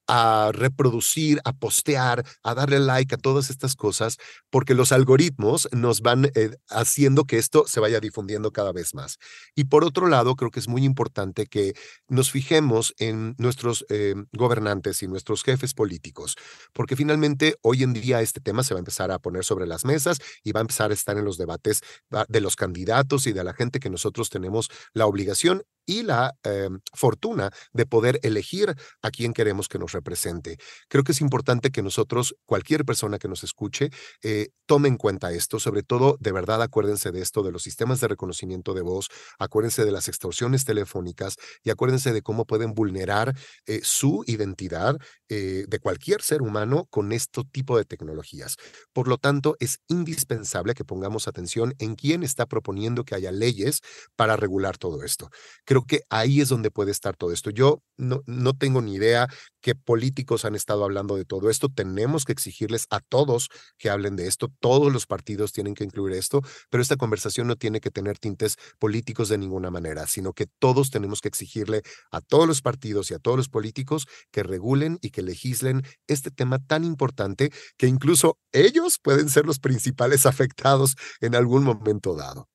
a 0.07 0.51
reproducir, 0.53 1.39
a 1.43 1.53
postear, 1.53 2.25
a 2.43 2.55
darle 2.55 2.79
like 2.79 3.15
a 3.15 3.17
todas 3.17 3.49
estas 3.49 3.75
cosas, 3.75 4.17
porque 4.49 4.73
los 4.73 4.91
algoritmos 4.91 5.67
nos 5.71 6.01
van 6.01 6.25
eh, 6.35 6.51
haciendo 6.69 7.25
que 7.25 7.37
esto 7.37 7.65
se 7.67 7.79
vaya 7.79 7.99
difundiendo 7.99 8.51
cada 8.51 8.71
vez 8.71 8.93
más. 8.93 9.17
Y 9.55 9.65
por 9.65 9.83
otro 9.83 10.07
lado, 10.07 10.35
creo 10.35 10.51
que 10.51 10.59
es 10.59 10.67
muy 10.67 10.83
importante 10.83 11.45
que 11.45 11.73
nos 12.07 12.31
fijemos 12.31 12.93
en 12.97 13.35
nuestros 13.37 13.85
eh, 13.89 14.15
gobernantes 14.33 15.03
y 15.03 15.07
nuestros 15.07 15.43
jefes 15.43 15.73
políticos, 15.73 16.35
porque 16.73 16.95
finalmente 16.95 17.55
hoy 17.61 17.83
en 17.83 17.93
día 17.93 18.21
este 18.21 18.39
tema 18.39 18.63
se 18.63 18.73
va 18.73 18.79
a 18.79 18.81
empezar 18.85 19.11
a 19.11 19.19
poner 19.19 19.43
sobre 19.43 19.67
las 19.67 19.85
mesas 19.85 20.19
y 20.43 20.51
va 20.51 20.59
a 20.59 20.61
empezar 20.61 20.91
a 20.91 20.93
estar 20.93 21.17
en 21.17 21.25
los 21.25 21.37
debates 21.37 21.81
de 22.27 22.41
los 22.41 22.55
candidatos 22.55 23.27
y 23.27 23.33
de 23.33 23.43
la 23.43 23.53
gente 23.53 23.79
que 23.79 23.89
nosotros 23.89 24.29
tenemos 24.29 24.69
la 24.93 25.05
obligación 25.05 25.63
y 25.87 26.03
la 26.03 26.35
eh, 26.43 26.69
fortuna 26.93 27.49
de 27.73 27.87
poder 27.87 28.19
elegir 28.21 28.75
a 29.01 29.09
quien 29.09 29.33
queremos 29.33 29.67
que 29.69 29.79
nos 29.79 29.93
represente. 29.93 30.57
Creo 30.89 31.03
que 31.03 31.13
es 31.13 31.21
importante 31.21 31.71
que 31.71 31.81
nosotros, 31.81 32.35
cualquier 32.45 32.85
persona 32.85 33.17
que 33.17 33.27
nos 33.29 33.43
escuche, 33.43 33.89
eh, 34.21 34.49
tome 34.67 34.89
en 34.89 34.97
cuenta 34.97 35.31
esto, 35.31 35.59
sobre 35.59 35.81
todo, 35.81 36.17
de 36.19 36.31
verdad, 36.33 36.61
acuérdense 36.61 37.11
de 37.11 37.21
esto, 37.21 37.41
de 37.41 37.51
los 37.51 37.63
sistemas 37.63 38.01
de 38.01 38.09
reconocimiento 38.09 38.73
de 38.73 38.81
voz, 38.81 39.07
acuérdense 39.39 39.85
de 39.85 39.91
las 39.91 40.09
extorsiones 40.09 40.65
telefónicas 40.65 41.37
y 41.63 41.69
acuérdense 41.69 42.11
de 42.11 42.21
cómo 42.21 42.45
pueden 42.45 42.73
vulnerar 42.73 43.33
eh, 43.65 43.79
su 43.83 44.23
identidad 44.27 44.97
de 45.29 45.79
cualquier 45.81 46.21
ser 46.21 46.41
humano 46.41 46.87
con 46.89 47.11
este 47.11 47.41
tipo 47.51 47.77
de 47.77 47.83
tecnologías. 47.83 48.55
Por 48.93 49.09
lo 49.09 49.17
tanto, 49.17 49.55
es 49.59 49.79
indispensable 49.89 50.73
que 50.73 50.85
pongamos 50.85 51.27
atención 51.27 51.73
en 51.79 51.95
quién 51.95 52.23
está 52.23 52.45
proponiendo 52.45 53.03
que 53.03 53.15
haya 53.15 53.31
leyes 53.31 53.81
para 54.15 54.37
regular 54.37 54.77
todo 54.77 55.03
esto. 55.03 55.29
Creo 55.77 55.85
que 55.85 56.01
ahí 56.09 56.41
es 56.41 56.49
donde 56.49 56.71
puede 56.71 56.91
estar 56.91 57.15
todo 57.15 57.31
esto. 57.31 57.49
Yo 57.51 57.83
no, 57.97 58.23
no 58.25 58.53
tengo 58.53 58.81
ni 58.81 58.95
idea 58.95 59.27
qué 59.61 59.75
políticos 59.75 60.45
han 60.45 60.55
estado 60.55 60.83
hablando 60.83 61.15
de 61.15 61.25
todo 61.25 61.49
esto. 61.49 61.69
Tenemos 61.69 62.25
que 62.25 62.31
exigirles 62.31 62.87
a 62.89 62.99
todos 62.99 63.49
que 63.77 63.89
hablen 63.89 64.15
de 64.15 64.27
esto. 64.27 64.51
Todos 64.59 64.91
los 64.91 65.05
partidos 65.05 65.51
tienen 65.51 65.75
que 65.75 65.83
incluir 65.83 66.15
esto, 66.15 66.41
pero 66.69 66.81
esta 66.81 66.95
conversación 66.95 67.47
no 67.47 67.55
tiene 67.55 67.79
que 67.79 67.91
tener 67.91 68.17
tintes 68.17 68.57
políticos 68.79 69.29
de 69.29 69.37
ninguna 69.37 69.69
manera, 69.69 70.07
sino 70.07 70.33
que 70.33 70.47
todos 70.59 70.89
tenemos 70.89 71.21
que 71.21 71.27
exigirle 71.27 71.83
a 72.11 72.21
todos 72.21 72.47
los 72.47 72.61
partidos 72.61 73.11
y 73.11 73.13
a 73.13 73.19
todos 73.19 73.37
los 73.37 73.49
políticos 73.49 74.07
que 74.31 74.43
regulen 74.43 74.97
y 75.01 75.11
que 75.11 75.21
legislen 75.21 75.83
este 76.07 76.31
tema 76.31 76.59
tan 76.59 76.83
importante 76.83 77.51
que 77.77 77.87
incluso 77.87 78.39
ellos 78.51 78.99
pueden 79.01 79.29
ser 79.29 79.45
los 79.45 79.59
principales 79.59 80.25
afectados 80.25 80.95
en 81.21 81.35
algún 81.35 81.63
momento 81.63 82.15
dado. 82.15 82.47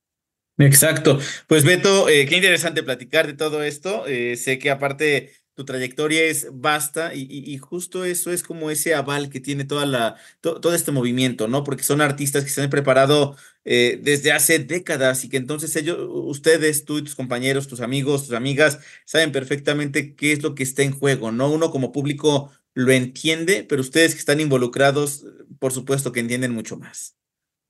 Exacto. 0.58 1.18
Pues 1.46 1.64
Beto, 1.64 2.08
eh, 2.08 2.26
qué 2.26 2.36
interesante 2.36 2.82
platicar 2.82 3.26
de 3.26 3.34
todo 3.34 3.62
esto. 3.62 4.06
Eh, 4.06 4.36
sé 4.36 4.58
que 4.58 4.70
aparte 4.70 5.32
tu 5.54 5.64
trayectoria 5.64 6.22
es 6.24 6.48
vasta 6.52 7.12
y, 7.14 7.58
justo 7.58 8.04
eso 8.06 8.32
es 8.32 8.42
como 8.42 8.70
ese 8.70 8.94
aval 8.94 9.28
que 9.28 9.40
tiene 9.40 9.64
toda 9.64 9.84
la, 9.84 10.16
to, 10.40 10.60
todo 10.60 10.74
este 10.74 10.92
movimiento, 10.92 11.46
¿no? 11.46 11.62
Porque 11.62 11.82
son 11.82 12.00
artistas 12.00 12.44
que 12.44 12.50
se 12.50 12.62
han 12.62 12.70
preparado 12.70 13.36
eh, 13.64 13.98
desde 14.02 14.32
hace 14.32 14.58
décadas 14.60 15.24
y 15.24 15.28
que 15.28 15.36
entonces 15.36 15.76
ellos, 15.76 15.98
ustedes, 16.10 16.84
tú 16.86 16.98
y 16.98 17.02
tus 17.02 17.14
compañeros, 17.14 17.68
tus 17.68 17.80
amigos, 17.80 18.24
tus 18.26 18.34
amigas, 18.34 18.78
saben 19.04 19.30
perfectamente 19.32 20.14
qué 20.14 20.32
es 20.32 20.42
lo 20.42 20.54
que 20.54 20.62
está 20.62 20.82
en 20.82 20.92
juego, 20.92 21.32
¿no? 21.32 21.50
Uno 21.50 21.70
como 21.70 21.92
público 21.92 22.50
lo 22.74 22.92
entiende, 22.92 23.64
pero 23.68 23.82
ustedes 23.82 24.14
que 24.14 24.20
están 24.20 24.40
involucrados, 24.40 25.26
por 25.58 25.72
supuesto 25.72 26.12
que 26.12 26.20
entienden 26.20 26.52
mucho 26.52 26.78
más. 26.78 27.16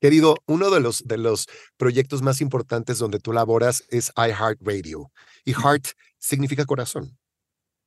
Querido, 0.02 0.34
uno 0.48 0.70
de 0.70 0.80
los, 0.80 1.04
de 1.04 1.16
los 1.16 1.46
proyectos 1.76 2.22
más 2.22 2.40
importantes 2.40 2.98
donde 2.98 3.20
tú 3.20 3.32
laboras 3.32 3.84
es 3.88 4.10
iHeartRadio. 4.16 5.12
Y 5.44 5.52
heart 5.52 5.90
significa 6.18 6.64
corazón. 6.64 7.20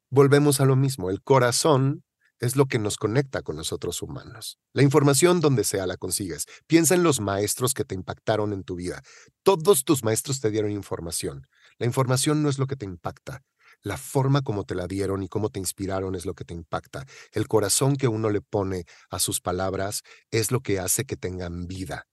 Volvemos 0.10 0.62
a 0.62 0.66
lo 0.66 0.78
mismo. 0.78 1.10
El 1.10 1.22
corazón 1.22 2.06
es 2.40 2.56
lo 2.56 2.68
que 2.68 2.80
nos 2.80 2.96
conecta 2.96 3.42
con 3.42 3.58
nosotros 3.58 4.02
humanos. 4.02 4.60
La 4.72 4.82
información 4.82 5.42
donde 5.42 5.66
sea 5.66 5.86
la 5.88 5.98
consigues. 5.98 6.46
Piensa 6.68 6.96
en 6.96 7.04
los 7.04 7.20
maestros 7.20 7.74
que 7.74 7.84
te 7.84 7.96
impactaron 7.96 8.54
en 8.54 8.64
tu 8.64 8.76
vida. 8.76 9.02
Todos 9.44 9.84
tus 9.84 10.06
maestros 10.06 10.40
te 10.40 10.52
dieron 10.52 10.72
información. 10.72 11.48
La 11.80 11.86
información 11.86 12.42
no 12.42 12.48
es 12.48 12.60
lo 12.60 12.68
que 12.68 12.78
te 12.78 12.86
impacta. 12.86 13.44
La 13.86 13.98
forma 13.98 14.42
como 14.42 14.64
te 14.64 14.74
la 14.74 14.88
dieron 14.88 15.22
y 15.22 15.28
cómo 15.28 15.50
te 15.50 15.60
inspiraron 15.60 16.16
es 16.16 16.26
lo 16.26 16.34
que 16.34 16.44
te 16.44 16.56
impacta. 16.56 17.06
El 17.32 17.48
corazón 17.48 17.96
que 17.98 18.08
uno 18.08 18.32
le 18.32 18.42
pone 18.42 18.86
a 19.12 19.20
sus 19.20 19.42
palabras 19.42 20.02
es 20.32 20.52
lo 20.52 20.62
que 20.62 20.80
hace 20.80 21.06
que 21.06 21.18
tengan 21.18 21.68
vida. 21.68 22.08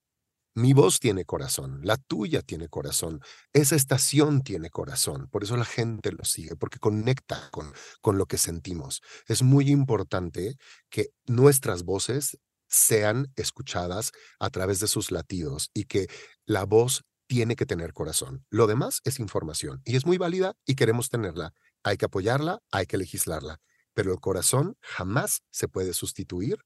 Mi 0.53 0.73
voz 0.73 0.99
tiene 0.99 1.25
corazón, 1.25 1.79
la 1.81 1.97
tuya 1.97 2.43
tiene 2.43 2.69
corazón, 2.69 3.21
esa 3.53 3.75
estación 3.75 4.43
tiene 4.43 4.69
corazón, 4.69 5.27
por 5.31 5.43
eso 5.43 5.57
la 5.57 5.65
gente 5.65 6.11
lo 6.11 6.23
sigue, 6.25 6.55
porque 6.55 6.77
conecta 6.77 7.49
con, 7.51 7.73
con 8.01 8.19
lo 8.19 8.27
que 8.27 8.37
sentimos. 8.37 9.01
Es 9.27 9.41
muy 9.41 9.71
importante 9.71 10.57
que 10.91 11.07
nuestras 11.25 11.81
voces 11.81 12.37
sean 12.67 13.33
escuchadas 13.35 14.11
a 14.39 14.51
través 14.51 14.79
de 14.79 14.87
sus 14.87 15.09
latidos 15.09 15.71
y 15.73 15.85
que 15.85 16.05
la 16.45 16.65
voz 16.65 17.03
tiene 17.27 17.55
que 17.55 17.65
tener 17.65 17.93
corazón. 17.93 18.45
Lo 18.49 18.67
demás 18.67 19.01
es 19.03 19.19
información 19.19 19.81
y 19.85 19.95
es 19.95 20.05
muy 20.05 20.17
válida 20.17 20.55
y 20.65 20.75
queremos 20.75 21.09
tenerla. 21.09 21.53
Hay 21.83 21.97
que 21.97 22.05
apoyarla, 22.05 22.59
hay 22.71 22.85
que 22.85 22.97
legislarla, 22.97 23.59
pero 23.93 24.11
el 24.11 24.19
corazón 24.19 24.77
jamás 24.81 25.43
se 25.51 25.67
puede 25.67 25.93
sustituir 25.93 26.57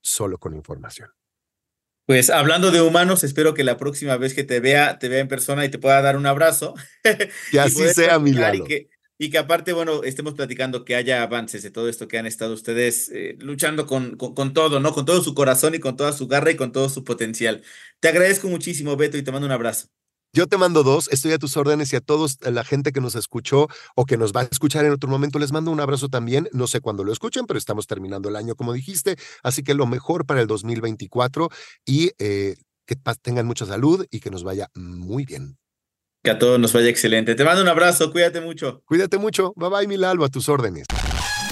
solo 0.00 0.38
con 0.38 0.54
información. 0.54 1.10
Pues 2.06 2.28
hablando 2.28 2.72
de 2.72 2.80
humanos, 2.80 3.22
espero 3.22 3.54
que 3.54 3.62
la 3.62 3.76
próxima 3.76 4.16
vez 4.16 4.34
que 4.34 4.42
te 4.42 4.58
vea, 4.58 4.98
te 4.98 5.08
vea 5.08 5.20
en 5.20 5.28
persona 5.28 5.64
y 5.64 5.68
te 5.68 5.78
pueda 5.78 6.02
dar 6.02 6.16
un 6.16 6.26
abrazo. 6.26 6.74
Que 7.52 7.60
así 7.60 7.88
sea, 7.94 8.18
mi 8.18 8.32
Lalo. 8.32 8.64
Y 8.64 8.68
que, 8.68 8.90
y 9.16 9.30
que 9.30 9.38
aparte, 9.38 9.72
bueno, 9.72 10.02
estemos 10.02 10.34
platicando 10.34 10.84
que 10.84 10.96
haya 10.96 11.22
avances 11.22 11.62
de 11.62 11.70
todo 11.70 11.88
esto 11.88 12.08
que 12.08 12.18
han 12.18 12.26
estado 12.26 12.54
ustedes 12.54 13.10
eh, 13.10 13.36
luchando 13.38 13.86
con, 13.86 14.16
con, 14.16 14.34
con, 14.34 14.54
todo, 14.54 14.80
¿no? 14.80 14.92
Con 14.92 15.04
todo 15.04 15.22
su 15.22 15.34
corazón 15.34 15.74
y 15.74 15.78
con 15.78 15.96
toda 15.96 16.12
su 16.12 16.26
garra 16.26 16.50
y 16.50 16.56
con 16.56 16.72
todo 16.72 16.88
su 16.88 17.04
potencial. 17.04 17.62
Te 18.00 18.08
agradezco 18.08 18.48
muchísimo, 18.48 18.96
Beto, 18.96 19.16
y 19.16 19.22
te 19.22 19.30
mando 19.30 19.46
un 19.46 19.52
abrazo. 19.52 19.88
Yo 20.32 20.46
te 20.46 20.56
mando 20.56 20.84
dos, 20.84 21.08
estoy 21.10 21.32
a 21.32 21.38
tus 21.38 21.56
órdenes 21.56 21.92
y 21.92 21.96
a 21.96 22.00
todos 22.00 22.38
la 22.40 22.62
gente 22.62 22.92
que 22.92 23.00
nos 23.00 23.16
escuchó 23.16 23.66
o 23.96 24.06
que 24.06 24.16
nos 24.16 24.32
va 24.32 24.42
a 24.42 24.44
escuchar 24.44 24.84
en 24.84 24.92
otro 24.92 25.10
momento, 25.10 25.40
les 25.40 25.50
mando 25.50 25.72
un 25.72 25.80
abrazo 25.80 26.08
también. 26.08 26.48
No 26.52 26.68
sé 26.68 26.80
cuándo 26.80 27.02
lo 27.02 27.12
escuchen, 27.12 27.46
pero 27.46 27.58
estamos 27.58 27.88
terminando 27.88 28.28
el 28.28 28.36
año, 28.36 28.54
como 28.54 28.72
dijiste. 28.72 29.16
Así 29.42 29.64
que 29.64 29.74
lo 29.74 29.86
mejor 29.86 30.26
para 30.26 30.40
el 30.40 30.46
2024 30.46 31.48
y 31.84 32.12
eh, 32.20 32.54
que 32.86 32.94
tengan 33.20 33.44
mucha 33.44 33.66
salud 33.66 34.06
y 34.08 34.20
que 34.20 34.30
nos 34.30 34.44
vaya 34.44 34.68
muy 34.76 35.24
bien. 35.24 35.58
Que 36.22 36.30
a 36.30 36.38
todos 36.38 36.60
nos 36.60 36.72
vaya 36.72 36.90
excelente. 36.90 37.34
Te 37.34 37.42
mando 37.42 37.62
un 37.62 37.68
abrazo, 37.68 38.12
cuídate 38.12 38.40
mucho. 38.40 38.82
Cuídate 38.84 39.18
mucho. 39.18 39.52
Bye 39.56 39.68
bye, 39.68 39.88
Milalo, 39.88 40.24
a 40.24 40.28
tus 40.28 40.48
órdenes. 40.48 40.86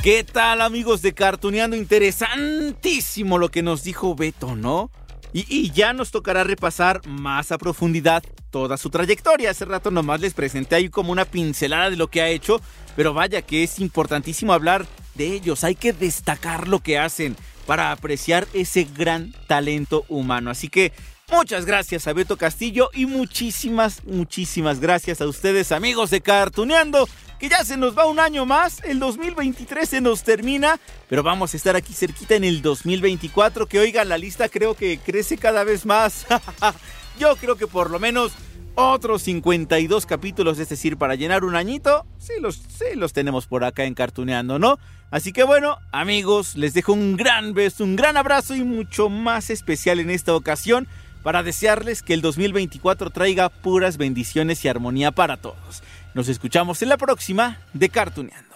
¿Qué 0.05 0.23
tal, 0.23 0.61
amigos 0.61 1.03
de 1.03 1.15
Cartuneando? 1.15 1.75
Interesantísimo 1.75 3.39
lo 3.39 3.49
que 3.49 3.63
nos 3.63 3.83
dijo 3.83 4.15
Beto, 4.15 4.55
¿no? 4.55 4.93
Y, 5.33 5.71
ya 5.73 5.93
nos 5.93 6.11
tocará 6.11 6.45
repasar 6.45 7.07
más 7.07 7.53
a 7.53 7.59
profundidad 7.59 8.23
toda 8.51 8.77
su 8.77 8.91
trayectoria. 8.91 9.51
Hace 9.51 9.67
rato 9.67 9.91
nomás 9.91 10.21
les 10.21 10.35
presenté 10.35 10.77
ahí 10.77 10.89
como 10.89 11.13
una 11.13 11.25
pincelada 11.25 11.91
de 11.91 11.97
lo 11.97 12.09
que 12.09 12.23
ha 12.23 12.29
hecho, 12.29 12.61
pero 12.97 13.13
vaya 13.13 13.43
que 13.43 13.63
es 13.63 13.79
importantísimo 13.79 14.53
hablar 14.53 14.87
de 15.15 15.35
ellos. 15.35 15.65
Hay 15.65 15.75
que 15.75 15.93
destacar 15.93 16.69
lo 16.69 16.81
que 16.81 16.99
hacen 16.99 17.37
para 17.67 17.93
apreciar 17.93 18.49
ese 18.55 18.85
gran 18.85 19.35
talento 19.47 20.05
humano. 20.09 20.51
Así 20.51 20.69
que 20.69 20.93
muchas 21.31 21.65
gracias 21.65 22.07
a 22.07 22.13
Beto 22.13 22.37
Castillo 22.37 22.91
y 22.93 23.07
muchísimas, 23.07 24.05
muchísimas 24.05 24.81
gracias 24.81 25.21
a 25.21 25.27
ustedes 25.27 25.73
amigos 25.73 26.11
de 26.11 26.21
Cartuneando 26.21 27.09
que 27.39 27.49
ya 27.49 27.65
se 27.65 27.77
nos 27.77 27.97
va 27.97 28.07
un 28.07 28.19
año 28.19 28.47
más, 28.47 28.83
el 28.85 28.99
2023 28.99 29.89
se 29.89 30.01
nos 30.01 30.25
termina, 30.25 30.81
pero 31.09 31.23
vamos 31.23 31.55
a 31.55 31.57
estar 31.57 31.77
aquí 31.77 31.93
cerquita 31.93 32.35
en 32.35 32.45
el 32.45 32.63
2024, 32.63 33.67
que 33.67 33.79
oigan, 33.79 34.09
la 34.09 34.19
lista 34.19 34.49
creo 34.49 34.75
que 34.75 34.99
crece 34.99 35.39
cada 35.39 35.63
vez 35.63 35.87
más. 35.87 36.27
Yo 37.19 37.37
creo 37.37 37.57
que 37.57 37.67
por 37.67 37.91
lo 37.91 38.01
menos 38.01 38.33
otros 38.75 39.23
52 39.23 40.07
capítulos, 40.07 40.59
es 40.59 40.69
decir, 40.69 40.97
para 40.97 41.15
llenar 41.15 41.45
un 41.45 41.57
añito, 41.57 42.07
sí 42.19 42.35
los, 42.41 42.57
sí 42.57 42.95
los 42.95 43.13
tenemos 43.13 43.47
por 43.47 43.65
acá 43.65 43.85
en 43.85 43.95
Cartuneando, 43.95 44.59
¿no? 44.59 44.79
Así 45.11 45.33
que 45.33 45.43
bueno, 45.43 45.79
amigos, 45.93 46.57
les 46.57 46.75
dejo 46.75 46.93
un 46.93 47.17
gran 47.17 47.55
beso, 47.55 47.83
un 47.83 47.97
gran 47.97 48.17
abrazo 48.17 48.55
y 48.55 48.63
mucho 48.63 49.09
más 49.09 49.51
especial 49.51 50.01
en 50.01 50.11
esta 50.11 50.35
ocasión 50.35 50.89
para 51.23 51.43
desearles 51.43 52.03
que 52.03 52.15
el 52.15 52.21
2024 52.21 53.11
traiga 53.11 53.49
puras 53.49 53.97
bendiciones 53.97 54.65
y 54.65 54.69
armonía 54.69 55.11
para 55.13 55.37
todos. 55.37 55.83
Nos 56.15 56.29
escuchamos 56.29 56.83
en 56.83 56.89
la 56.89 56.97
próxima 56.97 57.59
de 57.73 57.89
Cartuneando. 57.89 58.49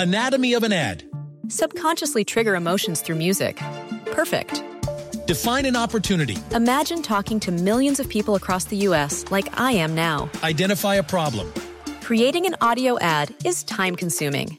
Anatomy 0.00 0.54
of 0.54 0.64
an 0.64 0.72
ad. 0.72 1.04
Subconsciously 1.48 2.24
trigger 2.24 2.54
emotions 2.54 3.00
through 3.00 3.16
music. 3.16 3.60
Perfect. 4.12 4.62
Define 5.26 5.66
an 5.66 5.76
opportunity. 5.76 6.36
Imagine 6.52 7.00
talking 7.00 7.40
to 7.40 7.52
millions 7.52 8.00
of 8.00 8.08
people 8.08 8.34
across 8.34 8.64
the 8.64 8.76
U.S. 8.88 9.24
like 9.30 9.48
I 9.58 9.72
am 9.72 9.94
now. 9.94 10.28
Identify 10.42 10.96
a 10.96 11.02
problem. 11.02 11.52
Creating 12.02 12.44
an 12.44 12.56
audio 12.60 12.98
ad 12.98 13.34
is 13.44 13.64
time 13.64 13.96
consuming. 13.96 14.58